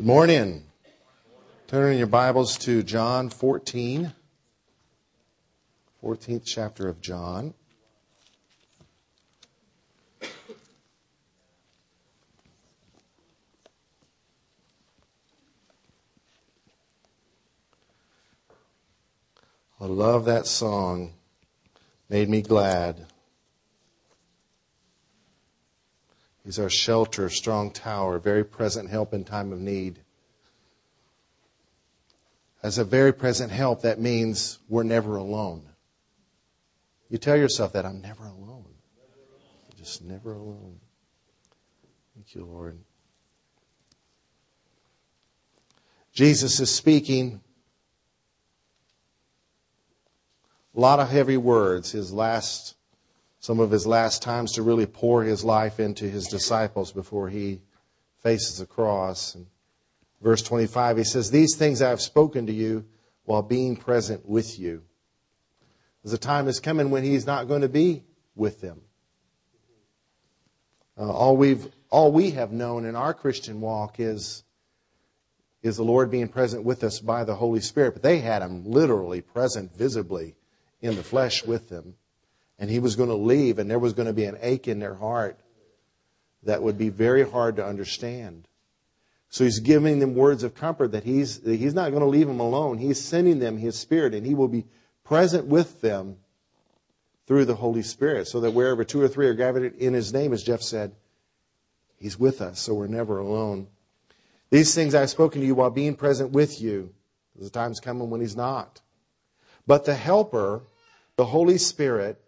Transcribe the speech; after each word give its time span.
Good 0.00 0.06
morning. 0.06 0.64
Turn 1.66 1.92
in 1.92 1.98
your 1.98 2.06
Bibles 2.06 2.56
to 2.60 2.82
John 2.82 3.28
14, 3.28 4.14
14th 6.02 6.42
chapter 6.42 6.88
of 6.88 7.02
John. 7.02 7.52
I 19.78 19.84
love 19.84 20.24
that 20.24 20.46
song. 20.46 21.12
Made 22.08 22.30
me 22.30 22.40
glad. 22.40 23.04
He's 26.50 26.58
our 26.58 26.68
shelter, 26.68 27.28
strong 27.28 27.70
tower, 27.70 28.18
very 28.18 28.44
present 28.44 28.90
help 28.90 29.14
in 29.14 29.22
time 29.22 29.52
of 29.52 29.60
need. 29.60 30.00
As 32.60 32.76
a 32.76 32.82
very 32.82 33.12
present 33.12 33.52
help, 33.52 33.82
that 33.82 34.00
means 34.00 34.58
we're 34.68 34.82
never 34.82 35.14
alone. 35.14 35.62
You 37.08 37.18
tell 37.18 37.36
yourself 37.36 37.74
that 37.74 37.86
I'm 37.86 38.00
never 38.00 38.24
alone. 38.24 38.66
I'm 38.66 39.78
just 39.78 40.02
never 40.02 40.32
alone. 40.32 40.80
Thank 42.16 42.34
you, 42.34 42.44
Lord. 42.44 42.80
Jesus 46.12 46.58
is 46.58 46.68
speaking 46.68 47.42
A 50.76 50.80
lot 50.80 50.98
of 50.98 51.10
heavy 51.10 51.36
words, 51.36 51.92
his 51.92 52.12
last, 52.12 52.74
some 53.40 53.58
of 53.58 53.70
his 53.70 53.86
last 53.86 54.22
times 54.22 54.52
to 54.52 54.62
really 54.62 54.86
pour 54.86 55.24
his 55.24 55.42
life 55.42 55.80
into 55.80 56.08
his 56.08 56.26
disciples 56.26 56.92
before 56.92 57.30
he 57.30 57.62
faces 58.22 58.58
the 58.58 58.66
cross. 58.66 59.34
And 59.34 59.46
verse 60.20 60.42
25, 60.42 60.98
he 60.98 61.04
says, 61.04 61.30
These 61.30 61.56
things 61.56 61.80
I 61.80 61.88
have 61.88 62.02
spoken 62.02 62.46
to 62.46 62.52
you 62.52 62.84
while 63.24 63.42
being 63.42 63.76
present 63.76 64.28
with 64.28 64.58
you. 64.58 64.82
There's 66.04 66.12
a 66.12 66.18
time 66.18 66.48
is 66.48 66.60
coming 66.60 66.90
when 66.90 67.02
he's 67.02 67.26
not 67.26 67.48
going 67.48 67.62
to 67.62 67.68
be 67.68 68.04
with 68.34 68.60
them. 68.60 68.82
Uh, 70.98 71.10
all 71.10 71.36
we've 71.36 71.66
all 71.88 72.12
we 72.12 72.32
have 72.32 72.52
known 72.52 72.84
in 72.84 72.94
our 72.94 73.14
Christian 73.14 73.60
walk 73.60 73.98
is 73.98 74.44
is 75.62 75.76
the 75.76 75.82
Lord 75.82 76.10
being 76.10 76.28
present 76.28 76.64
with 76.64 76.84
us 76.84 77.00
by 77.00 77.24
the 77.24 77.34
Holy 77.34 77.60
Spirit. 77.60 77.94
But 77.94 78.02
they 78.02 78.18
had 78.18 78.42
him 78.42 78.64
literally 78.64 79.20
present 79.20 79.74
visibly 79.74 80.36
in 80.80 80.96
the 80.96 81.02
flesh 81.02 81.44
with 81.44 81.68
them. 81.68 81.94
And 82.60 82.70
he 82.70 82.78
was 82.78 82.94
going 82.94 83.08
to 83.08 83.16
leave, 83.16 83.58
and 83.58 83.68
there 83.70 83.78
was 83.78 83.94
going 83.94 84.06
to 84.06 84.12
be 84.12 84.26
an 84.26 84.36
ache 84.40 84.68
in 84.68 84.78
their 84.78 84.94
heart 84.94 85.40
that 86.42 86.62
would 86.62 86.78
be 86.78 86.90
very 86.90 87.28
hard 87.28 87.56
to 87.56 87.64
understand. 87.64 88.46
So 89.30 89.44
he's 89.44 89.60
giving 89.60 89.98
them 89.98 90.14
words 90.14 90.42
of 90.42 90.54
comfort 90.54 90.92
that 90.92 91.04
he's, 91.04 91.40
that 91.40 91.56
he's 91.56 91.74
not 91.74 91.90
going 91.90 92.02
to 92.02 92.08
leave 92.08 92.26
them 92.26 92.40
alone. 92.40 92.78
He's 92.78 93.00
sending 93.00 93.38
them 93.38 93.56
his 93.56 93.78
spirit, 93.78 94.12
and 94.12 94.26
he 94.26 94.34
will 94.34 94.48
be 94.48 94.66
present 95.04 95.46
with 95.46 95.80
them 95.80 96.18
through 97.26 97.46
the 97.46 97.54
Holy 97.54 97.82
Spirit. 97.82 98.28
So 98.28 98.40
that 98.40 98.50
wherever 98.50 98.84
two 98.84 99.00
or 99.00 99.08
three 99.08 99.26
are 99.26 99.34
gathered 99.34 99.76
in 99.76 99.94
his 99.94 100.12
name, 100.12 100.32
as 100.32 100.42
Jeff 100.42 100.60
said, 100.60 100.92
he's 101.96 102.18
with 102.18 102.42
us, 102.42 102.60
so 102.60 102.74
we're 102.74 102.88
never 102.88 103.18
alone. 103.18 103.68
These 104.50 104.74
things 104.74 104.94
I've 104.94 105.10
spoken 105.10 105.40
to 105.40 105.46
you 105.46 105.54
while 105.54 105.70
being 105.70 105.94
present 105.94 106.32
with 106.32 106.60
you. 106.60 106.92
A 107.40 107.48
time's 107.48 107.80
coming 107.80 108.10
when 108.10 108.20
he's 108.20 108.36
not. 108.36 108.82
But 109.66 109.86
the 109.86 109.94
Helper, 109.94 110.62
the 111.16 111.24
Holy 111.24 111.56
Spirit, 111.56 112.20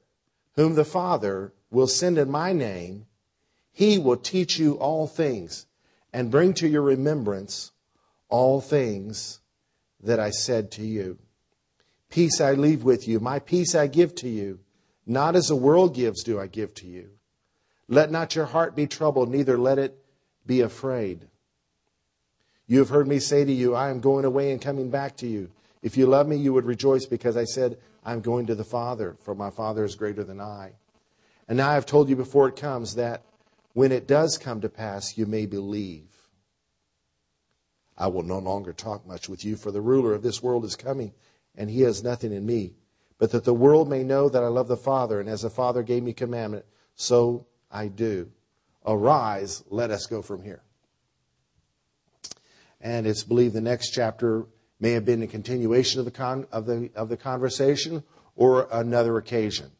whom 0.55 0.75
the 0.75 0.85
Father 0.85 1.53
will 1.71 1.87
send 1.87 2.19
in 2.19 2.31
my 2.31 2.53
name, 2.53 3.07
he 3.73 3.99
will 3.99 4.17
teach 4.17 4.59
you 4.59 4.75
all 4.75 5.07
things 5.07 5.67
and 6.13 6.31
bring 6.31 6.53
to 6.55 6.69
your 6.69 6.83
remembrance 6.83 7.73
all 8.29 8.61
things 8.61 9.41
that 10.03 10.21
I 10.21 10.31
said 10.31 10.71
to 10.73 10.83
you. 10.83 11.19
Peace 12.11 12.41
I 12.41 12.53
leave 12.53 12.85
with 12.85 13.09
you, 13.09 13.21
my 13.21 13.39
peace 13.39 13.75
I 13.75 13.87
give 13.87 14.15
to 14.17 14.29
you. 14.29 14.61
Not 15.07 15.35
as 15.35 15.49
the 15.49 15.57
world 15.57 15.95
gives 15.95 16.23
do 16.23 16.39
I 16.39 16.47
give 16.47 16.75
to 16.75 16.87
you. 16.87 17.11
Let 17.89 18.11
not 18.11 18.37
your 18.37 18.45
heart 18.45 18.77
be 18.77 18.87
troubled, 18.87 19.31
neither 19.31 19.59
let 19.59 19.79
it 19.79 19.99
be 20.47 20.61
afraid. 20.61 21.27
You 22.67 22.79
have 22.79 22.91
heard 22.91 23.09
me 23.09 23.19
say 23.19 23.45
to 23.45 23.53
you, 23.53 23.75
I 23.75 23.91
am 23.91 24.01
going 24.01 24.25
away 24.25 24.53
and 24.53 24.61
coming 24.61 24.91
back 24.91 25.17
to 25.19 25.27
you. 25.27 25.51
If 25.83 25.97
you 25.97 26.07
love 26.07 26.29
me, 26.29 26.37
you 26.37 26.53
would 26.53 26.65
rejoice 26.65 27.07
because 27.07 27.37
I 27.37 27.45
said, 27.45 27.79
I'm 28.05 28.21
going 28.21 28.47
to 28.47 28.55
the 28.55 28.65
Father, 28.65 29.17
for 29.21 29.35
my 29.35 29.51
Father 29.51 29.85
is 29.85 29.95
greater 29.95 30.25
than 30.25 30.41
I. 30.41 30.73
And 31.49 31.59
now 31.59 31.71
I 31.71 31.75
have 31.75 31.87
told 31.87 32.09
you 32.09 32.17
before 32.17 32.49
it 32.49 32.57
comes 32.57 32.95
that 32.97 33.23
when 33.75 33.93
it 33.93 34.07
does 34.07 34.39
come 34.39 34.61
to 34.61 34.69
pass, 34.69 35.17
you 35.17 35.27
may 35.27 35.47
believe. 35.47 36.09
I 37.97 38.09
will 38.09 38.23
no 38.23 38.39
longer 38.39 38.73
talk 38.73 39.07
much 39.07 39.29
with 39.29 39.45
you, 39.45 39.57
for 39.57 39.71
the 39.71 39.81
ruler 39.81 40.15
of 40.15 40.23
this 40.23 40.43
world 40.43 40.65
is 40.65 40.77
coming, 40.77 41.13
and 41.57 41.71
he 41.71 41.83
has 41.83 42.03
nothing 42.03 42.33
in 42.33 42.45
me. 42.45 42.75
But 43.19 43.31
that 43.31 43.45
the 43.45 43.55
world 43.55 43.89
may 43.89 44.03
know 44.03 44.29
that 44.29 44.43
I 44.43 44.49
love 44.49 44.69
the 44.69 44.77
Father, 44.77 45.21
and 45.21 45.29
as 45.29 45.43
the 45.43 45.51
Father 45.51 45.83
gave 45.83 46.03
me 46.03 46.13
commandment, 46.13 46.65
so 46.97 47.47
I 47.71 47.89
do. 47.89 48.31
Arise, 48.85 49.63
let 49.71 49.91
us 49.91 50.07
go 50.07 50.23
from 50.23 50.43
here. 50.43 50.63
And 52.81 53.07
it's 53.07 53.23
believed 53.23 53.55
the 53.55 53.61
next 53.61 53.91
chapter 53.91 54.47
may 54.83 54.91
have 54.91 55.05
been 55.05 55.23
a 55.23 55.29
continuation 55.29 56.01
of 56.01 56.05
the, 56.05 56.11
con- 56.11 56.45
of 56.51 56.67
the, 56.67 56.91
of 56.97 57.09
the 57.09 57.17
conversation 57.17 58.03
or 58.35 58.67
another 58.73 59.17
occasion. 59.17 59.71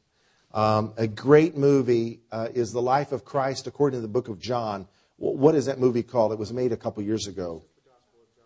Um, 0.55 0.93
a 0.97 1.09
great 1.09 1.57
movie 1.57 2.21
uh, 2.31 2.49
is 2.55 2.71
The 2.71 2.81
Life 2.81 3.11
of 3.11 3.25
Christ 3.25 3.67
according 3.67 3.99
to 3.99 4.03
the 4.03 4.13
book 4.13 4.29
of 4.29 4.39
John. 4.39 4.87
What 5.17 5.57
is 5.57 5.67
that 5.67 5.81
movie 5.81 6.05
called? 6.05 6.31
It 6.31 6.39
was 6.39 6.53
made 6.53 6.71
a 6.71 6.77
couple 6.77 7.03
years 7.03 7.27
ago. 7.27 7.65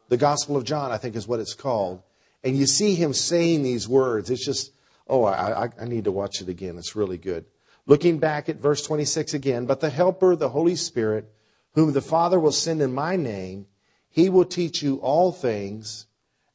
The 0.09 0.17
Gospel 0.17 0.57
of 0.57 0.65
John, 0.65 0.93
I 0.93 0.97
think, 0.97 1.15
is 1.15 1.29
what 1.29 1.41
it's 1.41 1.53
called. 1.53 2.03
And 2.43 2.57
you 2.57 2.67
see 2.67 2.95
him 2.95 3.13
saying 3.13 3.63
these 3.63 3.87
words. 3.87 4.31
It's 4.31 4.45
just, 4.45 4.73
oh, 5.09 5.25
I, 5.25 5.69
I 5.79 5.85
need 5.85 6.05
to 6.05 6.13
watch 6.13 6.41
it 6.41 6.49
again. 6.49 6.79
It's 6.79 6.97
really 6.97 7.19
good. 7.19 7.45
Looking 7.85 8.19
back 8.19 8.49
at 8.49 8.57
verse 8.57 8.81
26 8.81 9.35
again, 9.35 9.67
but 9.67 9.81
the 9.81 9.91
Helper, 9.91 10.35
the 10.35 10.49
Holy 10.49 10.77
Spirit, 10.77 11.31
whom 11.75 11.93
the 11.93 12.01
Father 12.01 12.41
will 12.41 12.51
send 12.51 12.81
in 12.81 12.95
my 12.95 13.17
name, 13.17 13.67
he 14.09 14.31
will 14.31 14.47
teach 14.47 14.83
you 14.83 14.97
all 14.97 15.33
things 15.33 16.07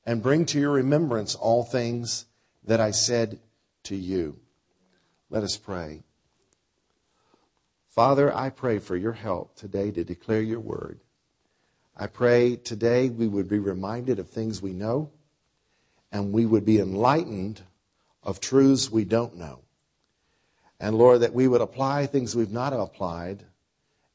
and 0.05 0.23
bring 0.23 0.45
to 0.45 0.59
your 0.59 0.71
remembrance 0.71 1.35
all 1.35 1.63
things 1.63 2.25
that 2.63 2.79
I 2.79 2.91
said 2.91 3.39
to 3.83 3.95
you. 3.95 4.39
Let 5.29 5.43
us 5.43 5.57
pray. 5.57 6.03
Father, 7.89 8.33
I 8.35 8.49
pray 8.49 8.79
for 8.79 8.95
your 8.95 9.13
help 9.13 9.55
today 9.55 9.91
to 9.91 10.03
declare 10.03 10.41
your 10.41 10.59
word. 10.59 10.99
I 11.95 12.07
pray 12.07 12.55
today 12.55 13.09
we 13.09 13.27
would 13.27 13.49
be 13.49 13.59
reminded 13.59 14.17
of 14.17 14.29
things 14.29 14.61
we 14.61 14.73
know 14.73 15.11
and 16.11 16.31
we 16.31 16.45
would 16.45 16.65
be 16.65 16.79
enlightened 16.79 17.61
of 18.23 18.39
truths 18.39 18.89
we 18.89 19.03
don't 19.03 19.35
know. 19.35 19.59
And 20.79 20.97
Lord, 20.97 21.21
that 21.21 21.33
we 21.33 21.47
would 21.47 21.61
apply 21.61 22.05
things 22.05 22.35
we've 22.35 22.51
not 22.51 22.73
applied 22.73 23.43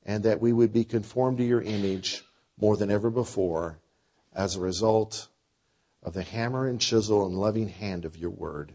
and 0.05 0.25
that 0.25 0.41
we 0.41 0.53
would 0.53 0.73
be 0.73 0.85
conformed 0.85 1.39
to 1.39 1.45
your 1.45 1.63
image 1.63 2.25
more 2.59 2.77
than 2.77 2.91
ever 2.91 3.11
before 3.11 3.79
as 4.35 4.57
a 4.57 4.61
result 4.61 5.29
of 6.07 6.15
the 6.15 6.23
hammer 6.23 6.69
and 6.69 6.81
chisel 6.81 7.27
and 7.27 7.37
loving 7.37 7.69
hand 7.69 8.05
of 8.05 8.17
your 8.17 8.31
word. 8.31 8.73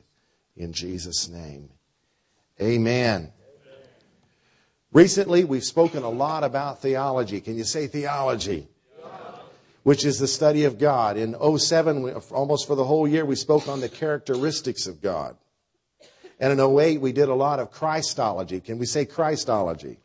In 0.57 0.73
Jesus' 0.73 1.29
name. 1.29 1.69
Amen. 2.61 3.31
Recently, 4.91 5.45
we've 5.45 5.63
spoken 5.63 6.03
a 6.03 6.09
lot 6.09 6.43
about 6.43 6.81
theology. 6.81 7.39
Can 7.39 7.55
you 7.55 7.63
say 7.63 7.87
theology? 7.87 8.67
Which 9.83 10.05
is 10.05 10.19
the 10.19 10.27
study 10.27 10.65
of 10.65 10.77
God. 10.77 11.15
In 11.15 11.33
07, 11.57 12.13
almost 12.31 12.67
for 12.67 12.75
the 12.75 12.83
whole 12.83 13.07
year, 13.07 13.25
we 13.25 13.35
spoke 13.35 13.67
on 13.69 13.79
the 13.79 13.89
characteristics 13.89 14.85
of 14.85 15.01
God. 15.01 15.37
And 16.37 16.51
in 16.51 16.59
08, 16.59 16.99
we 16.99 17.13
did 17.13 17.29
a 17.29 17.33
lot 17.33 17.59
of 17.59 17.71
Christology. 17.71 18.59
Can 18.59 18.77
we 18.77 18.85
say 18.85 19.05
Christology? 19.05 19.97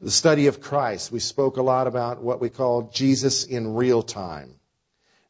The 0.00 0.10
study 0.10 0.48
of 0.48 0.60
Christ. 0.60 1.12
We 1.12 1.20
spoke 1.20 1.56
a 1.56 1.62
lot 1.62 1.86
about 1.86 2.20
what 2.20 2.40
we 2.40 2.50
call 2.50 2.90
Jesus 2.92 3.44
in 3.44 3.74
real 3.74 4.02
time. 4.02 4.57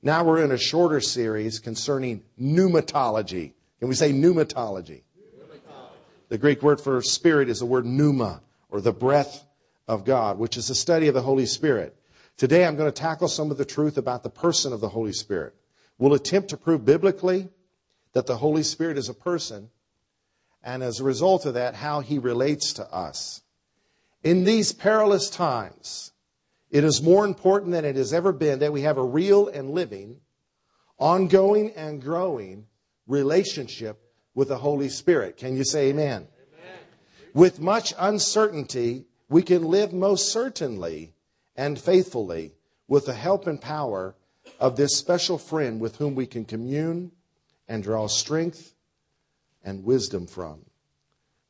Now 0.00 0.22
we're 0.22 0.44
in 0.44 0.52
a 0.52 0.58
shorter 0.58 1.00
series 1.00 1.58
concerning 1.58 2.22
pneumatology. 2.40 3.52
Can 3.80 3.88
we 3.88 3.96
say 3.96 4.12
pneumatology? 4.12 5.02
pneumatology? 5.18 5.90
The 6.28 6.38
Greek 6.38 6.62
word 6.62 6.80
for 6.80 7.02
spirit 7.02 7.48
is 7.48 7.58
the 7.58 7.66
word 7.66 7.84
pneuma, 7.84 8.42
or 8.70 8.80
the 8.80 8.92
breath 8.92 9.44
of 9.88 10.04
God, 10.04 10.38
which 10.38 10.56
is 10.56 10.68
the 10.68 10.74
study 10.76 11.08
of 11.08 11.14
the 11.14 11.22
Holy 11.22 11.46
Spirit. 11.46 11.96
Today 12.36 12.64
I'm 12.64 12.76
going 12.76 12.90
to 12.90 13.00
tackle 13.00 13.26
some 13.26 13.50
of 13.50 13.58
the 13.58 13.64
truth 13.64 13.98
about 13.98 14.22
the 14.22 14.30
person 14.30 14.72
of 14.72 14.80
the 14.80 14.90
Holy 14.90 15.12
Spirit. 15.12 15.54
We'll 15.98 16.14
attempt 16.14 16.50
to 16.50 16.56
prove 16.56 16.84
biblically 16.84 17.48
that 18.12 18.26
the 18.26 18.36
Holy 18.36 18.62
Spirit 18.62 18.98
is 18.98 19.08
a 19.08 19.14
person, 19.14 19.70
and 20.62 20.84
as 20.84 21.00
a 21.00 21.04
result 21.04 21.44
of 21.44 21.54
that, 21.54 21.74
how 21.74 22.00
he 22.00 22.18
relates 22.18 22.72
to 22.74 22.84
us. 22.94 23.42
In 24.22 24.44
these 24.44 24.72
perilous 24.72 25.28
times, 25.28 26.12
it 26.70 26.84
is 26.84 27.02
more 27.02 27.24
important 27.24 27.72
than 27.72 27.84
it 27.84 27.96
has 27.96 28.12
ever 28.12 28.32
been 28.32 28.58
that 28.58 28.72
we 28.72 28.82
have 28.82 28.98
a 28.98 29.04
real 29.04 29.48
and 29.48 29.70
living, 29.70 30.20
ongoing 30.98 31.72
and 31.72 32.02
growing 32.02 32.66
relationship 33.06 34.00
with 34.34 34.48
the 34.48 34.58
Holy 34.58 34.88
Spirit. 34.88 35.36
Can 35.36 35.56
you 35.56 35.64
say 35.64 35.88
amen? 35.88 36.28
amen? 36.28 36.78
With 37.34 37.60
much 37.60 37.94
uncertainty, 37.98 39.06
we 39.28 39.42
can 39.42 39.64
live 39.64 39.92
most 39.92 40.30
certainly 40.30 41.14
and 41.56 41.78
faithfully 41.78 42.52
with 42.86 43.06
the 43.06 43.14
help 43.14 43.46
and 43.46 43.60
power 43.60 44.14
of 44.60 44.76
this 44.76 44.96
special 44.96 45.38
friend 45.38 45.80
with 45.80 45.96
whom 45.96 46.14
we 46.14 46.26
can 46.26 46.44
commune 46.44 47.12
and 47.66 47.82
draw 47.82 48.06
strength 48.06 48.74
and 49.64 49.84
wisdom 49.84 50.26
from. 50.26 50.60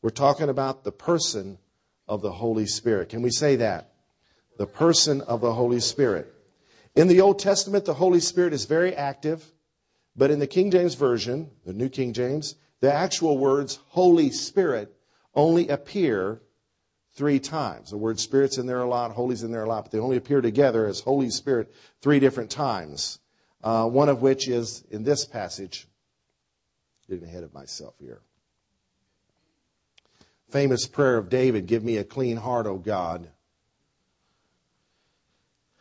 We're 0.02 0.10
talking 0.10 0.48
about 0.48 0.84
the 0.84 0.92
person 0.92 1.58
of 2.06 2.22
the 2.22 2.32
Holy 2.32 2.66
Spirit. 2.66 3.08
Can 3.10 3.22
we 3.22 3.30
say 3.30 3.56
that? 3.56 3.92
The 4.58 4.66
person 4.66 5.22
of 5.22 5.40
the 5.40 5.54
Holy 5.54 5.80
Spirit. 5.80 6.32
In 6.94 7.08
the 7.08 7.20
Old 7.20 7.38
Testament, 7.38 7.84
the 7.84 7.94
Holy 7.94 8.20
Spirit 8.20 8.52
is 8.52 8.66
very 8.66 8.94
active, 8.94 9.52
but 10.14 10.30
in 10.30 10.40
the 10.40 10.46
King 10.46 10.70
James 10.70 10.94
Version, 10.94 11.50
the 11.64 11.72
New 11.72 11.88
King 11.88 12.12
James, 12.12 12.56
the 12.80 12.92
actual 12.92 13.38
words 13.38 13.78
Holy 13.88 14.30
Spirit 14.30 14.94
only 15.34 15.68
appear 15.68 16.42
three 17.14 17.40
times. 17.40 17.90
The 17.90 17.96
word 17.96 18.20
Spirit's 18.20 18.58
in 18.58 18.66
there 18.66 18.80
a 18.80 18.88
lot, 18.88 19.12
Holy's 19.12 19.42
in 19.42 19.50
there 19.50 19.64
a 19.64 19.68
lot, 19.68 19.84
but 19.84 19.92
they 19.92 19.98
only 19.98 20.16
appear 20.16 20.40
together 20.40 20.86
as 20.86 21.00
Holy 21.00 21.30
Spirit 21.30 21.72
three 22.00 22.20
different 22.20 22.50
times. 22.50 23.18
Uh, 23.62 23.88
one 23.88 24.08
of 24.08 24.22
which 24.22 24.46
is 24.46 24.84
in 24.90 25.02
this 25.02 25.24
passage. 25.24 25.88
Getting 27.08 27.24
ahead 27.24 27.42
of 27.42 27.52
myself 27.52 27.94
here. 27.98 28.20
Famous 30.50 30.86
prayer 30.86 31.16
of 31.16 31.28
David 31.28 31.66
Give 31.66 31.82
me 31.82 31.96
a 31.96 32.04
clean 32.04 32.36
heart, 32.36 32.66
O 32.66 32.76
God, 32.76 33.28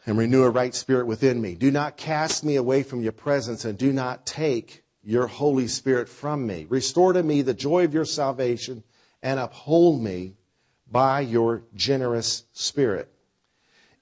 and 0.07 0.17
renew 0.17 0.43
a 0.43 0.49
right 0.49 0.73
spirit 0.73 1.05
within 1.05 1.41
me. 1.41 1.53
Do 1.53 1.69
not 1.69 1.97
cast 1.97 2.45
me 2.45 2.55
away 2.55 2.81
from 2.81 3.03
your 3.03 3.11
presence, 3.11 3.65
and 3.65 3.77
do 3.77 3.91
not 3.91 4.25
take 4.25 4.85
your 5.03 5.27
Holy 5.27 5.67
Spirit 5.67 6.07
from 6.07 6.47
me. 6.47 6.65
Restore 6.69 7.11
to 7.11 7.21
me 7.21 7.41
the 7.41 7.53
joy 7.53 7.83
of 7.83 7.93
your 7.93 8.05
salvation, 8.05 8.83
and 9.21 9.37
uphold 9.37 10.01
me 10.01 10.35
by 10.89 11.19
your 11.19 11.63
generous 11.75 12.45
spirit. 12.53 13.11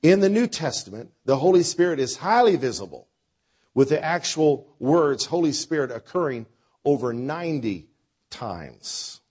In 0.04 0.20
the 0.20 0.30
New 0.30 0.46
Testament, 0.46 1.12
the 1.26 1.38
Holy 1.38 1.64
Spirit 1.64 2.00
is 2.00 2.18
highly 2.18 2.56
visible, 2.56 3.08
with 3.74 3.90
the 3.90 4.04
actual 4.04 4.68
words 4.78 5.26
Holy 5.26 5.52
Spirit 5.52 5.90
occurring 5.90 6.46
over 6.86 7.14
90 7.14 7.88
times. 8.30 9.22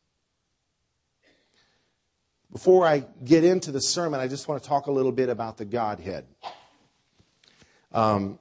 Before 2.50 2.84
I 2.84 3.04
get 3.24 3.44
into 3.44 3.70
the 3.70 3.80
sermon, 3.80 4.18
I 4.18 4.26
just 4.26 4.48
want 4.48 4.60
to 4.60 4.68
talk 4.68 4.88
a 4.88 4.92
little 4.92 5.12
bit 5.12 5.28
about 5.28 5.56
the 5.56 5.64
Godhead. 5.64 6.26
Um, 7.94 8.40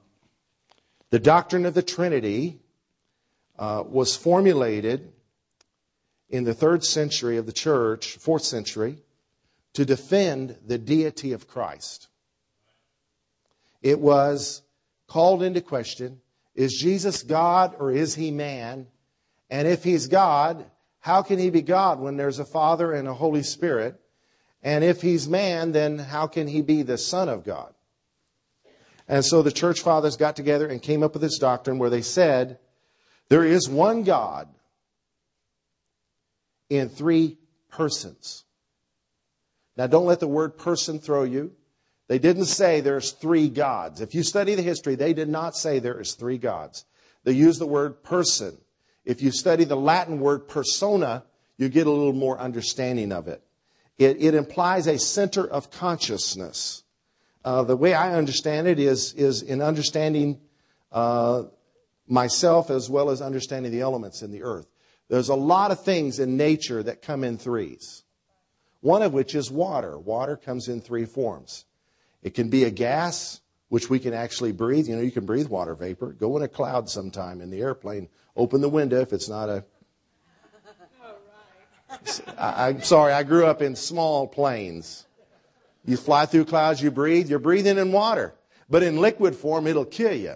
the 1.10 1.20
doctrine 1.20 1.64
of 1.64 1.74
the 1.74 1.82
Trinity 1.82 2.58
uh, 3.56 3.84
was 3.86 4.16
formulated 4.16 5.12
in 6.28 6.42
the 6.42 6.54
third 6.54 6.82
century 6.84 7.36
of 7.36 7.46
the 7.46 7.52
church, 7.52 8.16
fourth 8.16 8.42
century, 8.42 8.98
to 9.74 9.84
defend 9.84 10.58
the 10.66 10.76
deity 10.76 11.32
of 11.32 11.46
Christ. 11.46 12.08
It 13.80 14.00
was 14.00 14.62
called 15.06 15.42
into 15.42 15.60
question 15.60 16.20
is 16.56 16.74
Jesus 16.74 17.22
God 17.22 17.76
or 17.78 17.92
is 17.92 18.14
he 18.14 18.30
man? 18.30 18.88
And 19.50 19.68
if 19.68 19.84
he's 19.84 20.06
God, 20.08 20.64
how 21.00 21.22
can 21.22 21.38
he 21.38 21.50
be 21.50 21.62
God 21.62 22.00
when 22.00 22.16
there's 22.16 22.38
a 22.38 22.44
Father 22.44 22.92
and 22.92 23.06
a 23.06 23.14
Holy 23.14 23.42
Spirit? 23.42 24.00
And 24.62 24.82
if 24.82 25.02
he's 25.02 25.28
man, 25.28 25.72
then 25.72 25.98
how 25.98 26.26
can 26.26 26.48
he 26.48 26.62
be 26.62 26.82
the 26.82 26.98
Son 26.98 27.28
of 27.28 27.44
God? 27.44 27.74
And 29.08 29.24
so 29.24 29.42
the 29.42 29.52
church 29.52 29.80
fathers 29.80 30.16
got 30.16 30.36
together 30.36 30.66
and 30.66 30.80
came 30.80 31.02
up 31.02 31.12
with 31.12 31.22
this 31.22 31.38
doctrine 31.38 31.78
where 31.78 31.90
they 31.90 32.02
said 32.02 32.58
there 33.28 33.44
is 33.44 33.68
one 33.68 34.02
God 34.02 34.48
in 36.70 36.88
three 36.88 37.38
persons. 37.70 38.44
Now, 39.76 39.86
don't 39.86 40.06
let 40.06 40.20
the 40.20 40.28
word 40.28 40.56
person 40.56 40.98
throw 40.98 41.24
you. 41.24 41.52
They 42.06 42.18
didn't 42.18 42.46
say 42.46 42.80
there's 42.80 43.12
three 43.12 43.48
gods. 43.48 44.00
If 44.00 44.14
you 44.14 44.22
study 44.22 44.54
the 44.54 44.62
history, 44.62 44.94
they 44.94 45.14
did 45.14 45.28
not 45.28 45.56
say 45.56 45.78
there 45.78 46.00
is 46.00 46.14
three 46.14 46.38
gods. 46.38 46.84
They 47.24 47.32
used 47.32 47.60
the 47.60 47.66
word 47.66 48.02
person. 48.02 48.58
If 49.04 49.20
you 49.20 49.32
study 49.32 49.64
the 49.64 49.76
Latin 49.76 50.20
word 50.20 50.46
persona, 50.48 51.24
you 51.56 51.68
get 51.68 51.86
a 51.86 51.90
little 51.90 52.12
more 52.12 52.38
understanding 52.38 53.10
of 53.10 53.26
it. 53.26 53.42
It, 53.98 54.22
it 54.22 54.34
implies 54.34 54.86
a 54.86 54.98
center 54.98 55.46
of 55.46 55.70
consciousness. 55.70 56.83
Uh, 57.44 57.62
the 57.62 57.76
way 57.76 57.92
I 57.92 58.14
understand 58.14 58.66
it 58.66 58.78
is, 58.78 59.12
is 59.12 59.42
in 59.42 59.60
understanding 59.60 60.40
uh, 60.92 61.44
myself 62.06 62.70
as 62.70 62.88
well 62.88 63.10
as 63.10 63.20
understanding 63.20 63.70
the 63.70 63.82
elements 63.82 64.22
in 64.22 64.30
the 64.30 64.42
earth. 64.42 64.66
There's 65.08 65.28
a 65.28 65.34
lot 65.34 65.70
of 65.70 65.84
things 65.84 66.18
in 66.18 66.36
nature 66.36 66.82
that 66.82 67.02
come 67.02 67.22
in 67.24 67.36
threes. 67.36 68.04
One 68.80 69.02
of 69.02 69.12
which 69.12 69.34
is 69.34 69.50
water. 69.50 69.98
Water 69.98 70.36
comes 70.36 70.68
in 70.68 70.80
three 70.80 71.04
forms. 71.04 71.66
It 72.22 72.34
can 72.34 72.48
be 72.48 72.64
a 72.64 72.70
gas, 72.70 73.40
which 73.68 73.90
we 73.90 73.98
can 73.98 74.14
actually 74.14 74.52
breathe. 74.52 74.88
You 74.88 74.96
know, 74.96 75.02
you 75.02 75.10
can 75.10 75.26
breathe 75.26 75.48
water 75.48 75.74
vapor. 75.74 76.12
Go 76.12 76.36
in 76.36 76.42
a 76.42 76.48
cloud 76.48 76.88
sometime 76.88 77.40
in 77.40 77.50
the 77.50 77.60
airplane. 77.60 78.08
Open 78.36 78.60
the 78.60 78.68
window 78.68 79.00
if 79.00 79.12
it's 79.12 79.28
not 79.28 79.48
a. 79.48 79.64
I, 82.38 82.68
I'm 82.68 82.82
sorry, 82.82 83.12
I 83.12 83.22
grew 83.22 83.46
up 83.46 83.60
in 83.60 83.76
small 83.76 84.26
planes. 84.26 85.06
You 85.84 85.96
fly 85.96 86.26
through 86.26 86.46
clouds, 86.46 86.82
you 86.82 86.90
breathe, 86.90 87.28
you're 87.28 87.38
breathing 87.38 87.78
in 87.78 87.92
water. 87.92 88.34
But 88.70 88.82
in 88.82 88.96
liquid 88.96 89.36
form, 89.36 89.66
it'll 89.66 89.84
kill 89.84 90.14
you. 90.14 90.34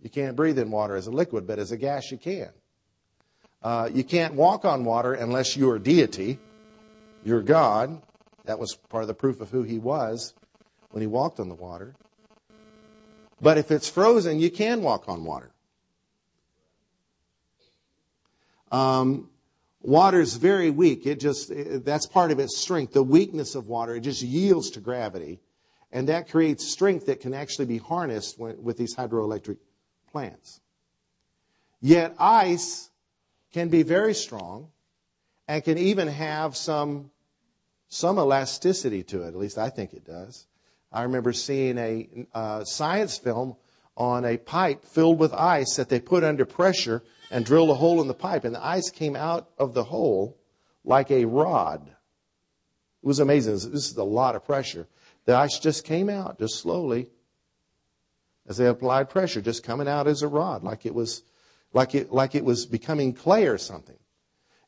You 0.00 0.10
can't 0.10 0.36
breathe 0.36 0.58
in 0.58 0.70
water 0.70 0.94
as 0.96 1.06
a 1.06 1.10
liquid, 1.10 1.46
but 1.46 1.58
as 1.58 1.72
a 1.72 1.76
gas, 1.76 2.10
you 2.10 2.18
can. 2.18 2.50
Uh, 3.62 3.88
you 3.92 4.04
can't 4.04 4.34
walk 4.34 4.64
on 4.64 4.84
water 4.84 5.14
unless 5.14 5.56
you're 5.56 5.76
a 5.76 5.80
deity. 5.80 6.38
You're 7.24 7.42
God. 7.42 8.00
That 8.44 8.58
was 8.58 8.76
part 8.88 9.02
of 9.02 9.08
the 9.08 9.14
proof 9.14 9.40
of 9.40 9.50
who 9.50 9.62
he 9.62 9.78
was 9.78 10.34
when 10.90 11.00
he 11.00 11.06
walked 11.06 11.40
on 11.40 11.48
the 11.48 11.54
water. 11.54 11.94
But 13.40 13.58
if 13.58 13.70
it's 13.70 13.88
frozen, 13.88 14.38
you 14.38 14.50
can 14.50 14.82
walk 14.82 15.08
on 15.08 15.24
water. 15.24 15.50
Um, 18.70 19.30
Water 19.88 20.20
is 20.20 20.34
very 20.34 20.68
weak. 20.68 21.06
It 21.06 21.18
just, 21.18 21.50
that's 21.82 22.06
part 22.06 22.30
of 22.30 22.38
its 22.38 22.58
strength. 22.58 22.92
The 22.92 23.02
weakness 23.02 23.54
of 23.54 23.68
water, 23.68 23.96
it 23.96 24.00
just 24.00 24.20
yields 24.20 24.68
to 24.72 24.80
gravity. 24.80 25.40
And 25.90 26.10
that 26.10 26.28
creates 26.28 26.70
strength 26.70 27.06
that 27.06 27.20
can 27.20 27.32
actually 27.32 27.64
be 27.64 27.78
harnessed 27.78 28.38
with 28.38 28.76
these 28.76 28.94
hydroelectric 28.94 29.56
plants. 30.12 30.60
Yet 31.80 32.14
ice 32.18 32.90
can 33.54 33.70
be 33.70 33.82
very 33.82 34.12
strong 34.12 34.68
and 35.48 35.64
can 35.64 35.78
even 35.78 36.08
have 36.08 36.54
some, 36.54 37.10
some 37.88 38.18
elasticity 38.18 39.02
to 39.04 39.22
it. 39.22 39.28
At 39.28 39.36
least 39.36 39.56
I 39.56 39.70
think 39.70 39.94
it 39.94 40.04
does. 40.04 40.46
I 40.92 41.04
remember 41.04 41.32
seeing 41.32 41.78
a 41.78 42.26
uh, 42.34 42.64
science 42.64 43.16
film 43.16 43.56
on 43.96 44.26
a 44.26 44.36
pipe 44.36 44.84
filled 44.84 45.18
with 45.18 45.32
ice 45.32 45.76
that 45.76 45.88
they 45.88 45.98
put 45.98 46.24
under 46.24 46.44
pressure 46.44 47.02
and 47.30 47.44
drilled 47.44 47.70
a 47.70 47.74
hole 47.74 48.00
in 48.00 48.08
the 48.08 48.14
pipe, 48.14 48.44
and 48.44 48.54
the 48.54 48.64
ice 48.64 48.90
came 48.90 49.16
out 49.16 49.50
of 49.58 49.74
the 49.74 49.84
hole 49.84 50.38
like 50.84 51.10
a 51.10 51.24
rod. 51.24 51.86
It 51.86 53.06
was 53.06 53.20
amazing. 53.20 53.54
This 53.54 53.90
is 53.90 53.96
a 53.96 54.04
lot 54.04 54.34
of 54.34 54.44
pressure. 54.44 54.86
The 55.24 55.36
ice 55.36 55.58
just 55.58 55.84
came 55.84 56.08
out, 56.08 56.38
just 56.38 56.56
slowly, 56.56 57.10
as 58.48 58.56
they 58.56 58.66
applied 58.66 59.10
pressure, 59.10 59.42
just 59.42 59.62
coming 59.62 59.86
out 59.88 60.06
as 60.06 60.22
a 60.22 60.28
rod, 60.28 60.64
like 60.64 60.86
it 60.86 60.94
was, 60.94 61.22
like 61.74 61.94
it, 61.94 62.10
like 62.10 62.34
it 62.34 62.44
was 62.44 62.64
becoming 62.64 63.12
clay 63.12 63.46
or 63.46 63.58
something. 63.58 63.98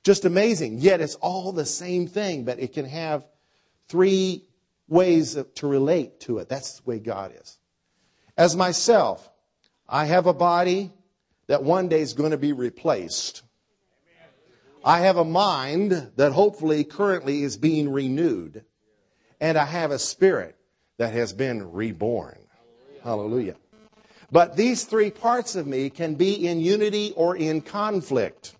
Just 0.04 0.24
amazing. 0.24 0.78
Yet 0.78 1.00
it's 1.00 1.14
all 1.16 1.52
the 1.52 1.66
same 1.66 2.06
thing, 2.06 2.44
but 2.44 2.60
it 2.60 2.72
can 2.72 2.84
have 2.84 3.26
three 3.88 4.44
ways 4.86 5.36
to 5.54 5.66
relate 5.66 6.20
to 6.20 6.38
it. 6.38 6.48
That's 6.48 6.80
the 6.80 6.90
way 6.90 6.98
God 6.98 7.32
is. 7.40 7.58
As 8.36 8.54
myself, 8.56 9.30
I 9.88 10.04
have 10.06 10.26
a 10.26 10.34
body 10.34 10.92
that 11.50 11.64
one 11.64 11.88
day 11.88 12.00
is 12.00 12.12
going 12.12 12.30
to 12.30 12.38
be 12.38 12.52
replaced. 12.52 13.42
I 14.84 15.00
have 15.00 15.16
a 15.16 15.24
mind 15.24 16.12
that 16.14 16.30
hopefully 16.30 16.84
currently 16.84 17.42
is 17.42 17.56
being 17.56 17.90
renewed. 17.90 18.64
And 19.40 19.58
I 19.58 19.64
have 19.64 19.90
a 19.90 19.98
spirit 19.98 20.54
that 20.98 21.12
has 21.12 21.32
been 21.32 21.72
reborn. 21.72 22.38
Hallelujah. 23.02 23.56
But 24.30 24.56
these 24.56 24.84
three 24.84 25.10
parts 25.10 25.56
of 25.56 25.66
me 25.66 25.90
can 25.90 26.14
be 26.14 26.46
in 26.46 26.60
unity 26.60 27.14
or 27.16 27.34
in 27.34 27.62
conflict. 27.62 28.54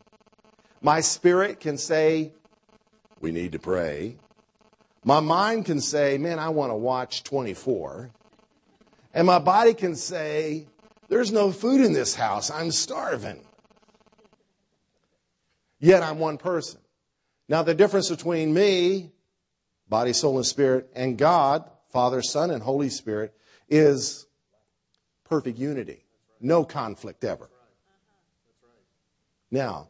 My 0.82 1.00
spirit 1.00 1.61
can 1.61 1.78
say, 1.78 2.32
we 3.20 3.30
need 3.30 3.52
to 3.52 3.61
pray. 3.61 4.16
My 5.04 5.20
mind 5.20 5.64
can 5.64 5.80
say, 5.80 6.18
man, 6.18 6.40
I 6.40 6.49
want 6.49 6.73
to 6.73 6.76
watch 6.76 7.23
24. 7.23 8.11
And 9.14 9.28
my 9.28 9.38
body 9.38 9.75
can 9.75 9.94
say, 9.94 10.66
there's 11.11 11.33
no 11.33 11.50
food 11.50 11.85
in 11.85 11.93
this 11.93 12.14
house. 12.14 12.50
I'm 12.50 12.71
starving. 12.71 13.45
Yet 15.81 16.02
I'm 16.02 16.19
one 16.21 16.38
person. 16.38 16.81
Now, 17.49 17.64
the 17.64 17.75
difference 17.75 18.09
between 18.09 18.55
me, 18.55 19.11
body, 19.88 20.12
soul, 20.12 20.37
and 20.37 20.47
spirit, 20.47 20.88
and 20.95 21.19
God, 21.19 21.69
Father, 21.88 22.23
Son, 22.23 22.50
and 22.50 22.62
Holy 22.62 22.88
Spirit, 22.88 23.35
is 23.69 24.26
perfect 25.25 25.59
unity. 25.59 26.05
No 26.40 26.64
conflict 26.64 27.25
ever. 27.25 27.50
Now, 29.50 29.88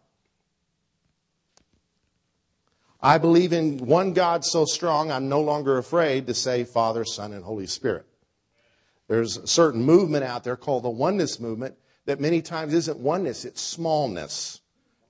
I 2.99 3.19
believe 3.19 3.53
in 3.53 3.79
one 3.87 4.15
God 4.15 4.43
so 4.43 4.65
strong, 4.65 5.11
I'm 5.11 5.29
no 5.29 5.43
longer 5.43 5.77
afraid 5.77 6.29
to 6.29 6.35
say 6.35 6.65
Father, 6.65 7.05
Son, 7.05 7.35
and 7.35 7.45
Holy 7.45 7.67
Spirit. 7.67 8.07
There's 9.11 9.38
a 9.38 9.47
certain 9.49 9.83
movement 9.83 10.23
out 10.23 10.45
there 10.45 10.57
called 10.57 10.85
the 10.85 10.90
oneness 10.90 11.40
movement 11.40 11.75
that 12.05 12.21
many 12.21 12.43
times 12.43 12.73
isn't 12.73 13.00
oneness, 13.00 13.45
it's 13.45 13.61
smallness. 13.61 14.61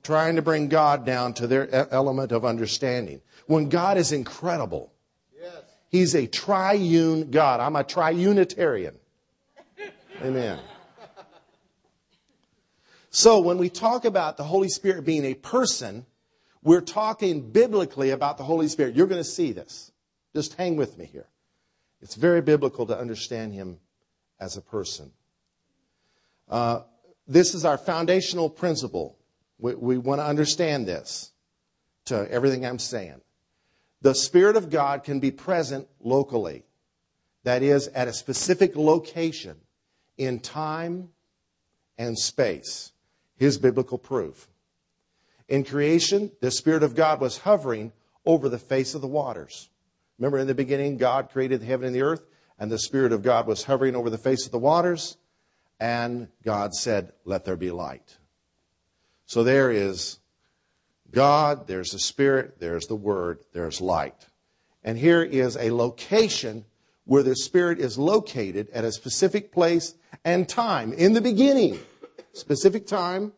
Trying 0.03 0.37
to 0.37 0.43
bring 0.43 0.69
God 0.69 1.05
down 1.05 1.35
to 1.35 1.47
their 1.47 1.69
element 1.93 2.33
of 2.33 2.47
understanding. 2.47 3.21
When 3.47 3.69
God 3.69 3.99
is 3.99 4.11
incredible. 4.11 4.91
Yes. 5.39 5.53
He's 5.91 6.15
a 6.15 6.27
triune 6.27 7.31
God. 7.31 7.61
I'm 7.61 7.77
a 7.77 7.85
triunitarian. 7.85 8.95
Amen. 10.23 10.61
So 13.11 13.41
when 13.41 13.59
we 13.59 13.69
talk 13.69 14.07
about 14.07 14.39
the 14.39 14.45
Holy 14.45 14.71
Spirit 14.71 15.05
being 15.05 15.27
a 15.27 15.35
person, 15.35 16.07
we're 16.63 16.81
talking 16.81 17.51
biblically 17.51 18.09
about 18.09 18.39
the 18.39 18.45
Holy 18.45 18.69
Spirit. 18.69 18.97
You're 18.97 19.09
going 19.09 19.23
to 19.23 19.29
see 19.29 19.53
this. 19.53 19.93
Just 20.35 20.55
hang 20.55 20.77
with 20.77 20.97
me 20.97 21.05
here. 21.05 21.27
It's 22.01 22.15
very 22.15 22.41
biblical 22.41 22.87
to 22.87 22.99
understand 22.99 23.53
him 23.53 23.79
as 24.41 24.57
a 24.57 24.63
person. 24.63 25.13
Uh, 26.49 26.81
this 27.29 27.55
is 27.55 27.65
our 27.65 27.79
foundational 27.79 28.51
principle. 28.51 29.17
We, 29.59 29.75
we 29.75 29.99
want 29.99 30.21
to 30.21 30.25
understand 30.25 30.87
this 30.87 31.31
to 32.07 32.29
everything 32.31 32.67
I'm 32.67 32.79
saying. 32.79 33.21
The 34.03 34.15
Spirit 34.15 34.57
of 34.57 34.71
God 34.71 35.05
can 35.05 35.21
be 35.21 35.31
present 35.31 35.87
locally. 36.01 36.65
That 37.45 37.63
is, 37.63 37.89
at 37.89 38.09
a 38.09 38.13
specific 38.13 38.77
location 38.77 39.57
in 40.19 40.41
time 40.41 41.11
and 41.99 42.19
space. 42.19 42.93
His 43.37 43.59
biblical 43.59 43.99
proof. 43.99 44.49
In 45.49 45.65
creation, 45.65 46.31
the 46.41 46.51
Spirit 46.51 46.83
of 46.83 46.95
God 46.95 47.21
was 47.21 47.39
hovering 47.39 47.93
over 48.27 48.49
the 48.49 48.59
face 48.59 48.95
of 48.95 49.01
the 49.01 49.09
waters. 49.09 49.69
Remember 50.19 50.39
in 50.39 50.47
the 50.47 50.55
beginning, 50.55 50.99
God 50.99 51.31
created 51.31 51.61
the 51.61 51.67
heaven 51.67 51.87
and 51.87 51.95
the 51.95 52.03
earth, 52.03 52.23
and 52.61 52.71
the 52.71 52.79
Spirit 52.79 53.13
of 53.13 53.23
God 53.23 53.47
was 53.47 53.65
hovering 53.65 53.97
over 53.97 54.11
the 54.11 54.19
face 54.19 54.45
of 54.45 54.53
the 54.53 54.59
waters, 54.59 55.17
and 55.81 56.29
God 56.45 56.75
said, 56.75 57.13
Let 57.25 57.47
there 57.47 57.57
be 57.57 57.71
light. 57.71 58.19
So 59.25 59.43
there 59.43 59.71
is 59.71 60.19
God, 61.11 61.67
there's 61.67 61.91
the 61.91 61.99
Spirit, 61.99 62.61
there's 62.61 62.87
the 62.87 62.95
Word, 62.95 63.41
there's 63.55 63.81
light. 63.81 64.27
And 64.85 64.99
here 64.99 65.23
is 65.23 65.57
a 65.57 65.71
location 65.71 66.67
where 67.05 67.23
the 67.23 67.35
Spirit 67.35 67.81
is 67.81 67.99
located 67.99 68.69
at 68.71 68.85
a 68.85 68.93
specific 68.93 69.53
place 69.53 69.95
and 70.25 70.47
time. 70.49 70.93
In 70.93 71.15
the 71.15 71.21
beginning, 71.21 71.79
specific 72.35 72.87
time, 72.87 73.33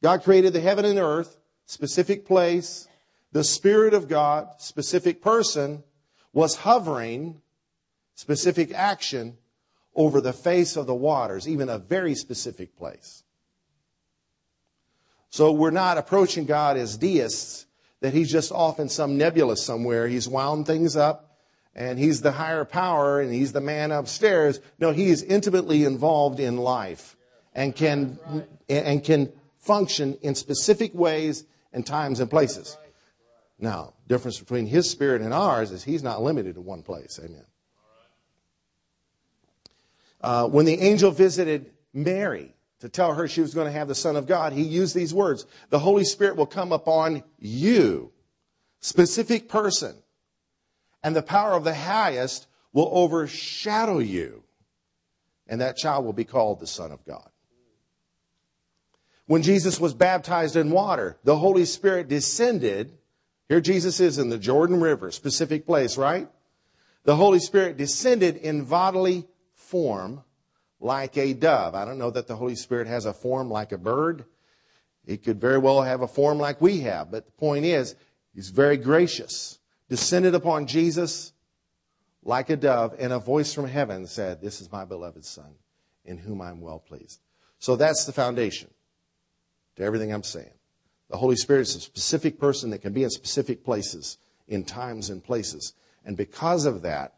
God 0.00 0.22
created 0.22 0.52
the 0.52 0.60
heaven 0.60 0.84
and 0.84 0.98
earth, 0.98 1.36
specific 1.66 2.24
place. 2.24 2.86
The 3.32 3.44
Spirit 3.44 3.94
of 3.94 4.08
God, 4.08 4.48
specific 4.58 5.22
person, 5.22 5.82
was 6.32 6.56
hovering, 6.56 7.41
specific 8.14 8.72
action, 8.72 9.36
over 9.94 10.20
the 10.20 10.32
face 10.32 10.76
of 10.76 10.86
the 10.86 10.94
waters, 10.94 11.46
even 11.46 11.68
a 11.68 11.78
very 11.78 12.14
specific 12.14 12.76
place. 12.76 13.24
So 15.28 15.52
we're 15.52 15.70
not 15.70 15.98
approaching 15.98 16.46
God 16.46 16.76
as 16.76 16.96
deists, 16.96 17.66
that 18.00 18.12
He's 18.12 18.30
just 18.30 18.52
off 18.52 18.80
in 18.80 18.88
some 18.88 19.16
nebula 19.16 19.56
somewhere. 19.56 20.08
He's 20.08 20.28
wound 20.28 20.66
things 20.66 20.96
up, 20.96 21.38
and 21.74 21.98
He's 21.98 22.22
the 22.22 22.32
higher 22.32 22.64
power, 22.64 23.20
and 23.20 23.32
He's 23.32 23.52
the 23.52 23.60
man 23.60 23.92
upstairs. 23.92 24.60
No, 24.78 24.92
He 24.92 25.10
is 25.10 25.22
intimately 25.22 25.84
involved 25.84 26.40
in 26.40 26.56
life 26.56 27.16
and 27.54 27.74
can, 27.74 28.18
and 28.68 29.04
can 29.04 29.32
function 29.58 30.18
in 30.22 30.34
specific 30.34 30.94
ways 30.94 31.44
and 31.72 31.86
times 31.86 32.20
and 32.20 32.28
places. 32.28 32.76
Now, 33.58 33.94
difference 34.08 34.38
between 34.38 34.66
his 34.66 34.90
spirit 34.90 35.22
and 35.22 35.32
ours 35.32 35.70
is 35.70 35.84
he's 35.84 36.02
not 36.02 36.20
limited 36.22 36.56
to 36.56 36.60
one 36.60 36.82
place. 36.82 37.20
Amen. 37.22 37.44
Uh, 40.22 40.46
when 40.46 40.64
the 40.64 40.80
angel 40.80 41.10
visited 41.10 41.72
Mary 41.92 42.54
to 42.80 42.88
tell 42.88 43.14
her 43.14 43.26
she 43.26 43.40
was 43.40 43.54
going 43.54 43.66
to 43.66 43.72
have 43.72 43.88
the 43.88 43.94
Son 43.94 44.16
of 44.16 44.26
God, 44.26 44.52
he 44.52 44.62
used 44.62 44.94
these 44.94 45.12
words 45.12 45.46
The 45.70 45.78
Holy 45.78 46.04
Spirit 46.04 46.36
will 46.36 46.46
come 46.46 46.72
upon 46.72 47.24
you, 47.38 48.12
specific 48.80 49.48
person, 49.48 49.96
and 51.02 51.16
the 51.16 51.22
power 51.22 51.52
of 51.52 51.64
the 51.64 51.74
highest 51.74 52.46
will 52.72 52.88
overshadow 52.92 53.98
you, 53.98 54.44
and 55.48 55.60
that 55.60 55.76
child 55.76 56.04
will 56.04 56.12
be 56.12 56.24
called 56.24 56.60
the 56.60 56.66
Son 56.66 56.92
of 56.92 57.04
God. 57.04 57.28
When 59.26 59.42
Jesus 59.42 59.80
was 59.80 59.94
baptized 59.94 60.56
in 60.56 60.70
water, 60.70 61.16
the 61.24 61.36
Holy 61.36 61.64
Spirit 61.64 62.08
descended. 62.08 62.98
Here 63.48 63.60
Jesus 63.60 64.00
is 64.00 64.18
in 64.18 64.28
the 64.28 64.38
Jordan 64.38 64.80
River, 64.80 65.10
specific 65.10 65.66
place, 65.66 65.96
right? 65.96 66.28
The 67.04 67.16
Holy 67.16 67.38
Spirit 67.38 67.76
descended 67.76 68.36
in 68.36 68.64
bodily 68.64 69.26
form 69.72 70.22
like 70.80 71.16
a 71.16 71.32
dove. 71.32 71.74
I 71.74 71.86
don't 71.86 71.98
know 71.98 72.10
that 72.10 72.26
the 72.26 72.36
Holy 72.36 72.56
Spirit 72.56 72.86
has 72.88 73.06
a 73.06 73.14
form 73.14 73.50
like 73.50 73.72
a 73.72 73.78
bird. 73.78 74.26
It 75.06 75.24
could 75.24 75.40
very 75.40 75.56
well 75.56 75.80
have 75.80 76.02
a 76.02 76.06
form 76.06 76.38
like 76.38 76.60
we 76.60 76.80
have, 76.80 77.10
but 77.10 77.24
the 77.24 77.32
point 77.32 77.64
is, 77.64 77.96
he's 78.34 78.50
very 78.50 78.76
gracious. 78.76 79.58
Descended 79.88 80.34
upon 80.34 80.66
Jesus 80.66 81.32
like 82.22 82.50
a 82.50 82.56
dove, 82.56 82.94
and 82.98 83.14
a 83.14 83.18
voice 83.18 83.54
from 83.54 83.66
heaven 83.66 84.06
said, 84.06 84.42
This 84.42 84.60
is 84.60 84.70
my 84.70 84.84
beloved 84.84 85.24
Son, 85.24 85.54
in 86.04 86.18
whom 86.18 86.42
I'm 86.42 86.60
well 86.60 86.78
pleased. 86.78 87.20
So 87.58 87.74
that's 87.74 88.04
the 88.04 88.12
foundation 88.12 88.68
to 89.76 89.82
everything 89.82 90.12
I'm 90.12 90.22
saying. 90.22 90.52
The 91.08 91.16
Holy 91.16 91.36
Spirit 91.36 91.62
is 91.62 91.76
a 91.76 91.80
specific 91.80 92.38
person 92.38 92.70
that 92.70 92.82
can 92.82 92.92
be 92.92 93.04
in 93.04 93.10
specific 93.10 93.64
places, 93.64 94.18
in 94.46 94.64
times 94.64 95.08
and 95.08 95.24
places. 95.24 95.72
And 96.04 96.16
because 96.16 96.66
of 96.66 96.82
that, 96.82 97.14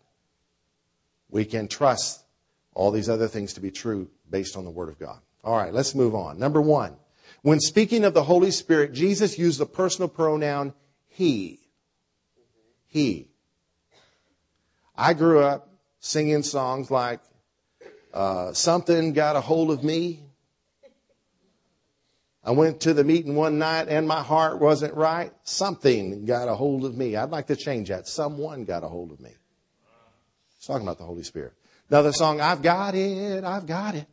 we 1.28 1.44
can 1.44 1.68
trust 1.68 2.23
all 2.74 2.90
these 2.90 3.08
other 3.08 3.28
things 3.28 3.54
to 3.54 3.60
be 3.60 3.70
true 3.70 4.10
based 4.28 4.56
on 4.56 4.64
the 4.64 4.70
Word 4.70 4.88
of 4.88 4.98
God. 4.98 5.20
All 5.42 5.56
right, 5.56 5.72
let's 5.72 5.94
move 5.94 6.14
on. 6.14 6.38
Number 6.38 6.60
one, 6.60 6.96
when 7.42 7.60
speaking 7.60 8.04
of 8.04 8.14
the 8.14 8.24
Holy 8.24 8.50
Spirit, 8.50 8.92
Jesus 8.92 9.38
used 9.38 9.60
the 9.60 9.66
personal 9.66 10.08
pronoun 10.08 10.74
He. 11.06 11.60
He. 12.86 13.28
I 14.96 15.14
grew 15.14 15.40
up 15.40 15.68
singing 16.00 16.42
songs 16.42 16.90
like, 16.90 17.20
uh, 18.12 18.52
Something 18.52 19.12
Got 19.12 19.36
a 19.36 19.40
Hold 19.40 19.70
of 19.70 19.82
Me. 19.82 20.24
I 22.44 22.50
went 22.50 22.80
to 22.82 22.92
the 22.92 23.04
meeting 23.04 23.36
one 23.36 23.58
night 23.58 23.88
and 23.88 24.06
my 24.06 24.22
heart 24.22 24.60
wasn't 24.60 24.94
right. 24.94 25.32
Something 25.44 26.26
got 26.26 26.46
a 26.46 26.54
hold 26.54 26.84
of 26.84 26.94
me. 26.94 27.16
I'd 27.16 27.30
like 27.30 27.46
to 27.46 27.56
change 27.56 27.88
that. 27.88 28.06
Someone 28.06 28.64
got 28.64 28.84
a 28.84 28.88
hold 28.88 29.12
of 29.12 29.20
me. 29.20 29.30
It's 30.56 30.66
talking 30.66 30.86
about 30.86 30.98
the 30.98 31.04
Holy 31.04 31.22
Spirit. 31.22 31.54
Another 31.90 32.12
song, 32.12 32.40
I've 32.40 32.62
got 32.62 32.94
it, 32.94 33.44
I've 33.44 33.66
got 33.66 33.94
it, 33.94 34.06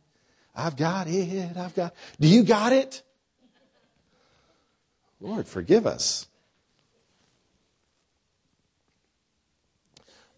I've 0.54 0.76
got 0.76 1.06
it, 1.08 1.56
I've 1.56 1.74
got. 1.74 1.94
Do 2.20 2.28
you 2.28 2.44
got 2.44 2.72
it? 2.72 3.02
Lord, 5.20 5.46
forgive 5.46 5.86
us. 5.86 6.26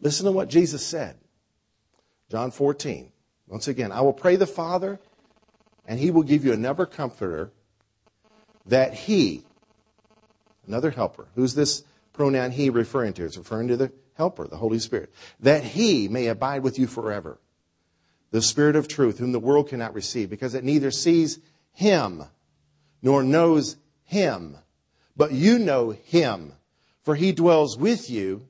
Listen 0.00 0.26
to 0.26 0.32
what 0.32 0.48
Jesus 0.48 0.86
said. 0.86 1.16
John 2.30 2.50
14. 2.50 3.10
Once 3.48 3.68
again, 3.68 3.90
I 3.92 4.02
will 4.02 4.12
pray 4.12 4.36
the 4.36 4.46
Father, 4.46 5.00
and 5.86 5.98
he 5.98 6.10
will 6.10 6.22
give 6.22 6.44
you 6.44 6.52
another 6.52 6.86
comforter 6.86 7.50
that 8.66 8.94
he, 8.94 9.44
another 10.66 10.90
helper, 10.90 11.28
who's 11.34 11.54
this 11.54 11.84
pronoun 12.12 12.50
he 12.50 12.70
referring 12.70 13.12
to? 13.14 13.24
It's 13.24 13.36
referring 13.36 13.68
to 13.68 13.76
the 13.76 13.92
helper, 14.14 14.46
the 14.46 14.56
Holy 14.56 14.78
Spirit, 14.78 15.12
that 15.40 15.64
he 15.64 16.08
may 16.08 16.28
abide 16.28 16.62
with 16.62 16.78
you 16.78 16.86
forever. 16.86 17.38
The 18.30 18.42
Spirit 18.42 18.76
of 18.76 18.88
truth, 18.88 19.18
whom 19.18 19.32
the 19.32 19.40
world 19.40 19.68
cannot 19.68 19.94
receive, 19.94 20.30
because 20.30 20.54
it 20.54 20.64
neither 20.64 20.90
sees 20.90 21.38
him 21.72 22.24
nor 23.02 23.22
knows 23.22 23.76
him, 24.04 24.56
but 25.16 25.32
you 25.32 25.58
know 25.58 25.90
him, 25.90 26.52
for 27.02 27.14
he 27.14 27.32
dwells 27.32 27.76
with 27.76 28.08
you 28.10 28.48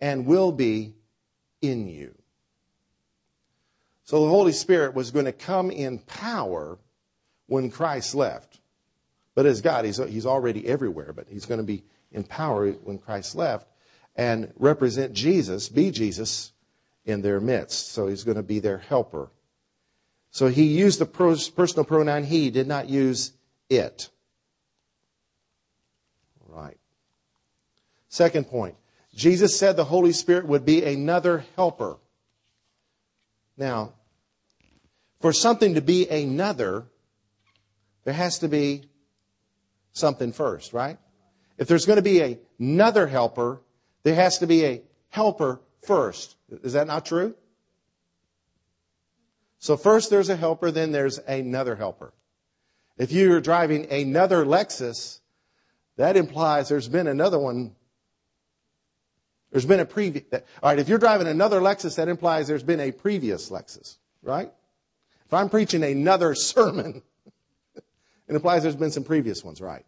and 0.00 0.26
will 0.26 0.52
be 0.52 0.94
in 1.60 1.88
you. 1.88 2.14
So 4.04 4.22
the 4.22 4.30
Holy 4.30 4.52
Spirit 4.52 4.94
was 4.94 5.10
going 5.10 5.24
to 5.26 5.32
come 5.32 5.70
in 5.70 5.98
power 5.98 6.78
when 7.46 7.70
Christ 7.70 8.14
left. 8.14 8.60
But 9.34 9.46
as 9.46 9.60
God, 9.60 9.84
he's, 9.84 9.98
he's 9.98 10.26
already 10.26 10.66
everywhere, 10.66 11.12
but 11.12 11.26
he's 11.28 11.46
going 11.46 11.58
to 11.60 11.66
be 11.66 11.84
in 12.10 12.24
power 12.24 12.70
when 12.70 12.98
Christ 12.98 13.34
left 13.34 13.68
and 14.18 14.52
represent 14.56 15.12
Jesus, 15.12 15.68
be 15.68 15.92
Jesus 15.92 16.52
in 17.06 17.22
their 17.22 17.40
midst. 17.40 17.92
So 17.92 18.08
he's 18.08 18.24
going 18.24 18.36
to 18.36 18.42
be 18.42 18.58
their 18.58 18.78
helper. 18.78 19.30
So 20.32 20.48
he 20.48 20.64
used 20.64 20.98
the 20.98 21.06
personal 21.06 21.84
pronoun 21.84 22.24
he, 22.24 22.50
did 22.50 22.66
not 22.66 22.88
use 22.88 23.32
it. 23.70 24.10
Right. 26.48 26.76
Second 28.08 28.48
point. 28.48 28.74
Jesus 29.14 29.56
said 29.56 29.76
the 29.76 29.84
Holy 29.84 30.12
Spirit 30.12 30.46
would 30.46 30.64
be 30.64 30.84
another 30.84 31.44
helper. 31.54 31.96
Now, 33.56 33.94
for 35.20 35.32
something 35.32 35.74
to 35.74 35.80
be 35.80 36.08
another, 36.08 36.86
there 38.04 38.14
has 38.14 38.40
to 38.40 38.48
be 38.48 38.88
something 39.92 40.32
first, 40.32 40.72
right? 40.72 40.98
If 41.56 41.68
there's 41.68 41.86
going 41.86 41.96
to 41.96 42.02
be 42.02 42.38
another 42.58 43.06
helper, 43.06 43.60
there 44.02 44.14
has 44.14 44.38
to 44.38 44.46
be 44.46 44.64
a 44.64 44.82
helper 45.10 45.60
first. 45.82 46.36
Is 46.62 46.72
that 46.74 46.86
not 46.86 47.06
true? 47.06 47.34
So 49.58 49.76
first 49.76 50.10
there's 50.10 50.28
a 50.28 50.36
helper, 50.36 50.70
then 50.70 50.92
there's 50.92 51.18
another 51.18 51.76
helper. 51.76 52.12
If 52.96 53.12
you're 53.12 53.40
driving 53.40 53.90
another 53.92 54.44
Lexus, 54.44 55.20
that 55.96 56.16
implies 56.16 56.68
there's 56.68 56.88
been 56.88 57.06
another 57.06 57.38
one. 57.38 57.74
There's 59.50 59.66
been 59.66 59.80
a 59.80 59.84
previous. 59.84 60.24
All 60.32 60.70
right, 60.70 60.78
if 60.78 60.88
you're 60.88 60.98
driving 60.98 61.26
another 61.26 61.60
Lexus, 61.60 61.96
that 61.96 62.08
implies 62.08 62.48
there's 62.48 62.62
been 62.62 62.80
a 62.80 62.92
previous 62.92 63.50
Lexus, 63.50 63.96
right? 64.22 64.52
If 65.26 65.34
I'm 65.34 65.48
preaching 65.48 65.82
another 65.82 66.34
sermon, 66.34 67.02
it 67.76 68.34
implies 68.34 68.62
there's 68.62 68.76
been 68.76 68.90
some 68.90 69.04
previous 69.04 69.42
ones, 69.42 69.60
right? 69.60 69.84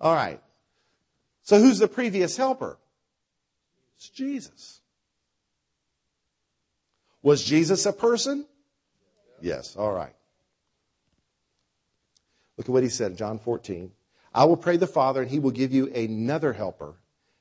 All 0.00 0.14
right. 0.14 0.40
So 1.42 1.58
who's 1.60 1.78
the 1.78 1.88
previous 1.88 2.36
helper? 2.36 2.78
It's 3.96 4.08
Jesus. 4.08 4.80
Was 7.22 7.42
Jesus 7.44 7.86
a 7.86 7.92
person? 7.92 8.46
Yes. 9.40 9.76
All 9.76 9.92
right. 9.92 10.14
Look 12.56 12.68
at 12.68 12.72
what 12.72 12.82
he 12.82 12.88
said 12.88 13.12
in 13.12 13.16
John 13.16 13.38
14. 13.38 13.90
I 14.32 14.44
will 14.44 14.56
pray 14.56 14.76
the 14.76 14.86
Father, 14.86 15.22
and 15.22 15.30
he 15.30 15.38
will 15.38 15.50
give 15.50 15.72
you 15.72 15.92
another 15.94 16.52
helper 16.52 16.94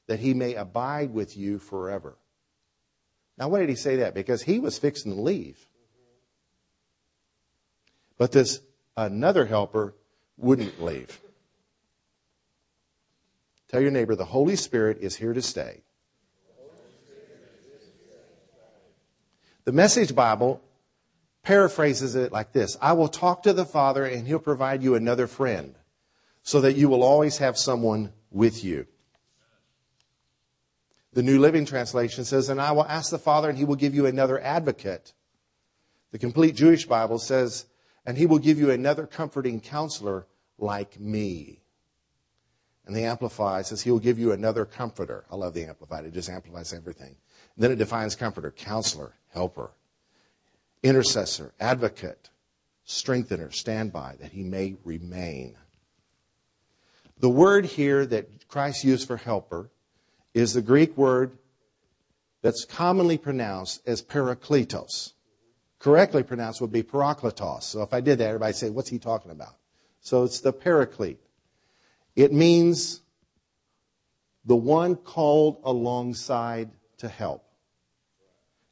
that 0.08 0.20
he 0.20 0.34
may 0.34 0.56
abide 0.56 1.14
with 1.14 1.38
you 1.38 1.60
forever. 1.60 2.16
Now, 3.38 3.50
why 3.50 3.60
did 3.60 3.70
he 3.70 3.76
say 3.76 3.98
that? 3.98 4.14
Because 4.14 4.44
he 4.44 4.60
was 4.60 4.78
fixing 4.78 5.14
to 5.14 5.20
leave. 5.20 5.68
But 8.18 8.32
this 8.32 8.62
another 8.96 9.46
helper 9.46 9.96
wouldn't 10.38 10.82
leave. 10.82 11.20
Tell 13.70 13.82
your 13.82 13.92
neighbor 13.92 14.16
the 14.16 14.26
Holy 14.26 14.56
Spirit 14.56 15.00
is 15.02 15.16
here 15.16 15.34
to 15.34 15.42
stay. 15.42 15.82
The 19.66 19.72
Message 19.72 20.14
Bible 20.14 20.62
paraphrases 21.44 22.16
it 22.16 22.32
like 22.32 22.52
this 22.52 22.78
I 22.82 22.94
will 22.94 23.08
talk 23.08 23.44
to 23.44 23.54
the 23.54 23.66
Father, 23.66 24.06
and 24.06 24.28
he'll 24.28 24.40
provide 24.40 24.84
you 24.84 24.96
another 24.96 25.28
friend 25.28 25.76
so 26.42 26.62
that 26.62 26.76
you 26.76 26.90
will 26.90 27.04
always 27.04 27.38
have 27.38 27.58
someone 27.58 28.12
with 28.32 28.64
you. 28.64 28.86
The 31.14 31.24
New 31.24 31.40
Living 31.40 31.66
Translation 31.66 32.26
says, 32.26 32.50
And 32.50 32.60
I 32.60 32.72
will 32.72 32.86
ask 32.86 33.12
the 33.12 33.20
Father, 33.20 33.50
and 33.50 33.58
he 33.58 33.66
will 33.66 33.76
give 33.76 33.96
you 33.96 34.06
another 34.06 34.40
advocate. 34.42 35.14
The 36.12 36.20
complete 36.20 36.56
Jewish 36.56 36.86
Bible 36.86 37.20
says, 37.20 37.66
And 38.06 38.18
he 38.18 38.26
will 38.26 38.40
give 38.40 38.58
you 38.58 38.72
another 38.72 39.06
comforting 39.06 39.62
counselor 39.62 40.28
like 40.58 41.00
me. 41.00 41.62
And 42.86 42.96
the 42.96 43.06
Amplified 43.06 43.66
says, 43.66 43.82
He 43.82 43.92
will 43.92 44.00
give 44.00 44.20
you 44.20 44.34
another 44.34 44.66
comforter. 44.66 45.24
I 45.32 45.36
love 45.36 45.54
the 45.54 45.66
Amplified, 45.66 46.06
it 46.06 46.14
just 46.14 46.30
amplifies 46.30 46.74
everything. 46.74 47.16
And 47.56 47.64
then 47.64 47.72
it 47.72 47.78
defines 47.78 48.16
comforter, 48.16 48.52
counselor, 48.52 49.14
helper, 49.34 49.72
intercessor, 50.84 51.54
advocate, 51.60 52.30
strengthener, 52.84 53.52
standby, 53.52 54.16
that 54.20 54.32
he 54.32 54.44
may 54.44 54.76
remain. 54.84 55.56
The 57.20 57.30
word 57.30 57.66
here 57.66 58.06
that 58.06 58.48
Christ 58.48 58.84
used 58.84 59.08
for 59.08 59.18
helper 59.18 59.70
is 60.34 60.54
the 60.54 60.62
Greek 60.62 60.98
word 60.98 61.38
that's 62.42 62.66
commonly 62.66 63.18
pronounced 63.18 63.82
as 63.88 64.02
parakletos. 64.02 65.14
Correctly 65.80 66.24
pronounced 66.24 66.62
would 66.62 66.72
be 66.72 66.84
parakletos. 66.84 67.64
So 67.64 67.82
if 67.82 67.94
I 67.94 68.02
did 68.02 68.18
that, 68.20 68.28
everybody 68.28 68.54
say, 68.54 68.70
what's 68.70 68.90
he 68.90 69.00
talking 69.00 69.32
about? 69.32 69.56
So 70.02 70.24
it's 70.24 70.42
the 70.42 70.52
paraclete. 70.54 71.20
It 72.16 72.34
means 72.34 73.02
the 74.46 74.56
one 74.56 74.96
called 74.96 75.60
alongside 75.64 76.70
to 76.98 77.08
help. 77.08 77.46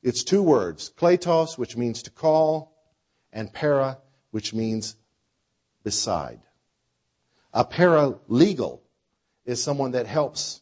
It's 0.03 0.23
two 0.23 0.41
words, 0.41 0.91
kletos, 0.97 1.57
which 1.57 1.77
means 1.77 2.01
to 2.03 2.09
call, 2.09 2.73
and 3.31 3.53
para, 3.53 3.99
which 4.31 4.53
means 4.53 4.95
beside. 5.83 6.41
A 7.53 7.65
paralegal 7.65 8.79
is 9.45 9.61
someone 9.61 9.91
that 9.91 10.07
helps 10.07 10.61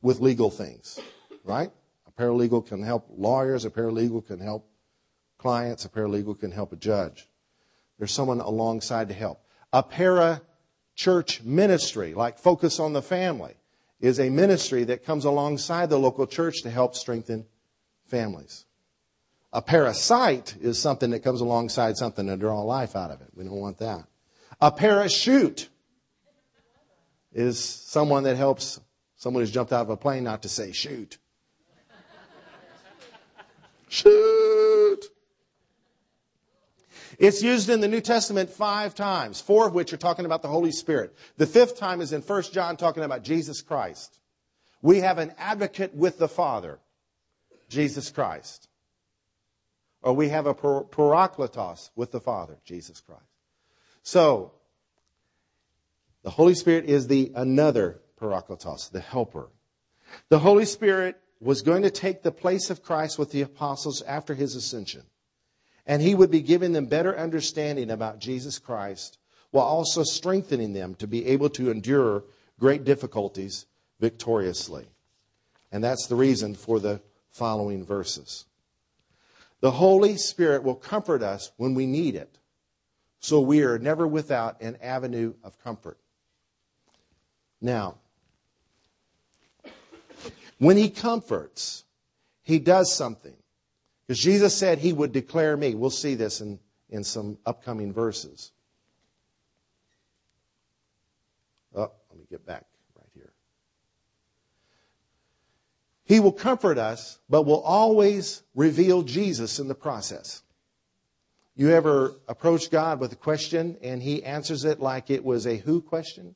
with 0.00 0.20
legal 0.20 0.50
things, 0.50 0.98
right? 1.44 1.70
A 2.06 2.20
paralegal 2.20 2.66
can 2.66 2.82
help 2.82 3.06
lawyers, 3.16 3.64
a 3.64 3.70
paralegal 3.70 4.26
can 4.26 4.40
help 4.40 4.68
clients, 5.38 5.84
a 5.84 5.88
paralegal 5.88 6.38
can 6.38 6.50
help 6.50 6.72
a 6.72 6.76
judge. 6.76 7.28
There's 7.98 8.12
someone 8.12 8.40
alongside 8.40 9.08
to 9.08 9.14
help. 9.14 9.44
A 9.72 9.82
para 9.82 10.42
church 10.94 11.42
ministry, 11.42 12.14
like 12.14 12.38
Focus 12.38 12.80
on 12.80 12.92
the 12.92 13.02
Family, 13.02 13.54
is 14.00 14.18
a 14.18 14.28
ministry 14.28 14.84
that 14.84 15.04
comes 15.04 15.24
alongside 15.24 15.88
the 15.88 15.98
local 15.98 16.26
church 16.26 16.62
to 16.62 16.70
help 16.70 16.94
strengthen 16.96 17.46
families. 18.12 18.66
A 19.54 19.62
parasite 19.62 20.54
is 20.60 20.78
something 20.78 21.10
that 21.10 21.24
comes 21.24 21.40
alongside 21.40 21.96
something 21.96 22.26
to 22.26 22.36
draw 22.36 22.60
life 22.60 22.94
out 22.94 23.10
of 23.10 23.22
it. 23.22 23.28
We 23.34 23.44
don't 23.44 23.56
want 23.56 23.78
that. 23.78 24.04
A 24.60 24.70
parachute 24.70 25.68
is 27.32 27.58
someone 27.58 28.24
that 28.24 28.36
helps 28.36 28.78
someone 29.16 29.42
who's 29.42 29.50
jumped 29.50 29.72
out 29.72 29.80
of 29.80 29.90
a 29.90 29.96
plane 29.96 30.24
not 30.24 30.42
to 30.42 30.48
say 30.48 30.72
shoot. 30.72 31.18
shoot. 33.88 35.00
It's 37.18 37.42
used 37.42 37.70
in 37.70 37.80
the 37.80 37.88
New 37.88 38.00
Testament 38.00 38.50
five 38.50 38.94
times, 38.94 39.40
four 39.40 39.66
of 39.66 39.74
which 39.74 39.92
are 39.92 39.98
talking 39.98 40.26
about 40.26 40.42
the 40.42 40.48
Holy 40.48 40.72
Spirit. 40.72 41.14
The 41.38 41.46
fifth 41.46 41.78
time 41.78 42.00
is 42.00 42.12
in 42.12 42.20
1 42.20 42.42
John 42.52 42.76
talking 42.76 43.04
about 43.04 43.22
Jesus 43.22 43.62
Christ. 43.62 44.18
We 44.82 44.98
have 44.98 45.18
an 45.18 45.32
advocate 45.38 45.94
with 45.94 46.18
the 46.18 46.28
Father, 46.28 46.78
Jesus 47.72 48.10
Christ. 48.10 48.68
Or 50.02 50.12
we 50.12 50.28
have 50.28 50.46
a 50.46 50.54
parakletos 50.54 51.90
with 51.96 52.12
the 52.12 52.20
Father, 52.20 52.58
Jesus 52.64 53.00
Christ. 53.00 53.22
So, 54.02 54.52
the 56.22 56.30
Holy 56.30 56.54
Spirit 56.54 56.84
is 56.84 57.06
the 57.06 57.32
another 57.34 58.00
parakletos, 58.20 58.90
the 58.90 59.00
helper. 59.00 59.48
The 60.28 60.40
Holy 60.40 60.64
Spirit 60.64 61.18
was 61.40 61.62
going 61.62 61.82
to 61.82 61.90
take 61.90 62.22
the 62.22 62.30
place 62.30 62.68
of 62.70 62.82
Christ 62.82 63.18
with 63.18 63.32
the 63.32 63.42
apostles 63.42 64.02
after 64.02 64.34
his 64.34 64.54
ascension. 64.54 65.02
And 65.86 66.02
he 66.02 66.14
would 66.14 66.30
be 66.30 66.42
giving 66.42 66.72
them 66.72 66.86
better 66.86 67.16
understanding 67.16 67.90
about 67.90 68.20
Jesus 68.20 68.58
Christ 68.58 69.18
while 69.50 69.64
also 69.64 70.02
strengthening 70.02 70.72
them 70.72 70.94
to 70.96 71.06
be 71.06 71.26
able 71.26 71.50
to 71.50 71.70
endure 71.70 72.24
great 72.60 72.84
difficulties 72.84 73.66
victoriously. 73.98 74.86
And 75.72 75.82
that's 75.82 76.06
the 76.06 76.14
reason 76.16 76.54
for 76.54 76.78
the 76.78 77.00
following 77.32 77.84
verses. 77.84 78.44
The 79.60 79.72
Holy 79.72 80.16
Spirit 80.16 80.62
will 80.62 80.74
comfort 80.74 81.22
us 81.22 81.52
when 81.56 81.74
we 81.74 81.86
need 81.86 82.14
it. 82.14 82.38
So 83.20 83.40
we 83.40 83.62
are 83.62 83.78
never 83.78 84.06
without 84.06 84.60
an 84.60 84.76
avenue 84.82 85.34
of 85.44 85.58
comfort. 85.62 85.98
Now, 87.60 87.96
when 90.58 90.76
he 90.76 90.90
comforts, 90.90 91.84
he 92.42 92.58
does 92.58 92.92
something. 92.92 93.34
Because 94.06 94.18
Jesus 94.18 94.56
said 94.56 94.78
he 94.78 94.92
would 94.92 95.12
declare 95.12 95.56
me. 95.56 95.74
We'll 95.74 95.90
see 95.90 96.16
this 96.16 96.40
in, 96.40 96.58
in 96.90 97.04
some 97.04 97.38
upcoming 97.46 97.92
verses. 97.92 98.50
Oh, 101.74 101.90
let 102.10 102.18
me 102.18 102.26
get 102.28 102.44
back 102.44 102.64
right 102.98 103.08
here. 103.14 103.32
He 106.12 106.20
will 106.20 106.32
comfort 106.32 106.76
us, 106.76 107.20
but 107.30 107.46
will 107.46 107.62
always 107.62 108.42
reveal 108.54 109.00
Jesus 109.00 109.58
in 109.58 109.66
the 109.66 109.74
process. 109.74 110.42
You 111.56 111.70
ever 111.70 112.16
approach 112.28 112.70
God 112.70 113.00
with 113.00 113.14
a 113.14 113.16
question 113.16 113.78
and 113.80 114.02
He 114.02 114.22
answers 114.22 114.66
it 114.66 114.78
like 114.78 115.08
it 115.08 115.24
was 115.24 115.46
a 115.46 115.56
who 115.56 115.80
question? 115.80 116.34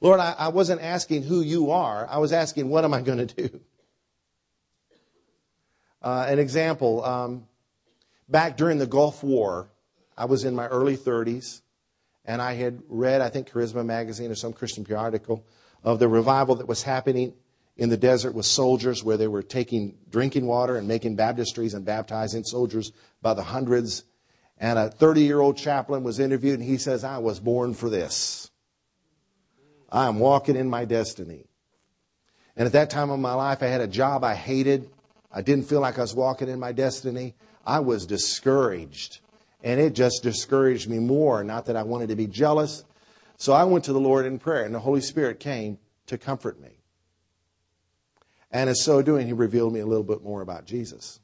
Lord, 0.00 0.18
I, 0.18 0.34
I 0.38 0.48
wasn't 0.48 0.80
asking 0.80 1.24
who 1.24 1.42
you 1.42 1.72
are. 1.72 2.08
I 2.08 2.16
was 2.16 2.32
asking, 2.32 2.70
what 2.70 2.86
am 2.86 2.94
I 2.94 3.02
going 3.02 3.26
to 3.26 3.26
do? 3.26 3.60
Uh, 6.00 6.26
an 6.28 6.38
example, 6.38 7.02
um, 7.02 7.46
back 8.28 8.58
during 8.58 8.76
the 8.76 8.86
Gulf 8.86 9.22
War, 9.22 9.70
I 10.18 10.26
was 10.26 10.44
in 10.44 10.54
my 10.54 10.66
early 10.66 10.98
30s, 10.98 11.62
and 12.26 12.42
I 12.42 12.52
had 12.52 12.82
read, 12.88 13.22
I 13.22 13.30
think, 13.30 13.48
Charisma 13.48 13.86
Magazine 13.86 14.30
or 14.30 14.34
some 14.34 14.52
Christian 14.52 14.84
periodical 14.84 15.46
of 15.82 15.98
the 15.98 16.08
revival 16.08 16.56
that 16.56 16.68
was 16.68 16.82
happening 16.82 17.32
in 17.76 17.88
the 17.88 17.96
desert 17.96 18.34
with 18.34 18.46
soldiers 18.46 19.02
where 19.02 19.16
they 19.16 19.26
were 19.26 19.42
taking 19.42 19.96
drinking 20.10 20.46
water 20.46 20.76
and 20.76 20.86
making 20.86 21.16
baptistries 21.16 21.74
and 21.74 21.84
baptizing 21.84 22.44
soldiers 22.44 22.92
by 23.20 23.34
the 23.34 23.42
hundreds. 23.42 24.04
And 24.58 24.78
a 24.78 24.88
30 24.88 25.22
year 25.22 25.40
old 25.40 25.56
chaplain 25.56 26.04
was 26.04 26.20
interviewed 26.20 26.60
and 26.60 26.68
he 26.68 26.78
says, 26.78 27.02
I 27.02 27.18
was 27.18 27.40
born 27.40 27.74
for 27.74 27.90
this. 27.90 28.50
I 29.90 30.06
am 30.06 30.18
walking 30.18 30.56
in 30.56 30.70
my 30.70 30.84
destiny. 30.84 31.46
And 32.56 32.66
at 32.66 32.72
that 32.72 32.90
time 32.90 33.10
of 33.10 33.18
my 33.18 33.34
life, 33.34 33.62
I 33.62 33.66
had 33.66 33.80
a 33.80 33.88
job 33.88 34.22
I 34.22 34.34
hated. 34.34 34.88
I 35.32 35.42
didn't 35.42 35.68
feel 35.68 35.80
like 35.80 35.98
I 35.98 36.02
was 36.02 36.14
walking 36.14 36.48
in 36.48 36.60
my 36.60 36.70
destiny. 36.70 37.34
I 37.66 37.80
was 37.80 38.06
discouraged. 38.06 39.18
And 39.64 39.80
it 39.80 39.94
just 39.94 40.22
discouraged 40.22 40.88
me 40.88 41.00
more. 41.00 41.42
Not 41.42 41.66
that 41.66 41.76
I 41.76 41.82
wanted 41.82 42.10
to 42.10 42.16
be 42.16 42.28
jealous. 42.28 42.84
So 43.36 43.52
I 43.52 43.64
went 43.64 43.84
to 43.86 43.92
the 43.92 44.00
Lord 44.00 44.26
in 44.26 44.38
prayer, 44.38 44.64
and 44.64 44.74
the 44.74 44.80
Holy 44.80 45.00
Spirit 45.00 45.40
came 45.40 45.78
to 46.06 46.16
comfort 46.16 46.60
me. 46.60 46.83
And 48.54 48.70
in 48.70 48.76
so 48.76 49.02
doing, 49.02 49.26
he 49.26 49.32
revealed 49.32 49.72
me 49.72 49.80
a 49.80 49.86
little 49.86 50.04
bit 50.04 50.22
more 50.22 50.40
about 50.40 50.64
Jesus. 50.64 51.18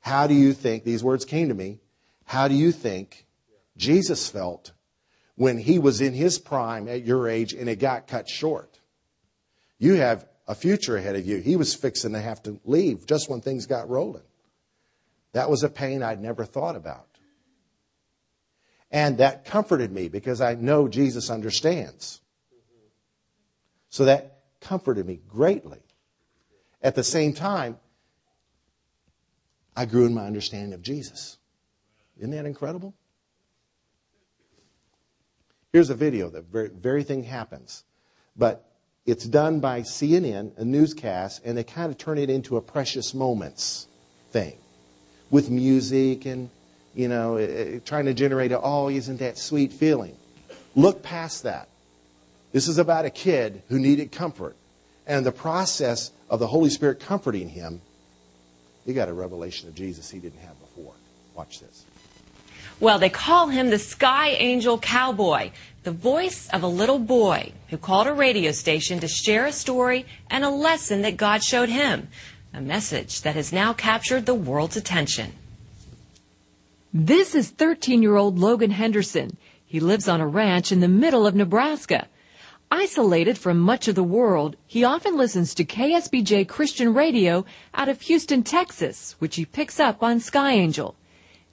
How 0.00 0.26
do 0.26 0.32
you 0.32 0.54
think, 0.54 0.84
these 0.84 1.04
words 1.04 1.26
came 1.26 1.48
to 1.48 1.54
me, 1.54 1.80
how 2.24 2.48
do 2.48 2.54
you 2.54 2.72
think 2.72 3.26
Jesus 3.76 4.26
felt 4.26 4.72
when 5.34 5.58
he 5.58 5.78
was 5.78 6.00
in 6.00 6.14
his 6.14 6.38
prime 6.38 6.88
at 6.88 7.04
your 7.04 7.28
age 7.28 7.52
and 7.52 7.68
it 7.68 7.78
got 7.78 8.08
cut 8.08 8.26
short? 8.26 8.80
You 9.78 9.94
have 9.94 10.26
a 10.48 10.54
future 10.54 10.96
ahead 10.96 11.14
of 11.14 11.26
you. 11.26 11.36
He 11.36 11.56
was 11.56 11.74
fixing 11.74 12.14
to 12.14 12.20
have 12.20 12.42
to 12.44 12.58
leave 12.64 13.04
just 13.04 13.28
when 13.28 13.42
things 13.42 13.66
got 13.66 13.90
rolling. 13.90 14.22
That 15.34 15.50
was 15.50 15.62
a 15.62 15.68
pain 15.68 16.02
I'd 16.02 16.22
never 16.22 16.46
thought 16.46 16.74
about. 16.74 17.06
And 18.90 19.18
that 19.18 19.44
comforted 19.44 19.92
me 19.92 20.08
because 20.08 20.40
I 20.40 20.54
know 20.54 20.88
Jesus 20.88 21.28
understands. 21.28 22.22
So 23.90 24.06
that 24.06 24.39
comforted 24.60 25.06
me 25.06 25.20
greatly. 25.28 25.78
At 26.82 26.94
the 26.94 27.04
same 27.04 27.32
time, 27.32 27.78
I 29.76 29.86
grew 29.86 30.06
in 30.06 30.14
my 30.14 30.26
understanding 30.26 30.72
of 30.72 30.82
Jesus. 30.82 31.38
Isn't 32.18 32.32
that 32.32 32.46
incredible? 32.46 32.94
Here's 35.72 35.90
a 35.90 35.94
video. 35.94 36.28
The 36.28 36.42
very, 36.42 36.68
very 36.68 37.02
thing 37.02 37.24
happens. 37.24 37.84
But 38.36 38.70
it's 39.06 39.24
done 39.24 39.60
by 39.60 39.80
CNN, 39.80 40.56
a 40.58 40.64
newscast, 40.64 41.42
and 41.44 41.56
they 41.56 41.64
kind 41.64 41.90
of 41.90 41.96
turn 41.96 42.18
it 42.18 42.28
into 42.28 42.58
a 42.58 42.60
precious 42.60 43.14
moments 43.14 43.86
thing 44.30 44.58
with 45.30 45.48
music 45.48 46.26
and, 46.26 46.50
you 46.94 47.08
know, 47.08 47.80
trying 47.86 48.04
to 48.04 48.14
generate 48.14 48.52
a, 48.52 48.60
oh, 48.60 48.90
isn't 48.90 49.18
that 49.18 49.38
sweet 49.38 49.72
feeling? 49.72 50.14
Look 50.74 51.02
past 51.02 51.44
that. 51.44 51.69
This 52.52 52.68
is 52.68 52.78
about 52.78 53.04
a 53.04 53.10
kid 53.10 53.62
who 53.68 53.78
needed 53.78 54.12
comfort. 54.12 54.56
And 55.06 55.24
the 55.24 55.32
process 55.32 56.12
of 56.28 56.40
the 56.40 56.46
Holy 56.46 56.70
Spirit 56.70 57.00
comforting 57.00 57.48
him, 57.48 57.80
he 58.84 58.92
got 58.92 59.08
a 59.08 59.12
revelation 59.12 59.68
of 59.68 59.74
Jesus 59.74 60.10
he 60.10 60.18
didn't 60.18 60.40
have 60.40 60.58
before. 60.60 60.94
Watch 61.34 61.60
this. 61.60 61.84
Well, 62.78 62.98
they 62.98 63.10
call 63.10 63.48
him 63.48 63.70
the 63.70 63.78
Sky 63.78 64.30
Angel 64.30 64.78
Cowboy, 64.78 65.50
the 65.82 65.92
voice 65.92 66.48
of 66.48 66.62
a 66.62 66.68
little 66.68 66.98
boy 66.98 67.52
who 67.68 67.76
called 67.76 68.06
a 68.06 68.12
radio 68.12 68.52
station 68.52 69.00
to 69.00 69.08
share 69.08 69.46
a 69.46 69.52
story 69.52 70.06
and 70.30 70.44
a 70.44 70.50
lesson 70.50 71.02
that 71.02 71.16
God 71.16 71.42
showed 71.42 71.68
him, 71.68 72.08
a 72.54 72.60
message 72.60 73.22
that 73.22 73.34
has 73.34 73.52
now 73.52 73.72
captured 73.72 74.26
the 74.26 74.34
world's 74.34 74.76
attention. 74.76 75.32
This 76.92 77.34
is 77.34 77.50
13 77.50 78.02
year 78.02 78.16
old 78.16 78.38
Logan 78.38 78.70
Henderson. 78.70 79.36
He 79.64 79.78
lives 79.78 80.08
on 80.08 80.20
a 80.20 80.26
ranch 80.26 80.72
in 80.72 80.80
the 80.80 80.88
middle 80.88 81.26
of 81.26 81.34
Nebraska. 81.34 82.08
Isolated 82.72 83.36
from 83.36 83.58
much 83.58 83.88
of 83.88 83.96
the 83.96 84.04
world, 84.04 84.54
he 84.64 84.84
often 84.84 85.16
listens 85.16 85.54
to 85.54 85.64
KSBJ 85.64 86.46
Christian 86.46 86.94
Radio 86.94 87.44
out 87.74 87.88
of 87.88 88.00
Houston, 88.02 88.44
Texas, 88.44 89.16
which 89.18 89.34
he 89.34 89.44
picks 89.44 89.80
up 89.80 90.04
on 90.04 90.20
Sky 90.20 90.52
Angel. 90.52 90.94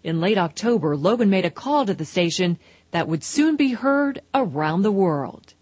In 0.03 0.21
late 0.21 0.37
October, 0.37 0.95
Logan 0.95 1.31
made 1.31 1.43
a 1.43 1.49
call 1.49 1.87
to 1.87 1.95
the 1.95 2.05
station 2.05 2.59
that 2.91 3.07
would 3.07 3.23
soon 3.23 3.55
be 3.55 3.73
heard 3.73 4.21
around 4.35 4.83
the 4.83 4.91
world. 4.91 5.55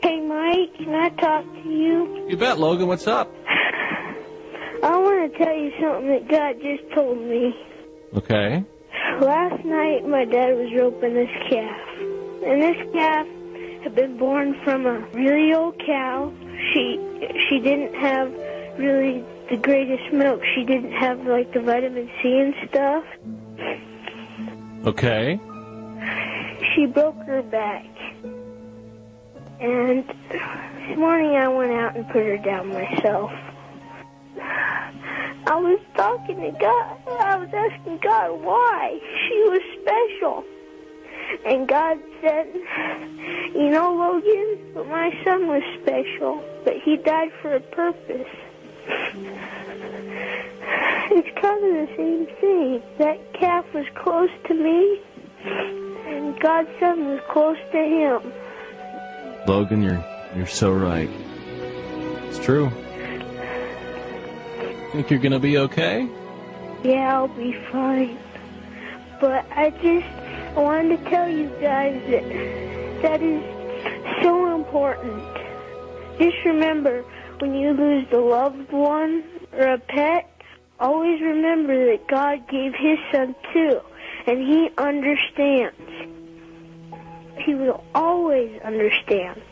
Hey, 0.00 0.22
Mike, 0.22 0.74
can 0.78 0.94
I 0.94 1.10
talk 1.10 1.44
to 1.44 1.68
you? 1.68 2.26
You 2.30 2.38
bet, 2.38 2.58
Logan. 2.58 2.86
What's 2.86 3.06
up? 3.06 3.30
I 4.82 4.96
want 4.96 5.30
to 5.32 5.38
tell 5.38 5.54
you 5.54 5.70
something 5.82 6.08
that 6.08 6.28
God 6.30 6.62
just 6.62 6.94
told 6.94 7.18
me. 7.18 7.54
Okay. 8.16 8.64
Last 9.20 9.64
night, 9.66 10.08
my 10.08 10.24
dad 10.24 10.56
was 10.56 10.72
roping 10.74 11.12
this 11.12 11.28
calf. 11.50 11.80
And 12.46 12.62
this 12.62 12.92
calf 12.94 13.26
had 13.84 13.94
been 13.94 14.16
born 14.16 14.58
from 14.64 14.86
a 14.86 14.98
really 15.12 15.52
old 15.52 15.78
cow. 15.78 16.32
She 16.72 16.98
she 17.48 17.60
didn't 17.60 17.94
have 17.94 18.32
really 18.78 19.22
the 19.50 19.58
greatest 19.58 20.10
milk. 20.12 20.40
She 20.54 20.64
didn't 20.64 20.92
have 20.92 21.26
like 21.26 21.52
the 21.52 21.60
vitamin 21.60 22.10
C 22.22 22.38
and 22.38 22.54
stuff. 22.68 23.04
Okay. 24.86 25.38
She 26.74 26.86
broke 26.86 27.16
her 27.26 27.42
back. 27.42 27.86
And 29.60 30.04
this 30.30 30.98
morning 30.98 31.36
I 31.36 31.48
went 31.48 31.72
out 31.72 31.94
and 31.94 32.06
put 32.08 32.24
her 32.24 32.38
down 32.38 32.68
myself. 32.68 33.30
I 35.46 35.56
was 35.56 35.78
talking 35.94 36.40
to 36.40 36.50
God. 36.52 36.98
I 37.06 37.36
was 37.36 37.50
asking 37.52 37.98
God 37.98 38.40
why 38.40 38.98
she 39.28 39.42
was 39.50 39.60
special. 39.82 40.44
And 41.46 41.68
God 41.68 41.98
said, 42.20 42.46
You 43.54 43.70
know, 43.70 43.94
Logan, 43.94 44.88
my 44.88 45.16
son 45.24 45.46
was 45.46 45.62
special, 45.82 46.42
but 46.64 46.74
he 46.82 46.96
died 46.96 47.32
for 47.40 47.54
a 47.54 47.60
purpose. 47.60 48.28
It's 51.10 51.38
kind 51.40 51.64
of 51.64 51.88
the 51.88 51.94
same 51.96 52.26
thing. 52.40 52.82
That 52.98 53.32
calf 53.34 53.64
was 53.74 53.86
close 53.94 54.30
to 54.46 54.54
me, 54.54 55.00
and 55.44 56.38
God's 56.40 56.70
son 56.80 57.06
was 57.06 57.20
close 57.30 57.58
to 57.72 57.78
him. 57.78 58.32
Logan, 59.46 59.82
you're 59.82 60.04
you're 60.34 60.46
so 60.46 60.72
right. 60.72 61.10
It's 62.28 62.38
true. 62.38 62.70
Think 64.92 65.10
you're 65.10 65.20
gonna 65.20 65.38
be 65.38 65.58
okay? 65.58 66.08
Yeah, 66.82 67.16
I'll 67.16 67.28
be 67.28 67.52
fine. 67.70 68.18
But 69.20 69.44
I 69.52 69.70
just 69.70 70.23
I 70.56 70.60
wanted 70.60 70.98
to 71.04 71.10
tell 71.10 71.28
you 71.28 71.48
guys 71.60 72.00
that 72.10 73.02
that 73.02 73.22
is 73.22 73.42
so 74.22 74.54
important. 74.54 75.22
Just 76.18 76.36
remember, 76.44 77.02
when 77.40 77.54
you 77.54 77.72
lose 77.72 78.06
a 78.12 78.18
loved 78.18 78.70
one 78.70 79.24
or 79.52 79.66
a 79.66 79.78
pet, 79.78 80.30
always 80.78 81.20
remember 81.20 81.86
that 81.86 82.06
God 82.08 82.48
gave 82.48 82.72
His 82.72 82.98
Son 83.10 83.34
too, 83.52 83.80
and 84.26 84.38
He 84.38 84.70
understands. 84.78 85.76
He 87.44 87.54
will 87.56 87.82
always 87.94 88.60
understand. 88.62 89.42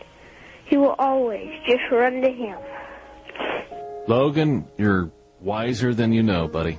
He 0.67 0.77
will 0.77 0.95
always 1.01 1.51
just 1.67 1.83
run 1.91 2.23
to 2.23 2.31
Him. 2.31 2.59
Logan, 4.07 4.67
you're 4.79 5.11
wiser 5.41 5.93
than 5.95 6.13
you 6.13 6.23
know, 6.23 6.47
buddy. 6.47 6.79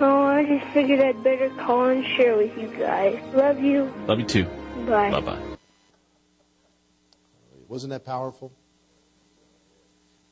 Oh, 0.00 0.24
I 0.24 0.44
just 0.44 0.66
figured 0.72 1.00
I'd 1.00 1.22
better 1.22 1.50
call 1.50 1.86
and 1.86 2.04
share 2.16 2.36
with 2.36 2.56
you 2.58 2.68
guys. 2.78 3.20
Love 3.32 3.60
you. 3.60 3.92
Love 4.06 4.18
you 4.18 4.26
too. 4.26 4.44
Bye. 4.86 5.10
Bye 5.10 5.20
bye. 5.20 5.38
Wasn't 7.68 7.90
that 7.90 8.04
powerful? 8.04 8.52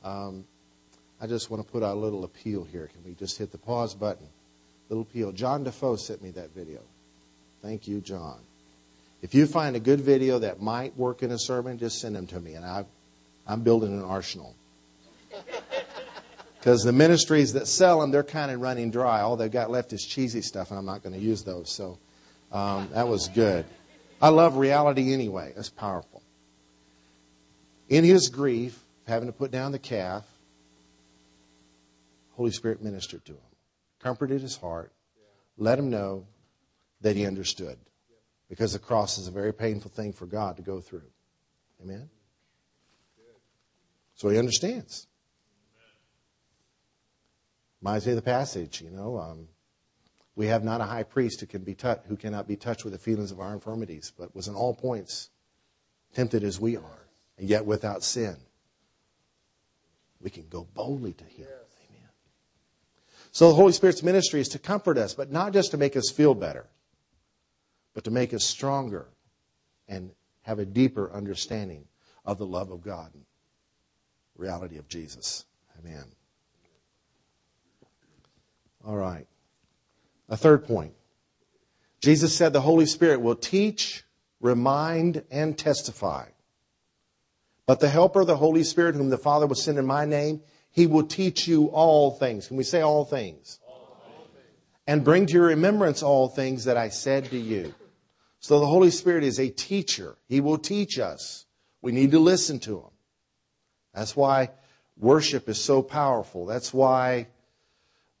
Um, 0.03 0.45
I 1.21 1.27
just 1.27 1.49
want 1.49 1.65
to 1.65 1.71
put 1.71 1.81
out 1.81 1.95
a 1.95 1.99
little 1.99 2.25
appeal 2.25 2.65
here. 2.65 2.87
Can 2.87 3.03
we 3.05 3.13
just 3.13 3.37
hit 3.37 3.51
the 3.51 3.57
pause 3.57 3.95
button? 3.95 4.27
Little 4.89 5.03
appeal. 5.03 5.31
John 5.31 5.63
Defoe 5.63 5.95
sent 5.95 6.21
me 6.21 6.31
that 6.31 6.53
video. 6.53 6.81
Thank 7.61 7.87
you, 7.87 8.01
John. 8.01 8.39
If 9.21 9.33
you 9.33 9.47
find 9.47 9.77
a 9.77 9.79
good 9.79 10.01
video 10.01 10.39
that 10.39 10.61
might 10.61 10.97
work 10.97 11.23
in 11.23 11.31
a 11.31 11.39
sermon, 11.39 11.77
just 11.77 12.01
send 12.01 12.17
them 12.17 12.27
to 12.27 12.39
me, 12.41 12.55
and 12.55 12.65
I, 12.65 12.83
I'm 13.47 13.61
building 13.61 13.93
an 13.93 14.03
arsenal. 14.03 14.53
Because 16.63 16.81
the 16.83 16.93
ministries 16.93 17.51
that 17.53 17.67
sell 17.67 17.99
them, 17.99 18.09
they're 18.09 18.23
kind 18.23 18.49
of 18.49 18.61
running 18.61 18.89
dry. 18.89 19.19
All 19.19 19.35
they've 19.35 19.51
got 19.51 19.69
left 19.69 19.91
is 19.91 20.01
cheesy 20.01 20.41
stuff, 20.41 20.69
and 20.69 20.79
I'm 20.79 20.85
not 20.85 21.03
going 21.03 21.13
to 21.13 21.19
use 21.19 21.43
those. 21.43 21.69
So 21.69 21.99
um, 22.53 22.87
that 22.93 23.05
was 23.05 23.27
good. 23.27 23.65
I 24.21 24.29
love 24.29 24.55
reality 24.55 25.11
anyway. 25.11 25.51
That's 25.57 25.69
powerful. 25.69 26.23
In 27.89 28.05
his 28.05 28.29
grief, 28.29 28.81
having 29.05 29.27
to 29.27 29.33
put 29.33 29.51
down 29.51 29.73
the 29.73 29.79
calf, 29.79 30.23
Holy 32.37 32.51
Spirit 32.51 32.81
ministered 32.81 33.25
to 33.25 33.33
him, 33.33 33.51
comforted 33.99 34.39
his 34.39 34.55
heart, 34.55 34.93
let 35.57 35.77
him 35.77 35.89
know 35.89 36.25
that 37.01 37.17
he 37.17 37.25
understood. 37.25 37.77
Because 38.47 38.71
the 38.71 38.79
cross 38.79 39.17
is 39.17 39.27
a 39.27 39.31
very 39.31 39.53
painful 39.53 39.91
thing 39.91 40.13
for 40.13 40.25
God 40.25 40.55
to 40.55 40.61
go 40.61 40.79
through. 40.79 41.11
Amen? 41.81 42.09
So 44.15 44.29
he 44.29 44.37
understands. 44.37 45.07
Reminds 47.83 48.05
me 48.05 48.13
of 48.13 48.15
the 48.15 48.21
passage, 48.21 48.81
you 48.81 48.89
know. 48.89 49.17
Um, 49.17 49.49
we 50.35 50.47
have 50.47 50.63
not 50.63 50.79
a 50.79 50.85
high 50.85 51.03
priest 51.03 51.41
who 51.41 51.47
can 51.47 51.63
be 51.63 51.75
tou- 51.75 51.99
who 52.07 52.15
cannot 52.15 52.47
be 52.47 52.55
touched 52.55 52.85
with 52.85 52.93
the 52.93 52.99
feelings 52.99 53.29
of 53.29 53.41
our 53.41 53.53
infirmities, 53.53 54.13
but 54.17 54.33
was 54.33 54.47
in 54.47 54.55
all 54.55 54.73
points 54.73 55.29
tempted 56.15 56.45
as 56.45 56.61
we 56.61 56.77
are, 56.77 57.07
and 57.37 57.49
yet 57.49 57.65
without 57.65 58.01
sin. 58.01 58.37
We 60.21 60.29
can 60.29 60.47
go 60.47 60.65
boldly 60.73 61.11
to 61.11 61.25
Him. 61.25 61.47
Amen. 61.89 62.09
So 63.33 63.49
the 63.49 63.55
Holy 63.55 63.73
Spirit's 63.73 64.01
ministry 64.01 64.39
is 64.39 64.47
to 64.49 64.59
comfort 64.59 64.97
us, 64.97 65.13
but 65.13 65.29
not 65.29 65.51
just 65.51 65.71
to 65.71 65.77
make 65.77 65.97
us 65.97 66.09
feel 66.09 66.33
better, 66.33 66.67
but 67.93 68.05
to 68.05 68.11
make 68.11 68.33
us 68.33 68.45
stronger 68.45 69.07
and 69.89 70.11
have 70.43 70.57
a 70.57 70.65
deeper 70.65 71.11
understanding 71.11 71.85
of 72.23 72.37
the 72.37 72.45
love 72.45 72.71
of 72.71 72.81
God 72.81 73.13
and 73.13 73.25
reality 74.37 74.77
of 74.77 74.87
Jesus. 74.87 75.43
Amen. 75.79 76.05
All 78.85 78.95
right. 78.95 79.27
A 80.29 80.37
third 80.37 80.65
point. 80.65 80.93
Jesus 82.01 82.35
said 82.35 82.51
the 82.51 82.61
Holy 82.61 82.85
Spirit 82.85 83.21
will 83.21 83.35
teach, 83.35 84.03
remind, 84.41 85.23
and 85.31 85.57
testify. 85.57 86.25
But 87.65 87.79
the 87.79 87.87
Helper, 87.87 88.25
the 88.25 88.35
Holy 88.35 88.63
Spirit, 88.63 88.95
whom 88.95 89.09
the 89.09 89.17
Father 89.17 89.47
will 89.47 89.55
send 89.55 89.77
in 89.77 89.85
my 89.85 90.05
name, 90.05 90.41
he 90.69 90.85
will 90.85 91.03
teach 91.03 91.47
you 91.47 91.67
all 91.67 92.11
things. 92.11 92.47
Can 92.47 92.57
we 92.57 92.63
say 92.63 92.81
all 92.81 93.05
things? 93.05 93.59
All 93.65 93.97
things. 94.33 94.47
and 94.85 95.03
bring 95.03 95.27
to 95.27 95.33
your 95.33 95.45
remembrance 95.45 96.03
all 96.03 96.27
things 96.27 96.65
that 96.65 96.75
I 96.75 96.89
said 96.89 97.25
to 97.29 97.37
you. 97.37 97.73
So 98.39 98.59
the 98.59 98.65
Holy 98.67 98.89
Spirit 98.89 99.23
is 99.23 99.39
a 99.39 99.49
teacher. 99.49 100.17
He 100.27 100.41
will 100.41 100.57
teach 100.57 100.99
us. 100.99 101.45
We 101.81 101.93
need 101.93 102.11
to 102.11 102.19
listen 102.19 102.59
to 102.61 102.79
him. 102.79 102.91
That's 103.93 104.15
why 104.15 104.49
worship 104.97 105.47
is 105.47 105.61
so 105.61 105.81
powerful. 105.81 106.45
That's 106.45 106.73
why 106.73 107.27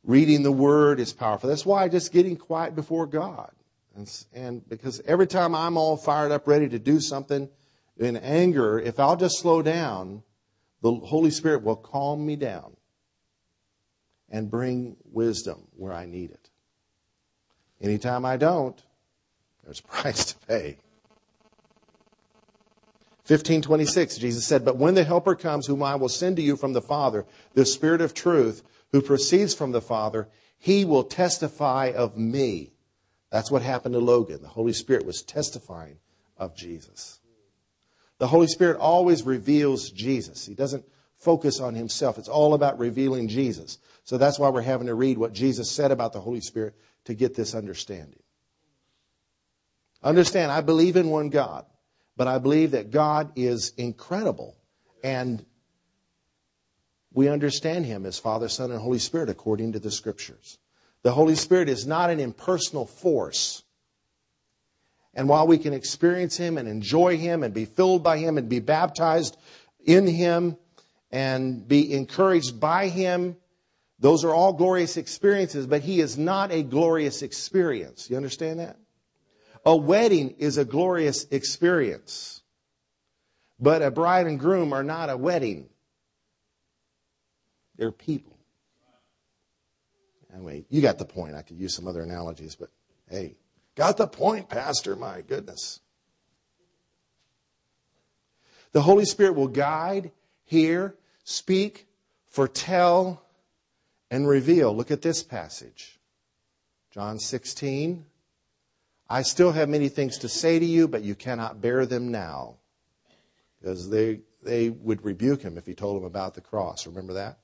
reading 0.03 0.43
the 0.43 0.51
word 0.51 0.99
is 0.99 1.13
powerful. 1.13 1.49
That's 1.49 1.65
why 1.65 1.87
just 1.87 2.11
getting 2.11 2.35
quiet 2.35 2.75
before 2.75 3.05
God. 3.05 3.51
And, 3.95 4.25
and, 4.33 4.67
because 4.67 5.01
every 5.05 5.27
time 5.27 5.53
I'm 5.53 5.77
all 5.77 5.97
fired 5.97 6.31
up, 6.31 6.47
ready 6.47 6.67
to 6.69 6.79
do 6.79 6.99
something 6.99 7.49
in 7.97 8.17
anger, 8.17 8.79
if 8.79 8.99
I'll 8.99 9.15
just 9.15 9.39
slow 9.39 9.61
down, 9.61 10.23
the 10.81 10.93
Holy 10.93 11.29
Spirit 11.29 11.63
will 11.63 11.75
calm 11.75 12.25
me 12.25 12.35
down 12.35 12.75
and 14.29 14.49
bring 14.49 14.97
wisdom 15.11 15.67
where 15.75 15.93
I 15.93 16.05
need 16.05 16.31
it. 16.31 16.49
Anytime 17.79 18.25
I 18.25 18.37
don't, 18.37 18.81
there's 19.63 19.79
a 19.79 19.83
price 19.87 20.33
to 20.33 20.37
pay. 20.47 20.77
1526, 23.25 24.17
Jesus 24.17 24.45
said, 24.45 24.65
But 24.65 24.77
when 24.77 24.95
the 24.95 25.05
Helper 25.05 25.35
comes, 25.35 25.65
whom 25.65 25.81
I 25.81 25.95
will 25.95 26.09
send 26.09 26.35
to 26.37 26.41
you 26.41 26.57
from 26.57 26.73
the 26.73 26.81
Father, 26.81 27.25
the 27.53 27.65
Spirit 27.65 28.01
of 28.01 28.13
truth, 28.13 28.63
who 28.93 29.01
proceeds 29.01 29.53
from 29.53 29.71
the 29.73 29.81
Father, 29.81 30.29
he 30.57 30.85
will 30.85 31.03
testify 31.03 31.91
of 31.93 32.15
me. 32.15 32.71
That's 33.31 33.51
what 33.51 33.63
happened 33.63 33.93
to 33.95 33.99
Logan. 33.99 34.41
The 34.41 34.47
Holy 34.47 34.71
Spirit 34.71 35.05
was 35.05 35.23
testifying 35.23 35.97
of 36.37 36.55
Jesus. 36.55 37.19
The 38.19 38.27
Holy 38.27 38.47
Spirit 38.47 38.77
always 38.77 39.23
reveals 39.23 39.89
Jesus. 39.89 40.45
He 40.45 40.53
doesn't 40.53 40.85
focus 41.17 41.59
on 41.59 41.73
himself. 41.73 42.19
It's 42.19 42.29
all 42.29 42.53
about 42.53 42.77
revealing 42.77 43.27
Jesus. 43.27 43.79
So 44.03 44.17
that's 44.17 44.37
why 44.37 44.49
we're 44.49 44.61
having 44.61 44.87
to 44.87 44.95
read 44.95 45.17
what 45.17 45.33
Jesus 45.33 45.71
said 45.71 45.91
about 45.91 46.13
the 46.13 46.21
Holy 46.21 46.41
Spirit 46.41 46.75
to 47.05 47.15
get 47.15 47.33
this 47.33 47.55
understanding. 47.55 48.21
Understand, 50.03 50.51
I 50.51 50.61
believe 50.61 50.97
in 50.97 51.09
one 51.09 51.29
God, 51.29 51.65
but 52.15 52.27
I 52.27 52.37
believe 52.37 52.71
that 52.71 52.91
God 52.91 53.31
is 53.35 53.73
incredible 53.77 54.55
and 55.03 55.43
we 57.13 57.29
understand 57.29 57.85
him 57.85 58.05
as 58.05 58.17
Father, 58.17 58.49
Son, 58.49 58.71
and 58.71 58.81
Holy 58.81 58.99
Spirit 58.99 59.29
according 59.29 59.73
to 59.73 59.79
the 59.79 59.91
scriptures. 59.91 60.57
The 61.03 61.11
Holy 61.11 61.35
Spirit 61.35 61.69
is 61.69 61.85
not 61.85 62.09
an 62.09 62.19
impersonal 62.19 62.85
force. 62.85 63.63
And 65.13 65.29
while 65.29 65.45
we 65.45 65.59
can 65.59 65.73
experience 65.73 66.37
him 66.37 66.57
and 66.57 66.67
enjoy 66.67 67.17
him 67.17 67.43
and 67.43 67.53
be 67.53 67.65
filled 67.65 68.03
by 68.03 68.17
him 68.17 68.37
and 68.37 68.49
be 68.49 68.59
baptized 68.59 69.37
in 69.85 70.07
him 70.07 70.57
and 71.11 71.67
be 71.67 71.93
encouraged 71.93 72.59
by 72.59 72.87
him, 72.87 73.37
those 73.99 74.25
are 74.25 74.33
all 74.33 74.53
glorious 74.53 74.97
experiences, 74.97 75.67
but 75.67 75.81
he 75.81 75.99
is 75.99 76.17
not 76.17 76.51
a 76.51 76.63
glorious 76.63 77.21
experience. 77.21 78.09
You 78.09 78.17
understand 78.17 78.59
that? 78.59 78.77
A 79.65 79.75
wedding 79.75 80.35
is 80.39 80.57
a 80.57 80.65
glorious 80.65 81.25
experience, 81.31 82.41
but 83.59 83.81
a 83.81 83.91
bride 83.91 84.25
and 84.25 84.39
groom 84.39 84.73
are 84.73 84.83
not 84.83 85.09
a 85.09 85.15
wedding. 85.15 85.69
They're 87.77 87.91
people. 87.91 88.37
Anyway, 90.33 90.65
you 90.69 90.81
got 90.81 90.97
the 90.97 91.05
point. 91.05 91.35
I 91.35 91.41
could 91.41 91.57
use 91.57 91.75
some 91.75 91.87
other 91.87 92.01
analogies, 92.01 92.55
but 92.55 92.69
hey, 93.09 93.35
got 93.75 93.97
the 93.97 94.07
point, 94.07 94.49
Pastor. 94.49 94.95
My 94.95 95.21
goodness. 95.21 95.79
The 98.71 98.81
Holy 98.81 99.05
Spirit 99.05 99.35
will 99.35 99.47
guide, 99.47 100.11
hear, 100.45 100.95
speak, 101.23 101.87
foretell, 102.25 103.23
and 104.09 104.27
reveal. 104.27 104.75
Look 104.75 104.89
at 104.89 105.03
this 105.03 105.23
passage. 105.23 105.99
John 106.91 107.19
16. 107.19 108.05
I 109.09 109.21
still 109.21 109.51
have 109.51 109.69
many 109.69 109.89
things 109.89 110.17
to 110.19 110.29
say 110.29 110.57
to 110.57 110.65
you, 110.65 110.87
but 110.87 111.03
you 111.03 111.13
cannot 111.13 111.61
bear 111.61 111.85
them 111.85 112.11
now. 112.11 112.55
Because 113.61 113.89
they, 113.89 114.21
they 114.41 114.69
would 114.69 115.05
rebuke 115.05 115.43
him 115.43 115.57
if 115.57 115.65
he 115.67 115.75
told 115.75 115.97
them 115.97 116.05
about 116.05 116.33
the 116.33 116.41
cross. 116.41 116.87
Remember 116.87 117.13
that? 117.13 117.37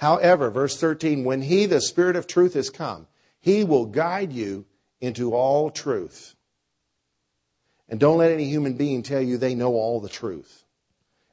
However, 0.00 0.48
verse 0.48 0.80
13, 0.80 1.24
when 1.24 1.42
he, 1.42 1.66
the 1.66 1.78
Spirit 1.82 2.16
of 2.16 2.26
truth, 2.26 2.54
has 2.54 2.70
come, 2.70 3.06
he 3.38 3.64
will 3.64 3.84
guide 3.84 4.32
you 4.32 4.64
into 4.98 5.34
all 5.34 5.70
truth. 5.70 6.34
And 7.86 8.00
don't 8.00 8.16
let 8.16 8.32
any 8.32 8.46
human 8.46 8.78
being 8.78 9.02
tell 9.02 9.20
you 9.20 9.36
they 9.36 9.54
know 9.54 9.74
all 9.74 10.00
the 10.00 10.08
truth. 10.08 10.64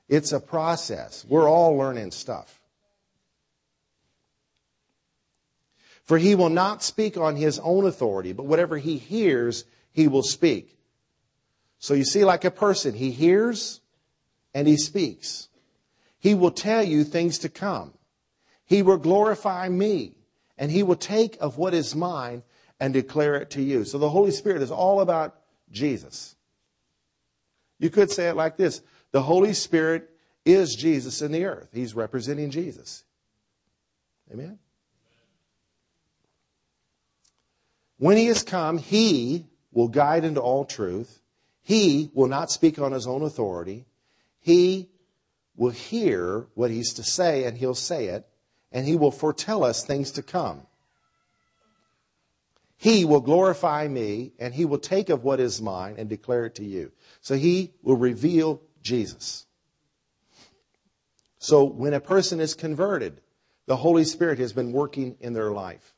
It's 0.09 0.33
a 0.33 0.41
process. 0.41 1.23
We're 1.29 1.49
all 1.49 1.77
learning 1.77 2.11
stuff. 2.11 2.59
For 6.03 6.17
he 6.17 6.35
will 6.35 6.49
not 6.49 6.83
speak 6.83 7.15
on 7.15 7.37
his 7.37 7.59
own 7.59 7.85
authority, 7.85 8.33
but 8.33 8.47
whatever 8.47 8.77
he 8.77 8.97
hears, 8.97 9.63
he 9.93 10.09
will 10.09 10.23
speak. 10.23 10.77
So 11.79 11.93
you 11.93 12.03
see, 12.03 12.25
like 12.25 12.43
a 12.43 12.51
person, 12.51 12.95
he 12.95 13.11
hears 13.11 13.79
and 14.53 14.67
he 14.67 14.75
speaks. 14.75 15.47
He 16.19 16.35
will 16.35 16.51
tell 16.51 16.83
you 16.83 17.05
things 17.05 17.39
to 17.39 17.49
come. 17.49 17.93
He 18.67 18.81
will 18.81 18.97
glorify 18.97 19.69
me, 19.69 20.13
and 20.57 20.69
He 20.69 20.83
will 20.83 20.97
take 20.97 21.37
of 21.39 21.57
what 21.57 21.73
is 21.73 21.95
mine 21.95 22.43
and 22.79 22.93
declare 22.93 23.35
it 23.35 23.49
to 23.51 23.61
you. 23.61 23.85
So 23.85 23.97
the 23.97 24.09
Holy 24.09 24.31
Spirit 24.31 24.61
is 24.61 24.71
all 24.71 25.01
about 25.01 25.35
Jesus. 25.71 26.35
You 27.79 27.89
could 27.89 28.11
say 28.11 28.27
it 28.27 28.35
like 28.35 28.57
this 28.57 28.81
The 29.11 29.21
Holy 29.21 29.53
Spirit 29.53 30.09
is 30.45 30.75
Jesus 30.75 31.21
in 31.21 31.31
the 31.31 31.45
earth, 31.45 31.69
He's 31.73 31.95
representing 31.95 32.51
Jesus. 32.51 33.03
Amen? 34.31 34.59
When 37.97 38.17
He 38.17 38.25
has 38.25 38.43
come, 38.43 38.77
He 38.77 39.47
will 39.71 39.87
guide 39.87 40.25
into 40.25 40.41
all 40.41 40.65
truth. 40.65 41.21
He 41.63 42.11
will 42.13 42.27
not 42.27 42.51
speak 42.51 42.79
on 42.79 42.91
His 42.91 43.07
own 43.07 43.21
authority. 43.21 43.85
He 44.41 44.89
will 45.55 45.71
hear 45.71 46.47
what 46.53 46.69
He's 46.69 46.93
to 46.95 47.03
say, 47.03 47.45
and 47.45 47.57
He'll 47.57 47.73
say 47.73 48.07
it 48.07 48.27
and 48.71 48.85
he 48.85 48.95
will 48.95 49.11
foretell 49.11 49.63
us 49.63 49.85
things 49.85 50.11
to 50.11 50.21
come. 50.21 50.61
He 52.77 53.05
will 53.05 53.21
glorify 53.21 53.87
me, 53.87 54.33
and 54.37 54.53
he 54.53 54.65
will 54.65 54.77
take 54.77 55.09
of 55.09 55.23
what 55.23 55.39
is 55.39 55.61
mine 55.61 55.95
and 55.97 56.07
declare 56.07 56.45
it 56.45 56.55
to 56.55 56.63
you. 56.63 56.91
So 57.21 57.35
he 57.35 57.73
will 57.81 57.97
reveal 57.97 58.61
Jesus. 58.83 59.47
So 61.39 61.63
when 61.63 61.93
a 61.93 61.99
person 61.99 62.39
is 62.39 62.53
converted, 62.53 63.19
the 63.65 63.75
Holy 63.75 64.03
Spirit 64.03 64.37
has 64.39 64.53
been 64.53 64.71
working 64.71 65.17
in 65.19 65.33
their 65.33 65.51
life. 65.51 65.93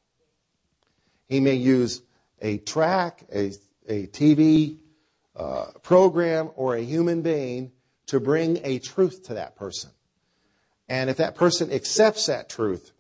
He 1.28 1.40
may 1.40 1.56
use 1.56 2.02
a 2.42 2.58
track, 2.60 3.24
a, 3.34 3.52
a 3.88 4.08
TV 4.08 4.78
uh, 5.36 5.66
program, 5.84 6.50
or 6.56 6.76
a 6.76 6.82
human 6.82 7.22
being 7.22 7.72
to 8.08 8.20
bring 8.20 8.60
a 8.64 8.80
truth 8.80 9.24
to 9.24 9.36
that 9.36 9.56
person. 9.56 9.92
And 10.90 11.10
if 11.10 11.18
that 11.18 11.36
person 11.36 11.72
accepts 11.72 12.26
that 12.26 12.50
truth 12.50 12.92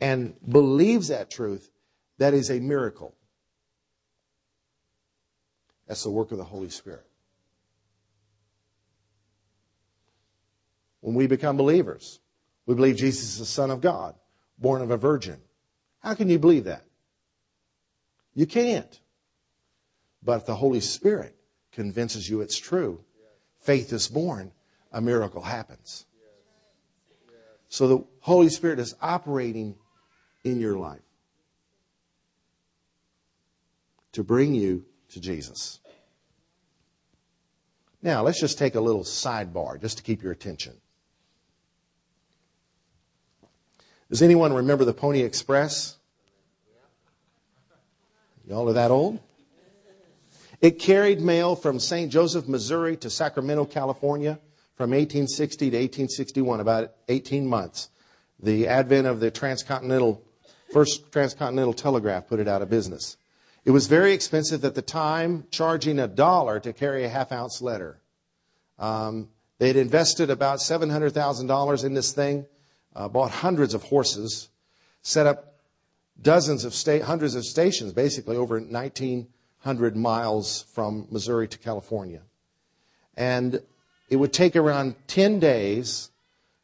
and 0.00 0.34
believes 0.46 1.08
that 1.08 1.30
truth, 1.30 1.70
that 2.18 2.34
is 2.34 2.50
a 2.50 2.60
miracle. 2.60 3.14
That's 5.88 6.04
the 6.04 6.10
work 6.10 6.32
of 6.32 6.38
the 6.38 6.44
Holy 6.44 6.68
Spirit. 6.68 7.06
When 11.00 11.14
we 11.14 11.26
become 11.26 11.56
believers, 11.56 12.20
we 12.66 12.74
believe 12.74 12.96
Jesus 12.96 13.32
is 13.32 13.38
the 13.38 13.46
Son 13.46 13.70
of 13.70 13.80
God, 13.80 14.14
born 14.58 14.82
of 14.82 14.90
a 14.90 14.98
virgin. 14.98 15.38
How 16.00 16.14
can 16.14 16.28
you 16.28 16.38
believe 16.38 16.64
that? 16.64 16.84
You 18.34 18.46
can't. 18.46 19.00
But 20.22 20.42
if 20.42 20.46
the 20.46 20.54
Holy 20.54 20.80
Spirit 20.80 21.34
convinces 21.72 22.28
you 22.28 22.42
it's 22.42 22.58
true, 22.58 23.02
faith 23.60 23.92
is 23.94 24.08
born, 24.08 24.52
a 24.92 25.00
miracle 25.00 25.42
happens. 25.42 26.04
So 27.70 27.86
the 27.86 28.04
Holy 28.18 28.48
Spirit 28.48 28.80
is 28.80 28.96
operating 29.00 29.76
in 30.42 30.60
your 30.60 30.76
life 30.76 31.00
to 34.10 34.24
bring 34.24 34.54
you 34.54 34.84
to 35.10 35.20
Jesus. 35.20 35.78
Now, 38.02 38.22
let's 38.22 38.40
just 38.40 38.58
take 38.58 38.74
a 38.74 38.80
little 38.80 39.04
sidebar 39.04 39.80
just 39.80 39.98
to 39.98 40.02
keep 40.02 40.20
your 40.20 40.32
attention. 40.32 40.74
Does 44.08 44.20
anyone 44.20 44.52
remember 44.52 44.84
the 44.84 44.92
Pony 44.92 45.20
Express? 45.22 45.96
Y'all 48.48 48.68
are 48.68 48.72
that 48.72 48.90
old? 48.90 49.20
It 50.60 50.80
carried 50.80 51.20
mail 51.20 51.54
from 51.54 51.78
St. 51.78 52.10
Joseph, 52.10 52.48
Missouri 52.48 52.96
to 52.96 53.10
Sacramento, 53.10 53.64
California 53.64 54.40
from 54.80 54.92
1860 54.92 55.58
to 55.72 55.76
1861, 55.76 56.58
about 56.58 56.94
18 57.08 57.46
months. 57.46 57.90
The 58.42 58.66
advent 58.66 59.06
of 59.06 59.20
the 59.20 59.30
transcontinental, 59.30 60.24
first 60.72 61.12
transcontinental 61.12 61.74
telegraph 61.74 62.28
put 62.28 62.40
it 62.40 62.48
out 62.48 62.62
of 62.62 62.70
business. 62.70 63.18
It 63.66 63.72
was 63.72 63.88
very 63.88 64.14
expensive 64.14 64.64
at 64.64 64.74
the 64.74 64.80
time, 64.80 65.44
charging 65.50 65.98
a 65.98 66.08
dollar 66.08 66.60
to 66.60 66.72
carry 66.72 67.04
a 67.04 67.10
half 67.10 67.30
ounce 67.30 67.60
letter. 67.60 68.00
Um, 68.78 69.28
they 69.58 69.66
had 69.66 69.76
invested 69.76 70.30
about 70.30 70.60
$700,000 70.60 71.84
in 71.84 71.92
this 71.92 72.12
thing, 72.12 72.46
uh, 72.96 73.06
bought 73.08 73.32
hundreds 73.32 73.74
of 73.74 73.82
horses, 73.82 74.48
set 75.02 75.26
up 75.26 75.56
dozens 76.22 76.64
of 76.64 76.72
state, 76.72 77.02
hundreds 77.02 77.34
of 77.34 77.44
stations, 77.44 77.92
basically 77.92 78.38
over 78.38 78.58
1,900 78.58 79.94
miles 79.94 80.62
from 80.72 81.06
Missouri 81.10 81.48
to 81.48 81.58
California. 81.58 82.22
And 83.14 83.60
it 84.10 84.16
would 84.16 84.32
take 84.32 84.56
around 84.56 84.96
10 85.06 85.38
days 85.38 86.10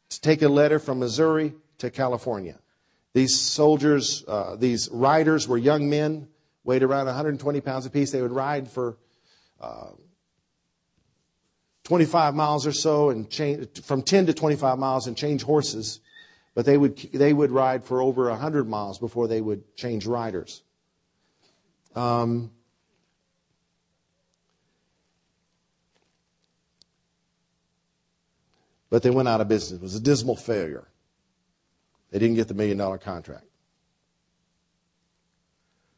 to 0.09 0.21
take 0.21 0.41
a 0.41 0.49
letter 0.49 0.79
from 0.79 0.99
Missouri 0.99 1.53
to 1.79 1.89
California. 1.89 2.59
These 3.13 3.39
soldiers, 3.39 4.23
uh, 4.27 4.57
these 4.57 4.89
riders 4.91 5.47
were 5.47 5.57
young 5.57 5.89
men, 5.89 6.27
weighed 6.65 6.83
around 6.83 7.05
120 7.05 7.61
pounds 7.61 7.85
apiece. 7.85 8.11
They 8.11 8.21
would 8.21 8.33
ride 8.33 8.69
for 8.69 8.97
uh, 9.59 9.91
25 11.85 12.35
miles 12.35 12.67
or 12.67 12.73
so 12.73 13.09
and 13.09 13.29
change, 13.29 13.81
from 13.81 14.01
10 14.01 14.27
to 14.27 14.33
25 14.33 14.77
miles 14.77 15.07
and 15.07 15.15
change 15.15 15.41
horses. 15.41 16.01
But 16.53 16.65
they 16.65 16.77
would, 16.77 16.97
they 17.13 17.31
would 17.31 17.51
ride 17.51 17.85
for 17.85 18.01
over 18.01 18.29
100 18.29 18.67
miles 18.67 18.99
before 18.99 19.27
they 19.27 19.39
would 19.39 19.75
change 19.75 20.05
riders. 20.05 20.63
Um, 21.95 22.51
but 28.89 29.03
they 29.03 29.09
went 29.09 29.27
out 29.27 29.41
of 29.41 29.47
business. 29.47 29.79
It 29.79 29.83
was 29.83 29.95
a 29.95 29.99
dismal 29.99 30.35
failure. 30.35 30.87
They 32.11 32.19
didn't 32.19 32.35
get 32.35 32.47
the 32.47 32.53
million 32.53 32.77
dollar 32.77 32.97
contract. 32.97 33.45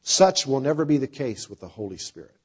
Such 0.02 0.48
will 0.48 0.60
never 0.60 0.86
be 0.86 0.98
the 0.98 1.08
case 1.08 1.50
with 1.50 1.60
the 1.60 1.68
Holy 1.68 1.98
Spirit. 1.98 2.36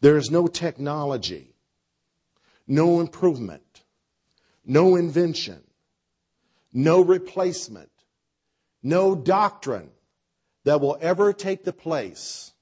There 0.00 0.16
is 0.16 0.30
no 0.30 0.46
technology, 0.46 1.54
no 2.66 3.00
improvement, 3.00 3.82
no 4.64 4.96
invention, 4.96 5.62
no 6.72 7.00
replacement, 7.00 7.90
no 8.82 9.14
doctrine 9.14 9.90
that 10.64 10.80
will 10.80 10.98
ever 11.00 11.32
take 11.32 11.64
the 11.64 11.72
place 11.72 12.52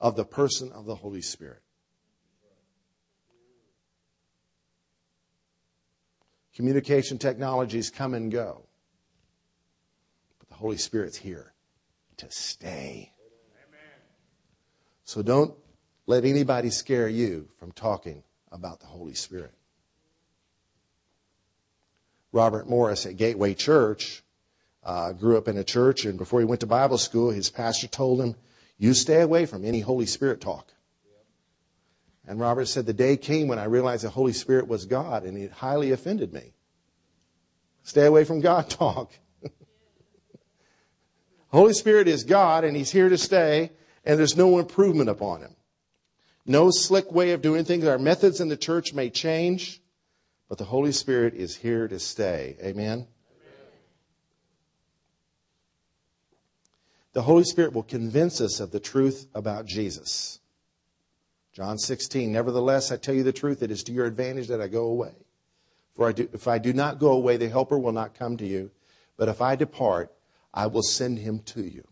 of 0.00 0.16
the 0.16 0.24
person 0.24 0.70
of 0.72 0.84
the 0.84 0.94
Holy 0.94 1.22
Spirit. 1.22 1.63
Communication 6.54 7.18
technologies 7.18 7.90
come 7.90 8.14
and 8.14 8.30
go. 8.30 8.62
But 10.38 10.48
the 10.48 10.54
Holy 10.54 10.76
Spirit's 10.76 11.16
here 11.16 11.52
to 12.18 12.30
stay. 12.30 13.12
So 15.04 15.22
don't 15.22 15.54
let 16.06 16.24
anybody 16.24 16.70
scare 16.70 17.08
you 17.08 17.48
from 17.58 17.72
talking 17.72 18.22
about 18.50 18.80
the 18.80 18.86
Holy 18.86 19.14
Spirit. 19.14 19.52
Robert 22.32 22.68
Morris 22.68 23.06
at 23.06 23.16
Gateway 23.16 23.54
Church 23.54 24.22
uh, 24.82 25.12
grew 25.12 25.38
up 25.38 25.48
in 25.48 25.56
a 25.56 25.64
church, 25.64 26.04
and 26.04 26.18
before 26.18 26.40
he 26.40 26.46
went 26.46 26.60
to 26.60 26.66
Bible 26.66 26.98
school, 26.98 27.30
his 27.30 27.50
pastor 27.50 27.86
told 27.86 28.20
him, 28.20 28.34
You 28.76 28.92
stay 28.94 29.20
away 29.20 29.46
from 29.46 29.64
any 29.64 29.80
Holy 29.80 30.06
Spirit 30.06 30.40
talk. 30.40 30.73
And 32.26 32.40
Robert 32.40 32.66
said, 32.66 32.86
The 32.86 32.92
day 32.92 33.16
came 33.16 33.48
when 33.48 33.58
I 33.58 33.64
realized 33.64 34.04
the 34.04 34.10
Holy 34.10 34.32
Spirit 34.32 34.66
was 34.66 34.86
God, 34.86 35.24
and 35.24 35.36
it 35.36 35.52
highly 35.52 35.92
offended 35.92 36.32
me. 36.32 36.54
Stay 37.82 38.06
away 38.06 38.24
from 38.24 38.40
God 38.40 38.70
talk. 38.70 39.12
Holy 41.48 41.74
Spirit 41.74 42.08
is 42.08 42.24
God, 42.24 42.64
and 42.64 42.76
He's 42.76 42.90
here 42.90 43.08
to 43.08 43.18
stay, 43.18 43.70
and 44.04 44.18
there's 44.18 44.36
no 44.36 44.58
improvement 44.58 45.08
upon 45.08 45.40
Him. 45.40 45.54
No 46.46 46.70
slick 46.70 47.12
way 47.12 47.30
of 47.30 47.42
doing 47.42 47.64
things. 47.64 47.84
Our 47.84 47.98
methods 47.98 48.40
in 48.40 48.48
the 48.48 48.56
church 48.56 48.92
may 48.92 49.08
change, 49.08 49.80
but 50.48 50.58
the 50.58 50.64
Holy 50.64 50.92
Spirit 50.92 51.34
is 51.34 51.56
here 51.56 51.86
to 51.88 51.98
stay. 51.98 52.56
Amen? 52.62 53.06
The 57.12 57.22
Holy 57.22 57.44
Spirit 57.44 57.72
will 57.72 57.84
convince 57.84 58.40
us 58.40 58.58
of 58.58 58.72
the 58.72 58.80
truth 58.80 59.28
about 59.34 59.66
Jesus. 59.66 60.40
John 61.54 61.78
16, 61.78 62.32
nevertheless, 62.32 62.90
I 62.90 62.96
tell 62.96 63.14
you 63.14 63.22
the 63.22 63.32
truth, 63.32 63.62
it 63.62 63.70
is 63.70 63.84
to 63.84 63.92
your 63.92 64.06
advantage 64.06 64.48
that 64.48 64.60
I 64.60 64.66
go 64.66 64.86
away. 64.86 65.14
For 65.94 66.08
I 66.08 66.12
do, 66.12 66.28
if 66.32 66.48
I 66.48 66.58
do 66.58 66.72
not 66.72 66.98
go 66.98 67.12
away, 67.12 67.36
the 67.36 67.48
Helper 67.48 67.78
will 67.78 67.92
not 67.92 68.18
come 68.18 68.36
to 68.38 68.46
you. 68.46 68.72
But 69.16 69.28
if 69.28 69.40
I 69.40 69.54
depart, 69.54 70.12
I 70.52 70.66
will 70.66 70.82
send 70.82 71.20
him 71.20 71.38
to 71.40 71.62
you. 71.62 71.84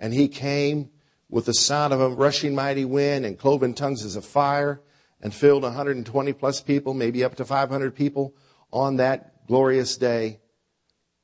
And 0.00 0.14
he 0.14 0.28
came 0.28 0.88
with 1.28 1.44
the 1.44 1.52
sound 1.52 1.92
of 1.92 2.00
a 2.00 2.08
rushing 2.08 2.54
mighty 2.54 2.86
wind 2.86 3.26
and 3.26 3.38
cloven 3.38 3.74
tongues 3.74 4.02
as 4.02 4.16
of 4.16 4.24
fire 4.24 4.80
and 5.20 5.34
filled 5.34 5.62
120 5.62 6.32
plus 6.32 6.62
people, 6.62 6.94
maybe 6.94 7.22
up 7.22 7.34
to 7.34 7.44
500 7.44 7.94
people 7.94 8.34
on 8.72 8.96
that 8.96 9.46
glorious 9.46 9.98
day, 9.98 10.40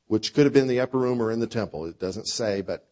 which 0.08 0.34
could 0.34 0.44
have 0.44 0.52
been 0.52 0.68
the 0.68 0.80
upper 0.80 0.98
room 0.98 1.22
or 1.22 1.32
in 1.32 1.40
the 1.40 1.46
temple. 1.46 1.86
It 1.86 1.98
doesn't 1.98 2.28
say, 2.28 2.60
but 2.60 2.86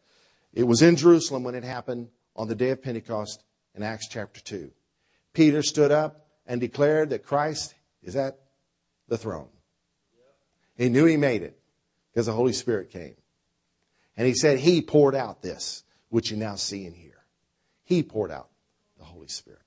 it 0.55 0.65
was 0.65 0.81
in 0.81 0.97
Jerusalem 0.97 1.45
when 1.45 1.55
it 1.55 1.65
happened 1.65 2.09
on 2.35 2.49
the 2.49 2.55
day 2.55 2.71
of 2.71 2.83
Pentecost 2.83 3.43
in 3.77 3.83
Acts 3.83 4.09
chapter 4.09 4.41
2. 4.41 4.73
Peter 5.35 5.63
stood 5.63 5.93
up 5.93 6.27
and 6.47 6.61
declared 6.61 7.11
that 7.11 7.25
Christ 7.25 7.75
is 8.03 8.17
at 8.17 8.39
the 9.09 9.19
throne. 9.19 9.49
He 10.77 10.89
knew 10.89 11.05
he 11.05 11.17
made 11.17 11.43
it 11.43 11.59
because 12.11 12.27
the 12.27 12.33
Holy 12.33 12.53
Spirit 12.53 12.91
came. 12.91 13.15
And 14.17 14.27
he 14.27 14.35
said 14.35 14.59
he 14.59 14.81
poured 14.81 15.15
out 15.15 15.43
this, 15.43 15.85
which 16.09 16.31
you 16.31 16.37
now 16.37 16.55
see 16.55 16.87
and 16.87 16.97
hear. 16.97 17.25
He 17.85 18.03
poured 18.03 18.31
out 18.31 18.49
the 18.99 19.05
Holy 19.05 19.29
Spirit. 19.29 19.61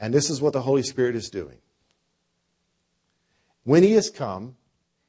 And 0.00 0.14
this 0.14 0.30
is 0.30 0.40
what 0.40 0.52
the 0.52 0.62
Holy 0.62 0.82
Spirit 0.82 1.16
is 1.16 1.28
doing. 1.28 1.58
When 3.64 3.82
he 3.82 3.92
has 3.92 4.10
come, 4.10 4.56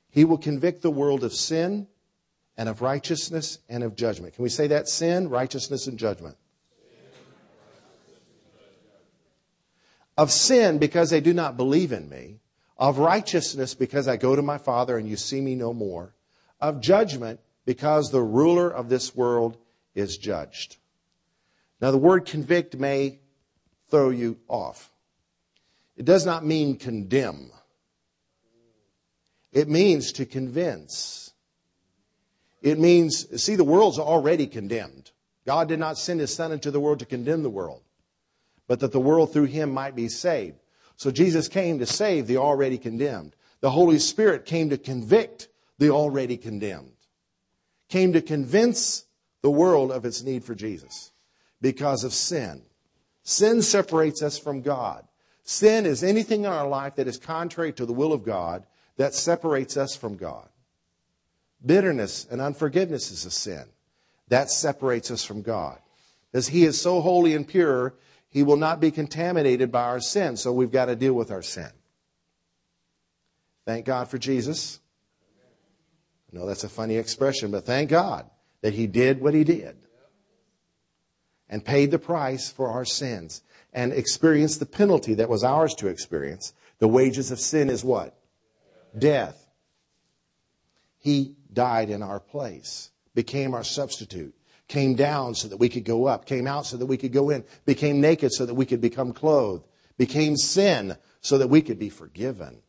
he 0.10 0.26
will 0.26 0.38
convict 0.38 0.82
the 0.82 0.91
world 0.91 1.24
of 1.24 1.34
sin 1.34 1.88
and 2.58 2.67
of 2.67 2.82
righteousness 2.82 3.60
and 3.69 3.84
of 3.84 3.95
judgment. 3.95 4.34
Can 4.34 4.43
we 4.43 4.50
say 4.50 4.67
that? 4.67 4.88
Sin, 4.88 5.30
righteousness, 5.30 5.88
and 5.88 5.98
judgment. 5.98 6.36
Of 10.17 10.32
sin 10.32 10.80
because 10.80 11.10
they 11.10 11.22
do 11.22 11.34
not 11.34 11.56
believe 11.56 11.93
in 11.93 12.10
me. 12.10 12.39
Of 12.78 12.98
righteousness 12.98 13.74
because 13.74 14.08
I 14.08 14.17
go 14.17 14.36
to 14.36 14.41
my 14.41 14.58
Father 14.58 14.98
and 14.98 15.08
you 15.08 15.15
see 15.15 15.39
me 15.39 15.56
no 15.56 15.74
more. 15.74 16.13
Of 16.60 16.82
judgment 16.82 17.39
because 17.65 18.12
the 18.12 18.22
ruler 18.22 18.69
of 18.69 18.89
this 18.89 19.15
world 19.15 19.58
is 19.95 20.17
judged. 20.17 20.78
Now, 21.82 21.91
the 21.91 21.98
word 21.98 22.26
convict 22.26 22.76
may 22.76 23.19
throw 23.89 24.10
you 24.10 24.38
off. 24.48 24.91
It 25.95 26.06
does 26.06 26.26
not 26.26 26.45
mean 26.45 26.78
condemn. 26.78 27.52
It 29.51 29.67
means 29.67 30.12
to 30.13 30.25
convince. 30.25 31.33
It 32.62 32.77
means, 32.77 33.41
see, 33.41 33.55
the 33.55 33.63
world's 33.63 33.99
already 33.99 34.47
condemned. 34.47 35.12
God 35.45 35.67
did 35.67 35.79
not 35.79 35.97
send 35.97 36.19
his 36.19 36.33
son 36.33 36.51
into 36.51 36.71
the 36.71 36.79
world 36.79 36.99
to 36.99 37.05
condemn 37.05 37.41
the 37.41 37.49
world, 37.49 37.81
but 38.67 38.79
that 38.81 38.91
the 38.91 38.99
world 38.99 39.33
through 39.33 39.45
him 39.45 39.71
might 39.73 39.95
be 39.95 40.09
saved. 40.09 40.59
So 40.95 41.09
Jesus 41.12 41.47
came 41.47 41.79
to 41.79 41.85
save 41.85 42.27
the 42.27 42.38
already 42.38 42.77
condemned. 42.77 43.35
The 43.62 43.71
Holy 43.71 43.99
Spirit 43.99 44.45
came 44.45 44.69
to 44.69 44.77
convict 44.77 45.47
the 45.77 45.89
already 45.89 46.38
condemned. 46.38 46.91
Came 47.88 48.13
to 48.13 48.21
convince 48.21 49.05
the 49.41 49.49
world 49.49 49.91
of 49.91 50.05
its 50.05 50.21
need 50.21 50.43
for 50.43 50.53
Jesus 50.53 51.12
because 51.62 52.03
of 52.03 52.13
sin. 52.13 52.62
Sin 53.23 53.62
separates 53.62 54.21
us 54.21 54.38
from 54.38 54.62
God. 54.62 55.05
Sin 55.43 55.85
is 55.85 56.03
anything 56.03 56.41
in 56.41 56.51
our 56.51 56.67
life 56.67 56.95
that 56.95 57.07
is 57.07 57.17
contrary 57.17 57.73
to 57.73 57.85
the 57.85 57.93
will 57.93 58.13
of 58.13 58.23
God 58.23 58.65
that 59.00 59.15
separates 59.15 59.77
us 59.77 59.95
from 59.95 60.17
God. 60.17 60.45
Bitterness 61.65 62.27
and 62.29 62.41
unforgiveness 62.41 63.12
is 63.12 63.25
a 63.25 63.31
sin. 63.31 63.63
That 64.27 64.52
separates 64.52 65.10
us 65.10 65.23
from 65.23 65.41
God. 65.41 65.79
Because 66.29 66.50
He 66.50 66.65
is 66.65 66.79
so 66.79 67.00
holy 67.00 67.33
and 67.33 67.47
pure, 67.47 67.93
He 68.27 68.43
will 68.43 68.58
not 68.58 68.81
be 68.81 68.91
contaminated 68.91 69.71
by 69.71 69.83
our 69.83 70.02
sin, 70.02 70.35
so 70.35 70.52
we've 70.52 70.71
got 70.71 70.87
to 70.87 70.97
deal 70.97 71.13
with 71.13 71.31
our 71.31 71.41
sin. 71.41 71.69
Thank 73.65 73.85
God 73.85 74.10
for 74.10 74.17
Jesus. 74.17 74.81
I 76.31 76.37
know 76.37 76.45
that's 76.45 76.65
a 76.65 76.69
funny 76.69 76.97
expression, 76.97 77.52
but 77.52 77.65
thank 77.65 77.89
God 77.89 78.29
that 78.62 78.73
He 78.73 78.85
did 78.85 79.21
what 79.21 79.33
He 79.33 79.45
did 79.45 79.77
and 81.47 81.63
paid 81.63 81.91
the 81.91 82.00
price 82.00 82.52
for 82.52 82.69
our 82.69 82.83
sins 82.83 83.43
and 83.71 83.93
experienced 83.93 84.60
the 84.60 84.65
penalty 84.65 85.13
that 85.13 85.29
was 85.29 85.45
ours 85.45 85.73
to 85.75 85.87
experience. 85.87 86.54
The 86.79 86.89
wages 86.89 87.31
of 87.31 87.39
sin 87.39 87.69
is 87.69 87.81
what? 87.81 88.19
Death. 88.98 89.48
He 91.00 91.35
died 91.52 91.90
in 91.90 92.04
our 92.04 92.19
place, 92.19 92.92
became 93.15 93.54
our 93.54 93.63
substitute, 93.63 94.35
came 94.67 94.96
down 94.96 95.35
so 95.35 95.48
that 95.48 95.58
we 95.58 95.69
could 95.69 95.85
go 95.85 96.06
up, 96.06 96.25
came 96.25 96.48
out 96.48 96.65
so 96.65 96.77
that 96.77 96.85
we 96.85 96.98
could 96.98 97.13
go 97.13 97.29
in, 97.29 97.44
became 97.65 98.02
naked 98.02 98.31
so 98.33 98.46
that 98.46 98.54
we 98.54 98.65
could 98.65 98.81
become 98.81 99.13
clothed, 99.13 99.65
became 99.98 100.35
sin 100.35 100.98
so 101.21 101.37
that 101.37 101.48
we 101.48 101.62
could 101.62 101.79
be 101.79 101.90
forgiven. 101.90 102.62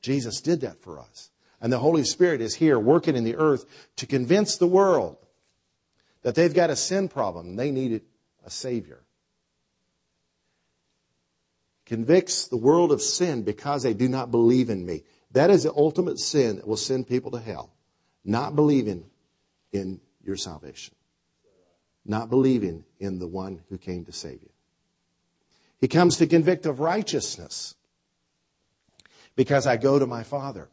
Jesus 0.00 0.40
did 0.40 0.60
that 0.60 0.80
for 0.80 1.00
us. 1.00 1.30
And 1.60 1.72
the 1.72 1.78
Holy 1.78 2.04
Spirit 2.04 2.40
is 2.40 2.54
here 2.54 2.78
working 2.78 3.16
in 3.16 3.24
the 3.24 3.36
earth 3.36 3.64
to 3.96 4.06
convince 4.06 4.56
the 4.56 4.66
world 4.66 5.16
that 6.22 6.34
they've 6.34 6.52
got 6.52 6.70
a 6.70 6.76
sin 6.76 7.08
problem 7.08 7.48
and 7.48 7.58
they 7.58 7.70
need 7.70 8.02
a 8.44 8.50
Savior. 8.50 9.04
convicts 11.86 12.48
the 12.48 12.56
world 12.56 12.92
of 12.92 13.02
sin 13.02 13.42
because 13.42 13.82
they 13.82 13.94
do 13.94 14.08
not 14.08 14.30
believe 14.30 14.70
in 14.70 14.84
me. 14.84 15.02
That 15.34 15.50
is 15.50 15.64
the 15.64 15.74
ultimate 15.74 16.20
sin 16.20 16.56
that 16.56 16.66
will 16.66 16.76
send 16.76 17.08
people 17.08 17.32
to 17.32 17.40
hell. 17.40 17.70
Not 18.24 18.54
believing 18.54 19.04
in 19.72 20.00
your 20.24 20.36
salvation. 20.36 20.94
Not 22.06 22.30
believing 22.30 22.84
in 23.00 23.18
the 23.18 23.26
one 23.26 23.60
who 23.68 23.76
came 23.76 24.04
to 24.04 24.12
save 24.12 24.40
you. 24.42 24.50
He 25.80 25.88
comes 25.88 26.16
to 26.18 26.26
convict 26.28 26.66
of 26.66 26.78
righteousness 26.78 27.74
because 29.34 29.66
I 29.66 29.76
go 29.76 29.98
to 29.98 30.06
my 30.06 30.22
Father. 30.22 30.68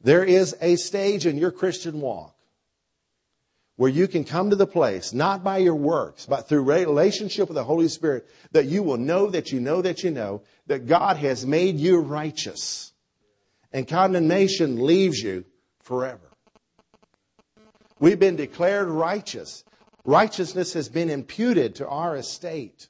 There 0.00 0.24
is 0.24 0.56
a 0.60 0.76
stage 0.76 1.26
in 1.26 1.36
your 1.36 1.50
Christian 1.50 2.00
walk 2.00 2.34
where 3.74 3.90
you 3.90 4.06
can 4.06 4.24
come 4.24 4.50
to 4.50 4.56
the 4.56 4.66
place, 4.66 5.12
not 5.12 5.42
by 5.42 5.58
your 5.58 5.74
works, 5.74 6.26
but 6.26 6.48
through 6.48 6.62
relationship 6.62 7.48
with 7.48 7.56
the 7.56 7.64
Holy 7.64 7.88
Spirit, 7.88 8.28
that 8.52 8.66
you 8.66 8.82
will 8.82 8.98
know 8.98 9.28
that 9.30 9.50
you 9.50 9.58
know 9.58 9.82
that 9.82 10.04
you 10.04 10.10
know 10.10 10.42
that 10.68 10.86
God 10.86 11.16
has 11.16 11.44
made 11.44 11.76
you 11.76 11.98
righteous. 11.98 12.89
And 13.72 13.86
condemnation 13.86 14.84
leaves 14.84 15.18
you 15.20 15.44
forever. 15.80 16.30
We've 17.98 18.18
been 18.18 18.36
declared 18.36 18.88
righteous. 18.88 19.64
Righteousness 20.04 20.72
has 20.72 20.88
been 20.88 21.10
imputed 21.10 21.76
to 21.76 21.88
our 21.88 22.16
estate. 22.16 22.88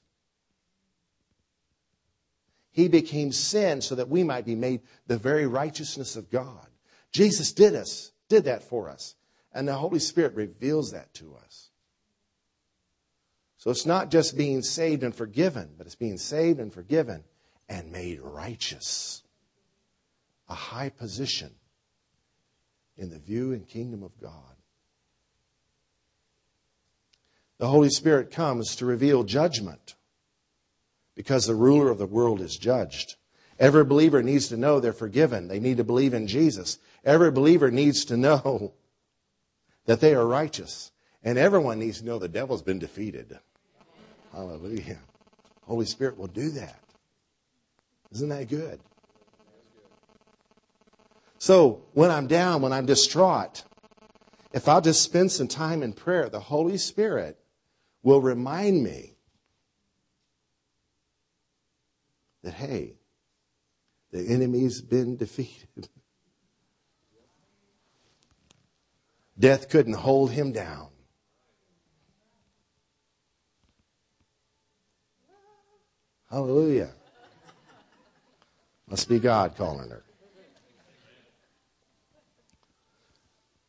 He 2.70 2.88
became 2.88 3.32
sin 3.32 3.80
so 3.80 3.96
that 3.96 4.08
we 4.08 4.22
might 4.22 4.46
be 4.46 4.54
made 4.54 4.80
the 5.06 5.18
very 5.18 5.46
righteousness 5.46 6.16
of 6.16 6.30
God. 6.30 6.66
Jesus 7.12 7.52
did 7.52 7.74
us, 7.74 8.12
did 8.28 8.44
that 8.44 8.62
for 8.62 8.88
us. 8.88 9.16
And 9.52 9.66
the 9.66 9.74
Holy 9.74 9.98
Spirit 9.98 10.34
reveals 10.34 10.92
that 10.92 11.12
to 11.14 11.34
us. 11.44 11.70
So 13.58 13.70
it's 13.70 13.84
not 13.84 14.10
just 14.10 14.38
being 14.38 14.62
saved 14.62 15.02
and 15.02 15.14
forgiven, 15.14 15.70
but 15.76 15.86
it's 15.86 15.96
being 15.96 16.16
saved 16.16 16.60
and 16.60 16.72
forgiven 16.72 17.24
and 17.68 17.92
made 17.92 18.20
righteous. 18.20 19.22
A 20.50 20.54
high 20.54 20.90
position 20.90 21.52
in 22.98 23.08
the 23.08 23.18
view 23.18 23.52
and 23.52 23.66
kingdom 23.66 24.02
of 24.02 24.20
God. 24.20 24.32
The 27.58 27.68
Holy 27.68 27.90
Spirit 27.90 28.30
comes 28.30 28.76
to 28.76 28.86
reveal 28.86 29.22
judgment 29.22 29.94
because 31.14 31.46
the 31.46 31.54
ruler 31.54 31.90
of 31.90 31.98
the 31.98 32.06
world 32.06 32.40
is 32.40 32.56
judged. 32.56 33.16
Every 33.58 33.84
believer 33.84 34.22
needs 34.22 34.48
to 34.48 34.56
know 34.56 34.80
they're 34.80 34.92
forgiven. 34.92 35.48
They 35.48 35.60
need 35.60 35.76
to 35.76 35.84
believe 35.84 36.14
in 36.14 36.26
Jesus. 36.26 36.78
Every 37.04 37.30
believer 37.30 37.70
needs 37.70 38.04
to 38.06 38.16
know 38.16 38.72
that 39.84 40.00
they 40.00 40.14
are 40.14 40.26
righteous. 40.26 40.90
And 41.22 41.36
everyone 41.36 41.78
needs 41.78 41.98
to 42.00 42.06
know 42.06 42.18
the 42.18 42.28
devil's 42.28 42.62
been 42.62 42.78
defeated. 42.78 43.38
Hallelujah. 44.32 44.98
Holy 45.62 45.84
Spirit 45.84 46.16
will 46.16 46.26
do 46.26 46.50
that. 46.50 46.82
Isn't 48.10 48.30
that 48.30 48.48
good? 48.48 48.80
So 51.40 51.86
when 51.94 52.10
I'm 52.10 52.26
down, 52.26 52.60
when 52.60 52.74
I'm 52.74 52.84
distraught, 52.84 53.64
if 54.52 54.68
I'll 54.68 54.82
just 54.82 55.02
spend 55.02 55.32
some 55.32 55.48
time 55.48 55.82
in 55.82 55.94
prayer, 55.94 56.28
the 56.28 56.38
Holy 56.38 56.76
Spirit 56.76 57.38
will 58.02 58.20
remind 58.20 58.84
me 58.84 59.16
that, 62.42 62.52
hey, 62.52 62.96
the 64.12 64.28
enemy's 64.28 64.82
been 64.82 65.16
defeated. 65.16 65.88
Death 69.38 69.70
couldn't 69.70 69.94
hold 69.94 70.30
him 70.32 70.52
down. 70.52 70.88
Hallelujah. 76.28 76.90
Must 78.86 79.08
be 79.08 79.18
God 79.18 79.56
calling 79.56 79.88
her. 79.88 80.04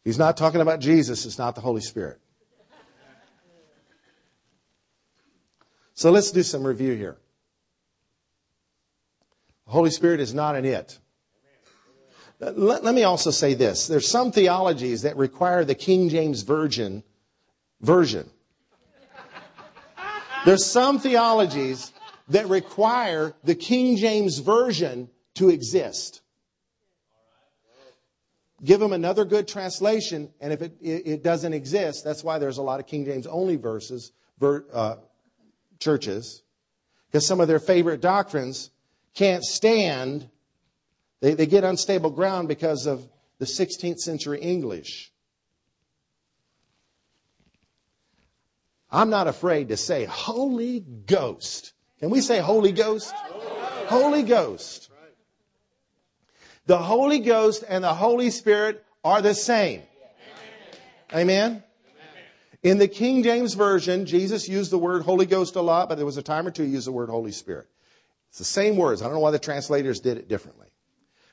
He's 0.03 0.17
not 0.17 0.37
talking 0.37 0.61
about 0.61 0.79
Jesus, 0.79 1.25
it's 1.25 1.37
not 1.37 1.55
the 1.55 1.61
Holy 1.61 1.81
Spirit. 1.81 2.19
So 5.93 6.09
let's 6.09 6.31
do 6.31 6.41
some 6.41 6.65
review 6.65 6.95
here. 6.95 7.17
The 9.67 9.71
Holy 9.71 9.91
Spirit 9.91 10.19
is 10.19 10.33
not 10.33 10.55
an 10.55 10.65
it. 10.65 10.97
Let, 12.39 12.83
let, 12.83 12.95
me 12.95 13.03
also 13.03 13.29
say 13.29 13.53
this. 13.53 13.85
There's 13.85 14.07
some 14.07 14.31
theologies 14.31 15.03
that 15.03 15.15
require 15.15 15.63
the 15.63 15.75
King 15.75 16.09
James 16.09 16.41
Version 16.41 17.03
version. 17.81 18.27
There's 20.43 20.65
some 20.65 20.97
theologies 20.97 21.93
that 22.29 22.49
require 22.49 23.35
the 23.43 23.53
King 23.53 23.95
James 23.95 24.39
Version 24.39 25.07
to 25.35 25.49
exist. 25.49 26.20
Give 28.63 28.79
them 28.79 28.93
another 28.93 29.25
good 29.25 29.47
translation, 29.47 30.29
and 30.39 30.53
if 30.53 30.61
it, 30.61 30.77
it, 30.81 31.07
it 31.07 31.23
doesn't 31.23 31.53
exist, 31.53 32.03
that's 32.05 32.23
why 32.23 32.37
there's 32.37 32.57
a 32.57 32.61
lot 32.61 32.79
of 32.79 32.85
King 32.85 33.05
James 33.05 33.25
only 33.25 33.55
verses, 33.55 34.11
ver, 34.39 34.65
uh, 34.71 34.95
churches, 35.79 36.43
because 37.07 37.25
some 37.25 37.39
of 37.39 37.47
their 37.47 37.59
favorite 37.59 38.01
doctrines 38.01 38.69
can't 39.15 39.43
stand 39.43 40.29
they, 41.21 41.35
they 41.35 41.45
get 41.45 41.63
unstable 41.63 42.09
ground 42.09 42.47
because 42.47 42.85
of 42.87 43.07
the 43.37 43.45
16th 43.45 43.99
century 43.99 44.41
English. 44.41 45.11
I'm 48.89 49.09
not 49.09 49.27
afraid 49.27 49.69
to 49.69 49.77
say 49.77 50.03
Holy 50.03 50.81
Ghost. 50.81 51.73
Can 51.99 52.09
we 52.09 52.19
say 52.19 52.39
Holy 52.39 52.73
Ghost? 52.73 53.13
Holy 53.87 54.23
Ghost. 54.23 54.90
The 56.65 56.77
Holy 56.77 57.19
Ghost 57.19 57.63
and 57.67 57.83
the 57.83 57.93
Holy 57.93 58.29
Spirit 58.29 58.83
are 59.03 59.21
the 59.21 59.33
same. 59.33 59.81
Amen? 61.13 61.63
In 62.63 62.77
the 62.77 62.87
King 62.87 63.23
James 63.23 63.55
Version, 63.55 64.05
Jesus 64.05 64.47
used 64.47 64.71
the 64.71 64.77
word 64.77 65.01
Holy 65.01 65.25
Ghost 65.25 65.55
a 65.55 65.61
lot, 65.61 65.89
but 65.89 65.95
there 65.95 66.05
was 66.05 66.17
a 66.17 66.21
time 66.21 66.45
or 66.45 66.51
two 66.51 66.63
he 66.63 66.69
used 66.69 66.87
the 66.87 66.91
word 66.91 67.09
Holy 67.09 67.31
Spirit. 67.31 67.67
It's 68.29 68.37
the 68.37 68.45
same 68.45 68.77
words. 68.77 69.01
I 69.01 69.05
don't 69.05 69.15
know 69.15 69.19
why 69.19 69.31
the 69.31 69.39
translators 69.39 69.99
did 69.99 70.17
it 70.17 70.29
differently. 70.29 70.67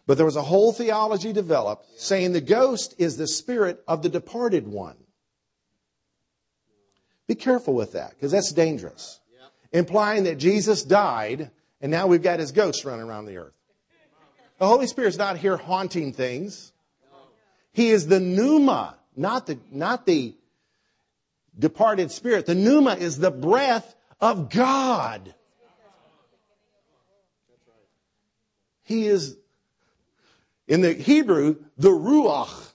But 0.07 0.17
there 0.17 0.27
was 0.27 0.37
a 0.37 0.43
whole 0.43 0.73
theology 0.73 1.35
developed 1.35 2.01
saying 2.01 2.33
the 2.33 2.41
ghost 2.41 2.95
is 2.97 3.19
the 3.19 3.29
spirit 3.29 3.85
of 3.87 4.03
the 4.03 4.09
departed 4.09 4.67
one. 4.67 4.97
Be 7.27 7.35
careful 7.35 7.75
with 7.75 7.93
that 7.93 8.13
because 8.13 8.33
that's 8.33 8.53
dangerous. 8.53 9.21
Implying 9.71 10.25
that 10.25 10.39
Jesus 10.39 10.83
died 10.83 11.51
and 11.83 11.93
now 11.93 12.07
we've 12.07 12.23
got 12.23 12.41
his 12.41 12.53
ghost 12.53 12.87
running 12.87 13.07
around 13.07 13.27
the 13.27 13.37
earth. 13.37 13.58
The 14.59 14.67
Holy 14.67 14.87
Spirit's 14.87 15.17
not 15.17 15.37
here 15.37 15.57
haunting 15.57 16.13
things. 16.13 16.73
He 17.73 17.91
is 17.91 18.09
the 18.09 18.19
pneuma, 18.19 18.97
not 19.17 19.47
the, 19.47 19.59
not 19.71 20.05
the 20.05 20.35
departed 21.57 22.11
spirit. 22.11 22.47
The 22.47 22.57
pneuma 22.57 22.95
is 22.95 23.19
the 23.19 23.31
breath 23.31 23.95
of 24.21 24.51
God. 24.51 25.35
He 28.83 29.07
is 29.07 29.37
in 30.67 30.81
the 30.81 30.93
Hebrew, 30.93 31.57
the 31.77 31.91
Ruach, 31.91 32.73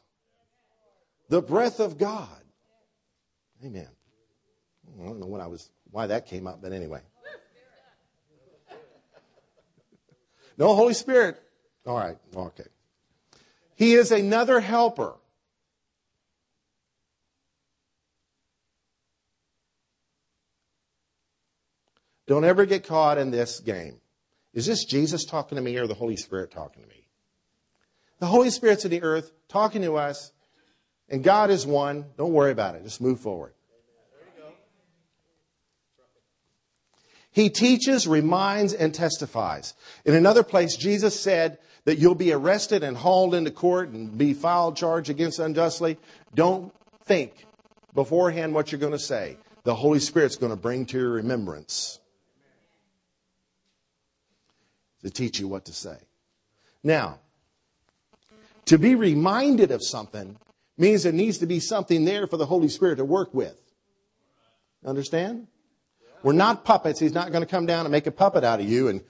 the 1.27 1.41
breath 1.41 1.79
of 1.79 1.97
God. 1.97 2.29
Amen. 3.65 3.87
I 5.01 5.05
don't 5.05 5.19
know 5.19 5.25
what 5.25 5.41
I 5.41 5.47
was, 5.47 5.69
why 5.91 6.07
that 6.07 6.27
came 6.27 6.47
up, 6.47 6.61
but 6.61 6.71
anyway. 6.71 7.01
No, 10.57 10.75
Holy 10.75 10.93
Spirit. 10.93 11.41
All 11.85 11.97
right, 11.97 12.17
okay. 12.35 12.63
He 13.75 13.93
is 13.93 14.11
another 14.11 14.59
helper. 14.59 15.15
Don't 22.25 22.45
ever 22.45 22.65
get 22.65 22.87
caught 22.87 23.17
in 23.17 23.31
this 23.31 23.59
game. 23.59 23.99
Is 24.53 24.65
this 24.65 24.85
Jesus 24.85 25.25
talking 25.25 25.57
to 25.57 25.61
me 25.61 25.77
or 25.77 25.87
the 25.87 25.93
Holy 25.93 26.15
Spirit 26.15 26.51
talking 26.51 26.83
to 26.83 26.87
me? 26.87 27.07
The 28.19 28.27
Holy 28.27 28.49
Spirit's 28.49 28.85
in 28.85 28.91
the 28.91 29.03
earth 29.03 29.31
talking 29.49 29.81
to 29.81 29.97
us, 29.97 30.31
and 31.09 31.23
God 31.23 31.49
is 31.49 31.65
one. 31.65 32.05
Don't 32.17 32.31
worry 32.31 32.51
about 32.51 32.75
it. 32.75 32.83
Just 32.83 33.01
move 33.01 33.19
forward. 33.19 33.53
He 37.31 37.49
teaches, 37.49 38.07
reminds, 38.07 38.73
and 38.73 38.93
testifies. 38.93 39.73
In 40.05 40.13
another 40.13 40.43
place, 40.43 40.77
Jesus 40.77 41.19
said 41.19 41.57
that 41.85 41.97
you'll 41.97 42.15
be 42.15 42.31
arrested 42.31 42.83
and 42.83 42.95
hauled 42.95 43.35
into 43.35 43.51
court 43.51 43.89
and 43.89 44.17
be 44.17 44.33
filed 44.33 44.77
charge 44.77 45.09
against 45.09 45.39
unjustly. 45.39 45.97
Don't 46.33 46.73
think 47.05 47.45
beforehand 47.93 48.53
what 48.53 48.71
you're 48.71 48.79
going 48.79 48.93
to 48.93 48.99
say. 48.99 49.37
The 49.63 49.75
Holy 49.75 49.99
Spirit's 49.99 50.35
going 50.35 50.51
to 50.51 50.57
bring 50.57 50.85
to 50.87 50.97
your 50.97 51.11
remembrance 51.11 51.99
to 55.03 55.09
teach 55.09 55.39
you 55.39 55.47
what 55.47 55.65
to 55.65 55.73
say. 55.73 55.97
Now, 56.83 57.19
to 58.65 58.77
be 58.77 58.95
reminded 58.95 59.71
of 59.71 59.83
something 59.83 60.37
means 60.77 61.03
there 61.03 61.11
needs 61.11 61.39
to 61.39 61.45
be 61.45 61.59
something 61.59 62.05
there 62.05 62.27
for 62.27 62.37
the 62.37 62.45
Holy 62.45 62.69
Spirit 62.69 62.97
to 62.97 63.05
work 63.05 63.33
with. 63.33 63.57
Understand? 64.85 65.47
We're 66.23 66.33
not 66.33 66.63
puppets. 66.63 66.99
He's 66.99 67.13
not 67.13 67.31
going 67.31 67.43
to 67.43 67.49
come 67.49 67.65
down 67.65 67.85
and 67.85 67.91
make 67.91 68.07
a 68.07 68.11
puppet 68.11 68.43
out 68.43 68.61
of 68.61 68.67
you 68.67 68.87
and, 68.87 69.01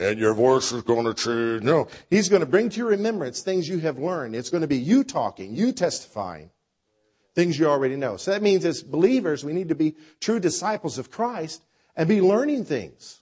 and 0.00 0.18
your 0.18 0.34
voice 0.34 0.72
is 0.72 0.82
going 0.82 1.04
to 1.04 1.14
change. 1.14 1.62
No. 1.62 1.86
He's 2.08 2.28
going 2.28 2.40
to 2.40 2.46
bring 2.46 2.70
to 2.70 2.76
your 2.78 2.88
remembrance 2.88 3.42
things 3.42 3.68
you 3.68 3.78
have 3.80 3.98
learned. 3.98 4.34
It's 4.34 4.50
going 4.50 4.62
to 4.62 4.66
be 4.66 4.78
you 4.78 5.04
talking, 5.04 5.54
you 5.54 5.72
testifying, 5.72 6.50
things 7.34 7.58
you 7.58 7.66
already 7.66 7.96
know. 7.96 8.16
So 8.16 8.30
that 8.30 8.42
means 8.42 8.64
as 8.64 8.82
believers, 8.82 9.44
we 9.44 9.52
need 9.52 9.68
to 9.68 9.74
be 9.74 9.94
true 10.18 10.40
disciples 10.40 10.98
of 10.98 11.10
Christ 11.10 11.62
and 11.94 12.08
be 12.08 12.22
learning 12.22 12.64
things. 12.64 13.20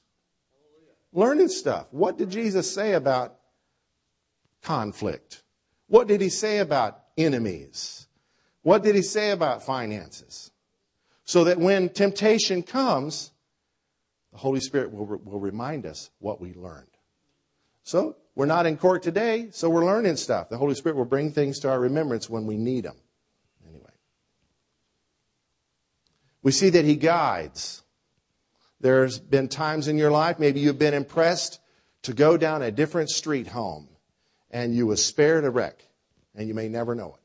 Learning 1.12 1.48
stuff. 1.48 1.88
What 1.90 2.16
did 2.16 2.30
Jesus 2.30 2.72
say 2.72 2.92
about 2.92 3.34
conflict? 4.62 5.42
What 5.88 6.06
did 6.06 6.20
he 6.20 6.28
say 6.28 6.58
about 6.58 7.00
enemies? 7.16 8.06
What 8.62 8.82
did 8.84 8.94
he 8.94 9.02
say 9.02 9.30
about 9.30 9.64
finances? 9.64 10.52
So 11.24 11.44
that 11.44 11.58
when 11.58 11.88
temptation 11.88 12.62
comes, 12.62 13.32
the 14.32 14.38
Holy 14.38 14.60
Spirit 14.60 14.92
will, 14.92 15.06
will 15.06 15.40
remind 15.40 15.86
us 15.86 16.10
what 16.18 16.40
we 16.40 16.54
learned. 16.54 16.86
So 17.82 18.16
we're 18.34 18.46
not 18.46 18.66
in 18.66 18.76
court 18.76 19.02
today, 19.02 19.48
so 19.50 19.70
we're 19.70 19.84
learning 19.84 20.16
stuff. 20.16 20.48
The 20.48 20.58
Holy 20.58 20.74
Spirit 20.74 20.96
will 20.96 21.04
bring 21.04 21.32
things 21.32 21.58
to 21.60 21.70
our 21.70 21.80
remembrance 21.80 22.28
when 22.28 22.46
we 22.46 22.56
need 22.56 22.84
them. 22.84 22.96
Anyway. 23.66 23.90
We 26.42 26.52
see 26.52 26.70
that 26.70 26.84
he 26.84 26.96
guides. 26.96 27.82
There's 28.80 29.18
been 29.18 29.48
times 29.48 29.88
in 29.88 29.98
your 29.98 30.10
life, 30.10 30.38
maybe 30.38 30.60
you've 30.60 30.78
been 30.78 30.94
impressed 30.94 31.60
to 32.02 32.12
go 32.12 32.36
down 32.36 32.62
a 32.62 32.70
different 32.70 33.10
street 33.10 33.48
home 33.48 33.88
and 34.50 34.74
you 34.74 34.86
was 34.86 35.04
spared 35.04 35.44
a 35.44 35.50
wreck 35.50 35.84
and 36.34 36.46
you 36.46 36.54
may 36.54 36.68
never 36.68 36.94
know 36.94 37.14
it. 37.14 37.20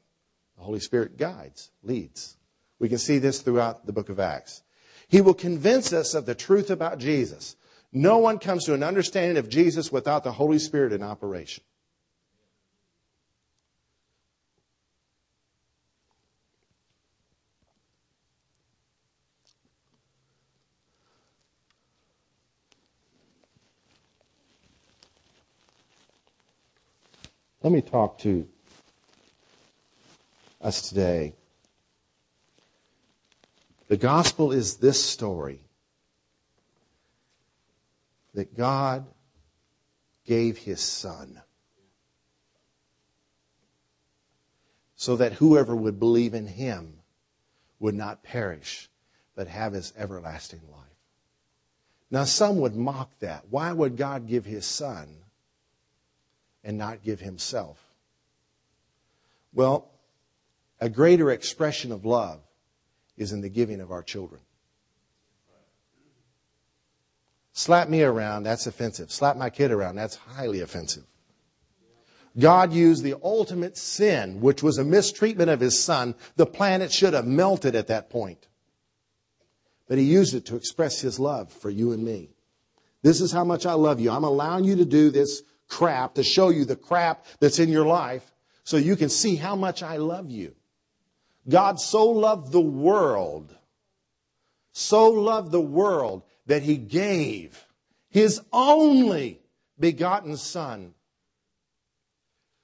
The 0.57 0.63
Holy 0.63 0.79
Spirit 0.79 1.17
guides, 1.17 1.69
leads. 1.83 2.37
We 2.79 2.89
can 2.89 2.97
see 2.97 3.19
this 3.19 3.41
throughout 3.41 3.85
the 3.85 3.93
book 3.93 4.09
of 4.09 4.19
Acts. 4.19 4.62
He 5.13 5.21
will 5.21 5.35
convince 5.35 5.93
us 5.93 6.15
of 6.15 6.25
the 6.25 6.33
truth 6.33 6.71
about 6.71 6.97
Jesus. 6.97 7.55
No 7.91 8.17
one 8.17 8.39
comes 8.39 8.65
to 8.65 8.73
an 8.73 8.81
understanding 8.81 9.37
of 9.37 9.47
Jesus 9.47 9.91
without 9.91 10.23
the 10.23 10.31
Holy 10.31 10.57
Spirit 10.57 10.91
in 10.91 11.03
operation. 11.03 11.63
Let 27.61 27.71
me 27.71 27.83
talk 27.83 28.17
to 28.21 28.47
us 30.59 30.89
today. 30.89 31.33
The 33.93 33.97
gospel 33.97 34.51
is 34.51 34.77
this 34.77 35.05
story 35.05 35.59
that 38.33 38.57
God 38.57 39.05
gave 40.25 40.57
his 40.57 40.81
son 40.81 41.43
so 44.95 45.17
that 45.17 45.33
whoever 45.33 45.75
would 45.75 45.99
believe 45.99 46.33
in 46.33 46.47
him 46.47 47.01
would 47.79 47.93
not 47.93 48.23
perish 48.23 48.89
but 49.35 49.47
have 49.47 49.73
his 49.73 49.93
everlasting 49.95 50.61
life. 50.71 50.97
Now, 52.09 52.23
some 52.23 52.57
would 52.61 52.75
mock 52.75 53.11
that. 53.19 53.43
Why 53.51 53.71
would 53.71 53.95
God 53.95 54.27
give 54.27 54.45
his 54.45 54.65
son 54.65 55.17
and 56.63 56.79
not 56.79 57.03
give 57.03 57.19
himself? 57.19 57.77
Well, 59.53 59.91
a 60.81 60.89
greater 60.89 61.29
expression 61.29 61.91
of 61.91 62.05
love 62.05 62.39
is 63.17 63.31
in 63.31 63.41
the 63.41 63.49
giving 63.49 63.81
of 63.81 63.91
our 63.91 64.03
children. 64.03 64.41
Slap 67.53 67.87
me 67.87 68.01
around, 68.01 68.43
that's 68.43 68.65
offensive. 68.65 69.11
Slap 69.11 69.37
my 69.37 69.49
kid 69.49 69.71
around, 69.71 69.95
that's 69.95 70.15
highly 70.15 70.61
offensive. 70.61 71.03
God 72.37 72.73
used 72.73 73.03
the 73.03 73.15
ultimate 73.21 73.77
sin, 73.77 74.41
which 74.41 74.63
was 74.63 74.79
a 74.79 74.83
mistreatment 74.83 75.51
of 75.51 75.59
his 75.59 75.79
son. 75.79 76.15
The 76.35 76.47
planet 76.47 76.91
should 76.91 77.13
have 77.13 77.27
melted 77.27 77.75
at 77.75 77.87
that 77.87 78.09
point. 78.09 78.47
But 79.87 79.99
he 79.99 80.03
used 80.03 80.33
it 80.33 80.45
to 80.47 80.55
express 80.55 80.99
his 80.99 81.19
love 81.19 81.51
for 81.51 81.69
you 81.69 81.91
and 81.91 82.03
me. 82.03 82.31
This 83.03 83.21
is 83.21 83.31
how 83.31 83.43
much 83.43 83.67
I 83.67 83.73
love 83.73 83.99
you. 83.99 84.09
I'm 84.09 84.23
allowing 84.23 84.63
you 84.63 84.77
to 84.77 84.85
do 84.85 85.11
this 85.11 85.43
crap 85.67 86.15
to 86.15 86.23
show 86.23 86.49
you 86.49 86.65
the 86.65 86.75
crap 86.75 87.25
that's 87.39 87.59
in 87.59 87.69
your 87.69 87.85
life 87.85 88.33
so 88.63 88.77
you 88.77 88.95
can 88.95 89.09
see 89.09 89.35
how 89.35 89.55
much 89.55 89.83
I 89.83 89.97
love 89.97 90.31
you. 90.31 90.55
God 91.47 91.79
so 91.79 92.09
loved 92.09 92.51
the 92.51 92.61
world, 92.61 93.55
so 94.71 95.09
loved 95.09 95.51
the 95.51 95.61
world 95.61 96.23
that 96.45 96.63
he 96.63 96.77
gave 96.77 97.65
his 98.09 98.41
only 98.51 99.41
begotten 99.79 100.37
Son 100.37 100.93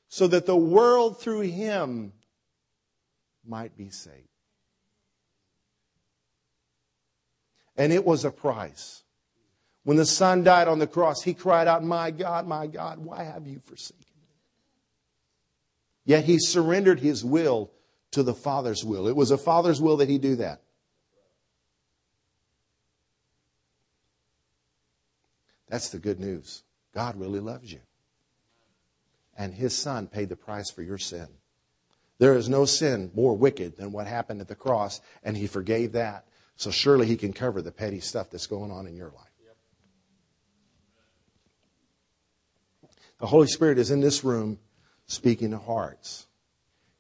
so 0.07 0.27
that 0.27 0.45
the 0.45 0.55
world 0.55 1.19
through 1.19 1.41
him 1.41 2.13
might 3.45 3.75
be 3.77 3.89
saved. 3.89 4.27
And 7.77 7.93
it 7.93 8.05
was 8.05 8.25
a 8.25 8.32
price. 8.32 9.03
When 9.84 9.97
the 9.97 10.05
Son 10.05 10.43
died 10.43 10.67
on 10.67 10.80
the 10.80 10.88
cross, 10.88 11.23
he 11.23 11.34
cried 11.34 11.67
out, 11.67 11.84
My 11.84 12.11
God, 12.11 12.45
my 12.45 12.67
God, 12.67 12.99
why 12.99 13.23
have 13.23 13.47
you 13.47 13.59
forsaken 13.65 14.05
me? 14.21 14.36
Yet 16.05 16.25
he 16.25 16.38
surrendered 16.39 16.99
his 16.99 17.23
will 17.23 17.71
to 18.12 18.24
the 18.24 18.34
Father's 18.34 18.84
will. 18.84 19.07
It 19.07 19.16
was 19.16 19.32
a 19.32 19.38
Father's 19.38 19.82
will 19.82 19.97
that 19.97 20.10
he 20.10 20.18
do 20.18 20.36
that. 20.38 20.62
That's 25.68 25.89
the 25.89 25.99
good 25.99 26.20
news. 26.20 26.64
God 26.93 27.20
really 27.20 27.39
loves 27.39 27.72
you. 27.72 27.82
And 29.38 29.53
his 29.53 29.76
son 29.76 30.07
paid 30.07 30.30
the 30.30 30.36
price 30.36 30.72
for 30.72 30.82
your 30.82 30.97
sin. 30.97 31.28
There 32.18 32.36
is 32.36 32.49
no 32.49 32.66
sin 32.66 33.12
more 33.14 33.38
wicked 33.38 33.78
than 33.78 33.91
what 33.91 34.07
happened 34.07 34.41
at 34.41 34.47
the 34.47 34.55
cross, 34.55 34.99
and 35.24 35.38
he 35.38 35.47
forgave 35.47 35.93
that. 35.93 36.26
So 36.57 36.72
surely 36.72 37.07
he 37.07 37.16
can 37.16 37.32
cover 37.32 37.62
the 37.62 37.72
petty 37.72 38.01
stuff 38.01 38.30
that's 38.30 38.47
going 38.47 38.72
on 38.72 38.88
in 38.88 38.95
your 38.95 39.12
life. 39.12 39.30
The 43.20 43.28
Holy 43.28 43.47
Spirit 43.47 43.78
is 43.78 43.91
in 43.91 43.99
this 43.99 44.24
room 44.24 44.60
speaking 45.05 45.51
to 45.51 45.57
hearts. 45.57 46.28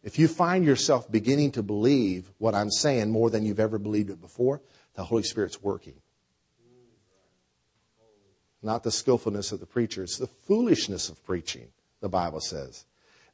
If 0.01 0.17
you 0.17 0.27
find 0.27 0.63
yourself 0.63 1.11
beginning 1.11 1.51
to 1.51 1.63
believe 1.63 2.31
what 2.37 2.55
I'm 2.55 2.71
saying 2.71 3.11
more 3.11 3.29
than 3.29 3.45
you've 3.45 3.59
ever 3.59 3.77
believed 3.77 4.09
it 4.09 4.21
before, 4.21 4.61
the 4.95 5.03
Holy 5.03 5.23
Spirit's 5.23 5.61
working. 5.61 5.95
Not 8.61 8.83
the 8.83 8.91
skillfulness 8.91 9.51
of 9.51 9.59
the 9.59 9.65
preacher, 9.65 10.03
it's 10.03 10.17
the 10.17 10.27
foolishness 10.27 11.09
of 11.09 11.23
preaching, 11.25 11.69
the 12.01 12.09
Bible 12.09 12.41
says, 12.41 12.85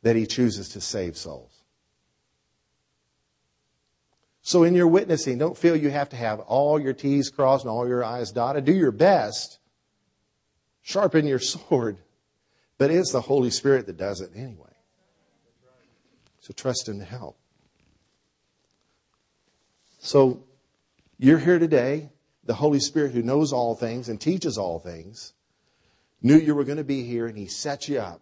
that 0.01 0.15
he 0.15 0.25
chooses 0.25 0.69
to 0.69 0.81
save 0.81 1.17
souls. 1.17 1.65
So 4.41 4.61
in 4.63 4.75
your 4.75 4.87
witnessing, 4.87 5.39
don't 5.39 5.57
feel 5.57 5.75
you 5.75 5.89
have 5.89 6.09
to 6.09 6.15
have 6.15 6.39
all 6.41 6.79
your 6.79 6.93
T's 6.93 7.29
crossed 7.29 7.63
and 7.63 7.71
all 7.71 7.87
your 7.87 8.03
I's 8.03 8.31
dotted. 8.31 8.65
Do 8.65 8.73
your 8.73 8.91
best. 8.91 9.57
Sharpen 10.83 11.25
your 11.25 11.39
sword. 11.39 11.97
But 12.77 12.91
it's 12.91 13.11
the 13.11 13.21
Holy 13.21 13.49
Spirit 13.49 13.87
that 13.87 13.97
does 13.97 14.21
it 14.21 14.31
anyway. 14.35 14.74
So 16.45 16.53
trust 16.53 16.87
Him 16.87 16.99
to 16.99 17.05
help. 17.05 17.39
So 19.97 20.43
you're 21.17 21.39
here 21.39 21.57
today. 21.57 22.11
The 22.43 22.53
Holy 22.53 22.79
Spirit, 22.79 23.13
who 23.13 23.23
knows 23.23 23.51
all 23.51 23.73
things 23.73 24.09
and 24.09 24.21
teaches 24.21 24.55
all 24.55 24.77
things, 24.77 25.33
knew 26.21 26.37
you 26.37 26.53
were 26.53 26.63
going 26.63 26.77
to 26.77 26.83
be 26.83 27.03
here 27.03 27.25
and 27.25 27.35
He 27.35 27.47
set 27.47 27.87
you 27.87 27.97
up. 27.97 28.21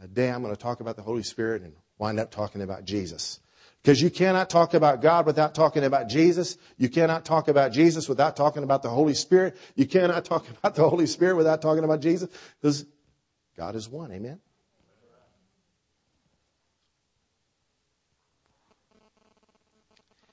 Today 0.00 0.30
I'm 0.30 0.42
going 0.42 0.54
to 0.54 0.58
talk 0.58 0.80
about 0.80 0.96
the 0.96 1.02
Holy 1.02 1.22
Spirit 1.22 1.60
and 1.60 1.74
wind 1.98 2.18
up 2.18 2.30
talking 2.30 2.62
about 2.62 2.86
Jesus. 2.86 3.40
Because 3.82 4.00
you 4.00 4.08
cannot 4.08 4.48
talk 4.48 4.72
about 4.72 5.02
God 5.02 5.26
without 5.26 5.54
talking 5.54 5.84
about 5.84 6.08
Jesus. 6.08 6.56
You 6.78 6.88
cannot 6.88 7.26
talk 7.26 7.48
about 7.48 7.72
Jesus 7.72 8.08
without 8.08 8.36
talking 8.36 8.62
about 8.62 8.82
the 8.82 8.88
Holy 8.88 9.12
Spirit. 9.12 9.54
You 9.74 9.84
cannot 9.84 10.24
talk 10.24 10.48
about 10.58 10.74
the 10.74 10.88
Holy 10.88 11.06
Spirit 11.06 11.36
without 11.36 11.60
talking 11.60 11.84
about 11.84 12.00
Jesus. 12.00 12.30
Because 12.58 12.86
God 13.54 13.76
is 13.76 13.86
one. 13.86 14.12
Amen? 14.12 14.40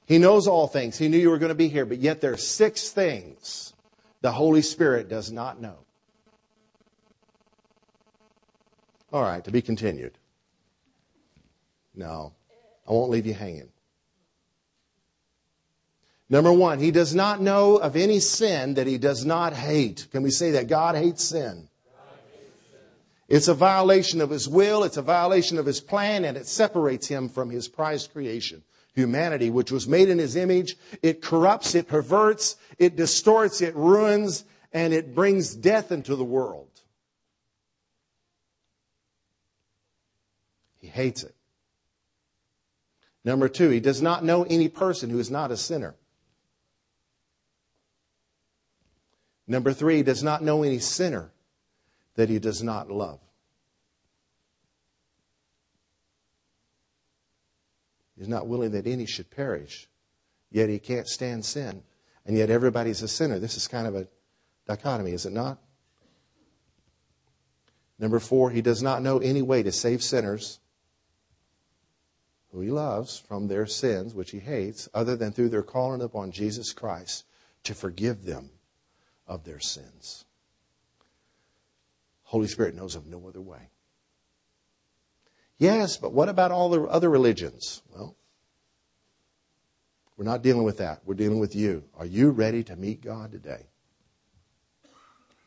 He 0.05 0.17
knows 0.19 0.47
all 0.47 0.67
things. 0.67 0.97
He 0.97 1.07
knew 1.07 1.17
you 1.17 1.29
were 1.29 1.39
going 1.39 1.49
to 1.49 1.55
be 1.55 1.67
here, 1.67 1.85
but 1.85 1.97
yet 1.97 2.21
there 2.21 2.33
are 2.33 2.37
six 2.37 2.89
things 2.89 3.73
the 4.21 4.31
Holy 4.31 4.61
Spirit 4.61 5.09
does 5.09 5.31
not 5.31 5.59
know. 5.59 5.77
All 9.11 9.21
right, 9.21 9.43
to 9.43 9.51
be 9.51 9.61
continued. 9.61 10.17
No, 11.95 12.33
I 12.87 12.91
won't 12.91 13.11
leave 13.11 13.25
you 13.25 13.33
hanging. 13.33 13.69
Number 16.29 16.51
one, 16.51 16.79
he 16.79 16.91
does 16.91 17.13
not 17.13 17.39
know 17.39 17.77
of 17.77 17.95
any 17.95 18.19
sin 18.19 18.73
that 18.75 18.87
he 18.87 18.97
does 18.97 19.25
not 19.25 19.53
hate. 19.53 20.07
Can 20.11 20.23
we 20.23 20.31
say 20.31 20.51
that? 20.51 20.67
God 20.67 20.95
hates 20.95 21.23
sin. 21.23 21.69
It's 23.27 23.47
a 23.47 23.53
violation 23.53 24.21
of 24.21 24.29
his 24.29 24.47
will, 24.47 24.83
it's 24.83 24.97
a 24.97 25.01
violation 25.01 25.57
of 25.57 25.65
his 25.65 25.81
plan, 25.81 26.25
and 26.25 26.37
it 26.37 26.45
separates 26.45 27.07
him 27.07 27.27
from 27.29 27.49
his 27.49 27.67
prized 27.67 28.11
creation. 28.11 28.63
Humanity, 28.95 29.49
which 29.49 29.71
was 29.71 29.87
made 29.87 30.09
in 30.09 30.17
his 30.17 30.35
image. 30.35 30.77
It 31.03 31.21
corrupts, 31.21 31.75
it 31.75 31.87
perverts, 31.87 32.55
it 32.79 32.95
distorts, 32.95 33.61
it 33.61 33.75
ruins, 33.75 34.45
and 34.71 34.93
it 34.93 35.13
brings 35.13 35.53
death 35.53 35.91
into 35.91 36.15
the 36.15 36.23
world. 36.23 36.69
He 40.79 40.87
hates 40.87 41.23
it. 41.23 41.35
Number 43.23 43.49
two, 43.49 43.69
he 43.69 43.79
does 43.79 44.01
not 44.01 44.23
know 44.23 44.43
any 44.43 44.69
person 44.69 45.09
who 45.09 45.19
is 45.19 45.31
not 45.31 45.51
a 45.51 45.57
sinner. 45.57 45.95
Number 49.47 49.73
three, 49.73 49.97
he 49.97 50.03
does 50.03 50.23
not 50.23 50.43
know 50.43 50.63
any 50.63 50.79
sinner 50.79 51.31
that 52.15 52.29
he 52.29 52.39
does 52.39 52.63
not 52.63 52.89
love. 52.89 53.19
He's 58.17 58.27
not 58.27 58.47
willing 58.47 58.71
that 58.71 58.87
any 58.87 59.05
should 59.05 59.29
perish, 59.29 59.87
yet 60.51 60.69
he 60.69 60.79
can't 60.79 61.07
stand 61.07 61.45
sin, 61.45 61.83
and 62.25 62.37
yet 62.37 62.49
everybody's 62.49 63.01
a 63.01 63.07
sinner. 63.07 63.39
This 63.39 63.57
is 63.57 63.67
kind 63.67 63.87
of 63.87 63.95
a 63.95 64.07
dichotomy, 64.65 65.11
is 65.11 65.25
it 65.25 65.33
not? 65.33 65.59
Number 67.99 68.19
four, 68.19 68.51
he 68.51 68.61
does 68.61 68.81
not 68.81 69.01
know 69.01 69.19
any 69.19 69.41
way 69.41 69.63
to 69.63 69.71
save 69.71 70.03
sinners 70.03 70.59
who 72.51 72.61
he 72.61 72.71
loves 72.71 73.17
from 73.19 73.47
their 73.47 73.65
sins, 73.65 74.13
which 74.13 74.31
he 74.31 74.39
hates, 74.39 74.87
other 74.93 75.17
than 75.17 75.33
through 75.33 75.49
their 75.49 75.63
calling 75.63 76.01
upon 76.01 76.31
Jesus 76.31 76.71
Christ 76.71 77.25
to 77.63 77.73
forgive 77.73 78.23
them 78.23 78.49
of 79.27 79.43
their 79.43 79.59
sins. 79.59 80.23
Holy 82.23 82.47
Spirit 82.47 82.75
knows 82.75 82.95
of 82.95 83.07
no 83.07 83.27
other 83.27 83.41
way. 83.41 83.69
Yes, 85.57 85.97
but 85.97 86.11
what 86.11 86.29
about 86.29 86.51
all 86.51 86.69
the 86.69 86.81
other 86.83 87.09
religions? 87.09 87.81
Well, 87.93 88.15
we're 90.17 90.25
not 90.25 90.41
dealing 90.41 90.63
with 90.63 90.77
that. 90.77 91.01
We're 91.05 91.15
dealing 91.15 91.39
with 91.39 91.55
you. 91.55 91.83
Are 91.97 92.05
you 92.05 92.31
ready 92.31 92.63
to 92.63 92.75
meet 92.75 93.01
God 93.01 93.31
today? 93.31 93.67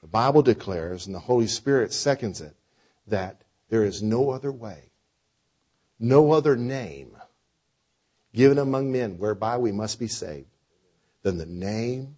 The 0.02 0.08
Bible 0.08 0.42
declares, 0.42 1.06
and 1.06 1.14
the 1.14 1.20
Holy 1.20 1.46
Spirit 1.46 1.92
seconds 1.92 2.40
it, 2.40 2.54
that 3.06 3.42
there 3.68 3.84
is 3.84 4.02
no 4.02 4.30
other 4.30 4.52
way, 4.52 4.90
no 5.98 6.32
other 6.32 6.56
name 6.56 7.16
given 8.32 8.58
among 8.58 8.92
men 8.92 9.18
whereby 9.18 9.56
we 9.56 9.72
must 9.72 9.98
be 9.98 10.06
saved 10.06 10.48
than 11.22 11.38
the 11.38 11.46
name 11.46 12.16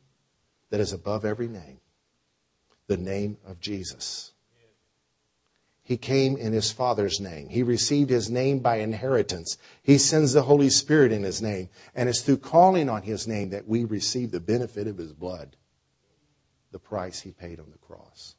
that 0.71 0.81
is 0.81 0.93
above 0.93 1.25
every 1.25 1.49
name, 1.49 1.81
the 2.87 2.97
name 2.97 3.39
of 3.47 3.61
Jesus. 3.61 4.33
He 5.91 5.97
came 5.97 6.37
in 6.37 6.53
his 6.53 6.71
Father's 6.71 7.19
name. 7.19 7.49
He 7.49 7.65
received 7.65 8.11
his 8.11 8.31
name 8.31 8.61
by 8.61 8.77
inheritance. 8.77 9.59
He 9.83 9.99
sends 9.99 10.33
the 10.33 10.43
Holy 10.43 10.71
Spirit 10.71 11.11
in 11.11 11.25
his 11.25 11.43
name. 11.43 11.69
And 11.97 12.09
it's 12.09 12.23
through 12.23 12.37
calling 12.37 12.89
on 12.89 13.03
his 13.03 13.27
name 13.27 13.51
that 13.51 13.67
we 13.67 13.85
receive 13.85 14.31
the 14.31 14.39
benefit 14.39 14.87
of 14.87 14.99
his 14.99 15.13
blood, 15.13 15.57
the 16.71 16.79
price 16.79 17.23
he 17.23 17.33
paid 17.33 17.59
on 17.59 17.73
the 17.73 17.79
cross. 17.79 18.37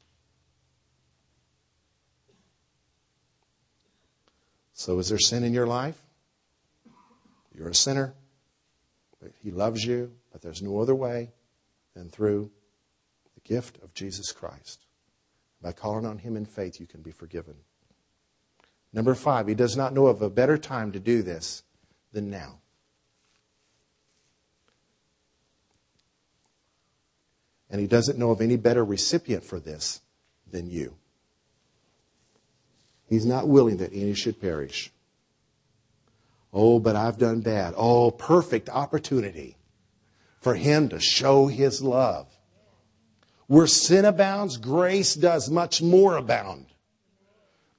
So, 4.72 4.98
is 4.98 5.10
there 5.10 5.18
sin 5.18 5.44
in 5.44 5.52
your 5.52 5.66
life? 5.66 6.02
You're 7.54 7.68
a 7.68 7.74
sinner. 7.74 8.14
He 9.42 9.50
loves 9.50 9.84
you, 9.84 10.10
but 10.32 10.40
there's 10.40 10.62
no 10.62 10.80
other 10.80 10.94
way 10.94 11.32
than 11.92 12.08
through 12.08 12.50
the 13.34 13.42
gift 13.42 13.76
of 13.82 13.92
Jesus 13.92 14.32
Christ. 14.32 14.86
By 15.62 15.72
calling 15.72 16.04
on 16.04 16.18
Him 16.18 16.36
in 16.36 16.44
faith, 16.44 16.80
you 16.80 16.86
can 16.86 17.02
be 17.02 17.12
forgiven. 17.12 17.54
Number 18.92 19.14
five, 19.14 19.48
he 19.48 19.54
does 19.54 19.76
not 19.76 19.94
know 19.94 20.06
of 20.06 20.20
a 20.20 20.28
better 20.28 20.58
time 20.58 20.92
to 20.92 21.00
do 21.00 21.22
this 21.22 21.62
than 22.12 22.30
now. 22.30 22.58
And 27.70 27.80
he 27.80 27.86
doesn't 27.86 28.18
know 28.18 28.30
of 28.32 28.42
any 28.42 28.56
better 28.56 28.84
recipient 28.84 29.44
for 29.44 29.58
this 29.58 30.02
than 30.50 30.68
you. 30.68 30.96
He's 33.08 33.24
not 33.24 33.48
willing 33.48 33.78
that 33.78 33.92
any 33.94 34.14
should 34.14 34.40
perish. 34.40 34.92
Oh, 36.52 36.78
but 36.78 36.96
I've 36.96 37.16
done 37.16 37.40
bad. 37.40 37.72
Oh, 37.76 38.10
perfect 38.10 38.68
opportunity 38.68 39.56
for 40.40 40.54
him 40.54 40.90
to 40.90 41.00
show 41.00 41.46
his 41.46 41.82
love. 41.82 42.26
Where 43.52 43.66
sin 43.66 44.06
abounds, 44.06 44.56
grace 44.56 45.14
does 45.14 45.50
much 45.50 45.82
more 45.82 46.16
abound. 46.16 46.64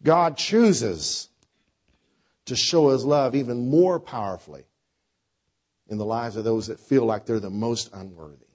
God 0.04 0.38
chooses 0.38 1.30
to 2.46 2.56
show 2.56 2.90
his 2.90 3.04
love 3.04 3.34
even 3.34 3.72
more 3.72 4.00
powerfully 4.00 4.66
in 5.88 5.98
the 5.98 6.06
lives 6.06 6.36
of 6.36 6.44
those 6.44 6.68
that 6.68 6.80
feel 6.80 7.06
like 7.06 7.26
they're 7.26 7.40
the 7.40 7.50
most 7.50 7.90
unworthy. 7.92 8.46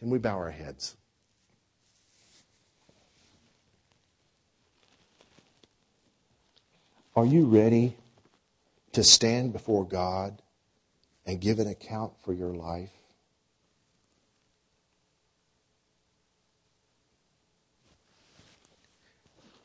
Can 0.00 0.10
we 0.10 0.18
bow 0.18 0.34
our 0.34 0.50
heads? 0.50 0.96
Are 7.14 7.24
you 7.24 7.44
ready 7.44 7.96
to 8.94 9.04
stand 9.04 9.52
before 9.52 9.86
God 9.86 10.42
and 11.24 11.40
give 11.40 11.60
an 11.60 11.68
account 11.68 12.14
for 12.24 12.32
your 12.32 12.52
life? 12.52 12.95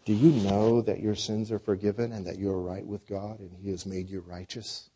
Do 0.03 0.13
you 0.13 0.31
know 0.31 0.81
that 0.81 0.99
your 0.99 1.15
sins 1.15 1.51
are 1.51 1.59
forgiven 1.59 2.11
and 2.11 2.25
that 2.25 2.39
you 2.39 2.49
are 2.49 2.61
right 2.61 2.85
with 2.85 3.05
God 3.07 3.39
and 3.39 3.51
He 3.61 3.69
has 3.69 3.85
made 3.85 4.09
you 4.09 4.21
righteous? 4.21 4.89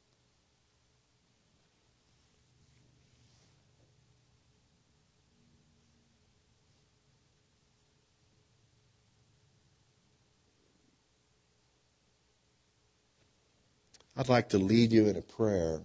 I'd 14.18 14.30
like 14.30 14.50
to 14.50 14.58
lead 14.58 14.92
you 14.92 15.08
in 15.08 15.18
a 15.18 15.22
prayer 15.22 15.82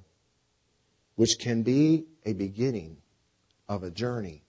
which 1.16 1.38
can 1.38 1.62
be 1.62 2.06
a 2.24 2.32
beginning 2.32 2.96
of 3.68 3.82
a 3.82 3.90
journey 3.90 4.44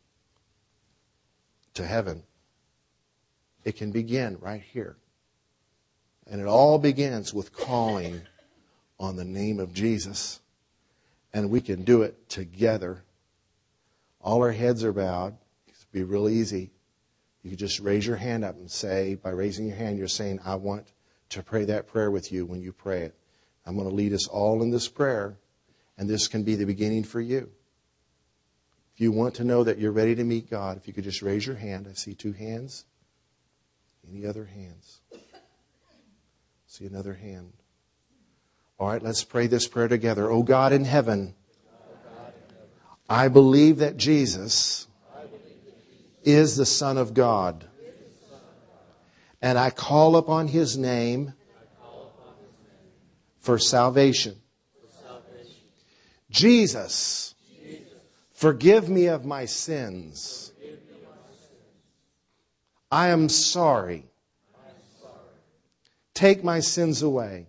to 1.73 1.85
heaven. 1.85 2.23
It 3.63 3.75
can 3.75 3.91
begin 3.91 4.37
right 4.39 4.61
here. 4.61 4.97
And 6.29 6.41
it 6.41 6.47
all 6.47 6.77
begins 6.77 7.33
with 7.33 7.53
calling 7.53 8.21
on 8.99 9.15
the 9.15 9.25
name 9.25 9.59
of 9.59 9.73
Jesus. 9.73 10.39
And 11.33 11.49
we 11.49 11.61
can 11.61 11.83
do 11.83 12.01
it 12.03 12.29
together. 12.29 13.03
All 14.21 14.43
our 14.43 14.51
heads 14.51 14.83
are 14.83 14.93
bowed. 14.93 15.35
It'd 15.67 15.91
be 15.91 16.03
real 16.03 16.29
easy. 16.29 16.71
You 17.43 17.49
could 17.49 17.59
just 17.59 17.79
raise 17.79 18.05
your 18.05 18.17
hand 18.17 18.45
up 18.45 18.55
and 18.55 18.69
say, 18.69 19.15
by 19.15 19.31
raising 19.31 19.67
your 19.67 19.75
hand, 19.75 19.97
you're 19.97 20.07
saying, 20.07 20.39
I 20.45 20.55
want 20.55 20.91
to 21.29 21.41
pray 21.41 21.65
that 21.65 21.87
prayer 21.87 22.11
with 22.11 22.31
you 22.31 22.45
when 22.45 22.61
you 22.61 22.71
pray 22.71 23.01
it. 23.01 23.15
I'm 23.65 23.75
going 23.75 23.89
to 23.89 23.93
lead 23.95 24.13
us 24.13 24.27
all 24.27 24.61
in 24.61 24.69
this 24.69 24.87
prayer, 24.87 25.37
and 25.97 26.09
this 26.09 26.27
can 26.27 26.43
be 26.43 26.55
the 26.55 26.65
beginning 26.65 27.03
for 27.03 27.21
you. 27.21 27.49
If 28.93 29.01
you 29.01 29.11
want 29.11 29.35
to 29.35 29.43
know 29.43 29.63
that 29.63 29.79
you're 29.79 29.91
ready 29.91 30.13
to 30.15 30.23
meet 30.23 30.49
God, 30.49 30.77
if 30.77 30.87
you 30.87 30.93
could 30.93 31.03
just 31.03 31.21
raise 31.21 31.45
your 31.45 31.55
hand. 31.55 31.87
I 31.89 31.93
see 31.93 32.13
two 32.13 32.33
hands. 32.33 32.85
Any 34.09 34.25
other 34.25 34.45
hands? 34.45 35.01
See 36.67 36.85
another 36.85 37.13
hand. 37.13 37.53
All 38.79 38.87
right, 38.87 39.01
let's 39.03 39.23
pray 39.23 39.47
this 39.47 39.67
prayer 39.67 39.87
together. 39.87 40.31
Oh 40.31 40.41
God 40.41 40.73
in 40.73 40.85
heaven, 40.85 41.35
I 43.09 43.27
believe 43.27 43.77
that 43.77 43.97
Jesus 43.97 44.87
is 46.23 46.55
the 46.55 46.65
Son 46.65 46.97
of 46.97 47.13
God. 47.13 47.67
And 49.41 49.57
I 49.57 49.69
call 49.69 50.15
upon 50.15 50.47
his 50.47 50.77
name 50.77 51.33
for 53.39 53.57
salvation. 53.57 54.35
Jesus, 56.29 57.35
forgive 58.33 58.87
me 58.87 59.07
of 59.07 59.25
my 59.25 59.45
sins. 59.45 60.50
I 62.91 63.09
am 63.09 63.29
sorry. 63.29 64.05
Take 66.13 66.43
my 66.43 66.59
sins 66.59 67.01
away. 67.01 67.47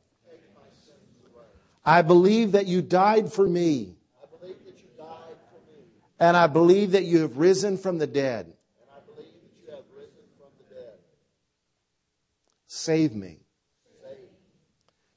I 1.84 2.02
believe 2.02 2.52
that 2.52 2.66
you 2.66 2.80
died 2.80 3.32
for 3.32 3.46
me. 3.46 3.96
And 6.20 6.36
I 6.36 6.46
believe 6.46 6.92
that 6.92 7.02
you 7.02 7.22
have 7.22 7.36
risen 7.36 7.76
from 7.76 7.98
the 7.98 8.06
dead. 8.06 8.54
Save 12.68 13.14
me. 13.14 13.40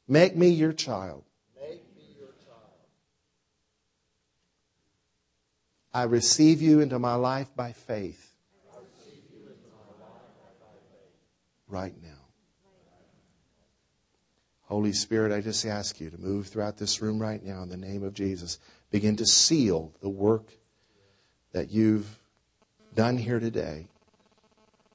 Make 0.08 0.36
me 0.36 0.50
your 0.50 0.74
child. 0.74 1.24
I 5.94 6.04
receive 6.04 6.62
you 6.62 6.82
into 6.82 7.00
my 7.00 7.16
life 7.16 7.56
by 7.56 7.72
faith. 7.72 8.25
Right 11.68 11.93
now. 12.01 12.09
Holy 14.63 14.93
Spirit, 14.93 15.32
I 15.32 15.41
just 15.41 15.66
ask 15.66 16.01
you 16.01 16.09
to 16.09 16.18
move 16.18 16.47
throughout 16.47 16.78
this 16.78 17.01
room 17.01 17.20
right 17.20 17.43
now 17.43 17.61
in 17.61 17.70
the 17.70 17.78
name 17.78 18.03
of 18.03 18.13
Jesus. 18.13 18.57
Begin 18.89 19.16
to 19.18 19.26
seal 19.26 19.93
the 20.01 20.09
work 20.09 20.51
that 21.51 21.70
you've 21.72 22.20
done 22.95 23.18
here 23.18 23.39
today. 23.39 23.88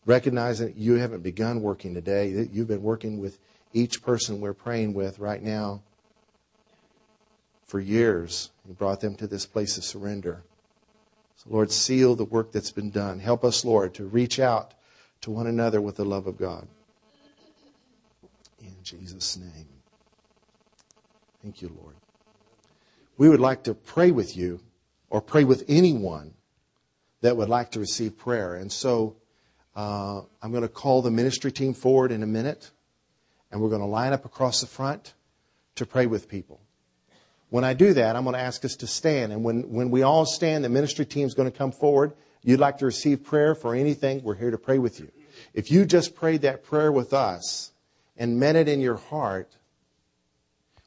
Recognize 0.07 0.59
that 0.59 0.77
you 0.77 0.95
haven't 0.95 1.23
begun 1.23 1.63
working 1.63 1.95
today, 1.95 2.33
that 2.33 2.51
you've 2.51 2.69
been 2.69 2.83
working 2.83 3.21
with 3.21 3.39
each 3.73 4.03
person 4.03 4.41
we're 4.41 4.55
praying 4.55 4.93
with 4.93 5.19
right 5.21 5.43
now 5.43 5.83
for 7.65 7.79
years. 7.79 8.51
You 8.67 8.75
brought 8.75 9.01
them 9.01 9.15
to 9.17 9.29
this 9.29 9.47
place 9.47 9.79
of 9.79 9.85
surrender. 9.85 10.43
So, 11.37 11.51
Lord, 11.51 11.71
seal 11.71 12.17
the 12.17 12.25
work 12.25 12.51
that's 12.51 12.73
been 12.73 12.91
done. 12.91 13.21
Help 13.21 13.45
us, 13.45 13.65
Lord, 13.65 13.95
to 13.95 14.05
reach 14.05 14.41
out 14.41 14.75
to 15.23 15.31
one 15.31 15.47
another 15.47 15.81
with 15.81 15.97
the 15.97 16.05
love 16.05 16.27
of 16.27 16.39
God. 16.39 16.67
In 18.61 18.75
Jesus' 18.83 19.37
name. 19.37 19.69
Thank 21.43 21.63
you, 21.63 21.75
Lord. 21.81 21.97
We 23.17 23.29
would 23.29 23.41
like 23.41 23.65
to 23.65 23.75
pray 23.75 24.11
with 24.11 24.37
you 24.37 24.61
or 25.09 25.21
pray 25.21 25.45
with 25.45 25.65
anyone 25.69 26.35
that 27.21 27.37
would 27.37 27.49
like 27.49 27.73
to 27.73 27.81
receive 27.81 28.17
prayer. 28.17 28.55
And 28.55 28.71
so 28.71 29.17
uh, 29.77 30.23
I'm 30.43 30.51
going 30.51 30.63
to 30.63 30.69
call 30.69 31.03
the 31.03 31.11
ministry 31.11 31.53
team 31.53 31.75
forward 31.75 32.13
in 32.13 32.23
a 32.23 32.27
minute, 32.27 32.71
and 33.51 33.61
we're 33.61 33.69
going 33.69 33.83
to 33.83 33.87
line 33.87 34.13
up 34.13 34.25
across 34.25 34.61
the 34.61 34.67
front 34.67 35.15
to 35.77 35.87
pray 35.87 36.07
with 36.07 36.29
people. 36.29 36.61
When 37.51 37.65
I 37.65 37.75
do 37.75 37.93
that, 37.95 38.17
I'm 38.17 38.25
going 38.25 38.35
to 38.35 38.41
ask 38.41 38.65
us 38.65 38.77
to 38.77 38.87
stand. 38.87 39.33
And 39.33 39.43
when, 39.43 39.71
when 39.71 39.91
we 39.91 40.03
all 40.03 40.25
stand, 40.25 40.65
the 40.65 40.69
ministry 40.69 41.05
team 41.05 41.27
is 41.27 41.35
going 41.35 41.51
to 41.51 41.57
come 41.57 41.73
forward. 41.73 42.13
You'd 42.43 42.61
like 42.61 42.79
to 42.79 42.87
receive 42.87 43.25
prayer 43.25 43.55
for 43.55 43.75
anything, 43.75 44.23
we're 44.23 44.35
here 44.35 44.51
to 44.51 44.59
pray 44.59 44.79
with 44.79 44.99
you. 44.99 45.11
If 45.55 45.71
you 45.71 45.85
just 45.85 46.15
prayed 46.15 46.43
that 46.43 46.65
prayer 46.65 46.93
with 46.93 47.13
us 47.13 47.73
and 48.17 48.39
meant 48.39 48.57
it 48.57 48.69
in 48.69 48.81
your 48.81 48.97
heart, 48.97 49.57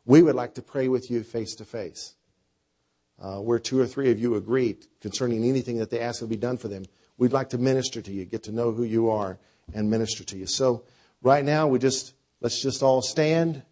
we 0.06 0.22
would 0.22 0.36
like 0.36 0.56
to 0.56 0.62
pray 0.62 0.88
with 0.88 1.10
you 1.10 1.24
face 1.24 1.56
to 1.56 1.66
face. 1.66 2.16
Where 3.18 3.60
two 3.60 3.80
or 3.80 3.88
three 3.88 4.12
of 4.12 4.20
you 4.20 4.36
agreed 4.36 4.86
concerning 5.00 5.44
anything 5.44 5.78
that 5.78 5.90
they 5.90 6.00
ask 6.00 6.22
will 6.22 6.28
be 6.28 6.36
done 6.36 6.58
for 6.58 6.68
them, 6.68 6.84
we'd 7.18 7.32
like 7.32 7.50
to 7.50 7.58
minister 7.58 8.02
to 8.02 8.12
you, 8.12 8.26
get 8.26 8.44
to 8.44 8.52
know 8.52 8.72
who 8.72 8.84
you 8.84 9.10
are, 9.10 9.38
and 9.74 9.90
minister 9.90 10.26
to 10.26 10.38
you. 10.38 10.46
So, 10.46 10.84
right 11.22 11.46
now, 11.46 11.68
we 11.68 11.80
just 11.80 12.14
let's 12.42 12.62
just 12.62 12.84
all 12.84 13.02
stand. 13.02 13.64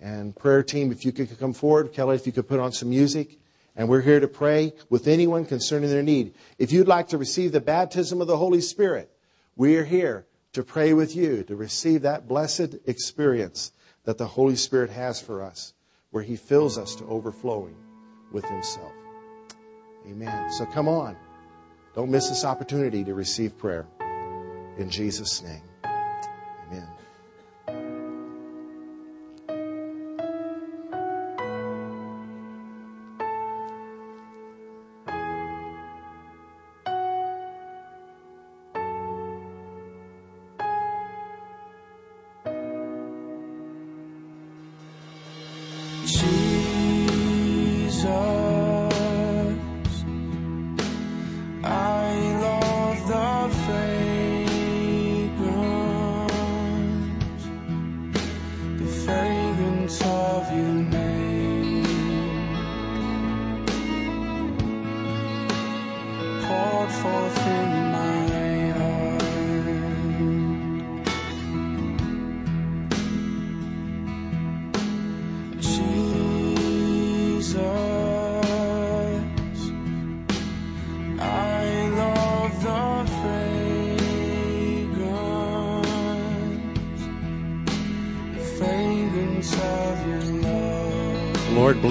And 0.00 0.36
prayer 0.36 0.62
team, 0.62 0.92
if 0.92 1.04
you 1.04 1.10
could 1.10 1.36
come 1.40 1.52
forward, 1.52 1.92
Kelly, 1.92 2.14
if 2.14 2.24
you 2.24 2.32
could 2.32 2.46
put 2.46 2.60
on 2.60 2.70
some 2.70 2.90
music. 2.90 3.40
And 3.78 3.88
we're 3.88 4.02
here 4.02 4.18
to 4.18 4.26
pray 4.26 4.74
with 4.90 5.06
anyone 5.06 5.44
concerning 5.44 5.88
their 5.88 6.02
need. 6.02 6.34
If 6.58 6.72
you'd 6.72 6.88
like 6.88 7.08
to 7.10 7.16
receive 7.16 7.52
the 7.52 7.60
baptism 7.60 8.20
of 8.20 8.26
the 8.26 8.36
Holy 8.36 8.60
Spirit, 8.60 9.08
we 9.54 9.76
are 9.76 9.84
here 9.84 10.26
to 10.52 10.64
pray 10.64 10.92
with 10.92 11.14
you 11.14 11.44
to 11.44 11.54
receive 11.54 12.02
that 12.02 12.26
blessed 12.26 12.74
experience 12.86 13.70
that 14.02 14.18
the 14.18 14.26
Holy 14.26 14.56
Spirit 14.56 14.90
has 14.90 15.20
for 15.20 15.42
us, 15.42 15.74
where 16.10 16.24
He 16.24 16.34
fills 16.34 16.76
us 16.76 16.96
to 16.96 17.04
overflowing 17.06 17.76
with 18.32 18.44
Himself. 18.46 18.92
Amen. 20.08 20.50
So 20.50 20.66
come 20.66 20.88
on. 20.88 21.16
Don't 21.94 22.10
miss 22.10 22.28
this 22.28 22.44
opportunity 22.44 23.04
to 23.04 23.14
receive 23.14 23.56
prayer. 23.58 23.86
In 24.76 24.90
Jesus' 24.90 25.40
name. 25.40 25.67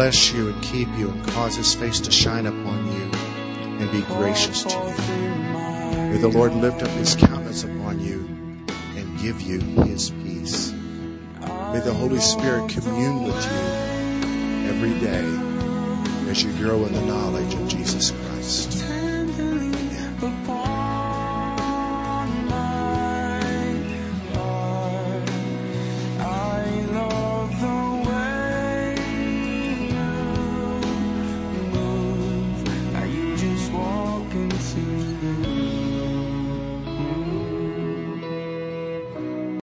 Bless 0.08 0.32
you 0.32 0.48
and 0.48 0.64
keep 0.64 0.88
you 0.98 1.10
and 1.10 1.28
cause 1.28 1.58
his 1.58 1.76
face 1.76 2.00
to 2.00 2.10
shine 2.10 2.46
upon 2.46 2.86
you 2.94 3.12
and 3.78 3.92
be 3.92 4.02
gracious 4.04 4.64
to 4.64 4.70
you. 4.70 6.12
May 6.12 6.18
the 6.18 6.30
Lord 6.30 6.56
lift 6.56 6.82
up 6.82 6.88
his 6.92 7.14
countenance 7.14 7.66
upon 7.66 8.00
you 8.00 8.20
and 8.96 9.20
give 9.20 9.42
you 9.42 9.60
his 9.84 10.12
peace. 10.24 10.72
May 10.72 11.82
the 11.84 11.94
Holy 11.94 12.22
Spirit 12.22 12.70
commune 12.70 13.24
with 13.24 13.36
you 13.36 14.70
every 14.70 14.98
day 15.02 15.26
as 16.32 16.42
you 16.42 16.54
grow 16.54 16.86
in 16.86 16.94
the 16.94 17.02
knowledge 17.02 17.54
of 17.56 17.68
Jesus. 17.68 18.14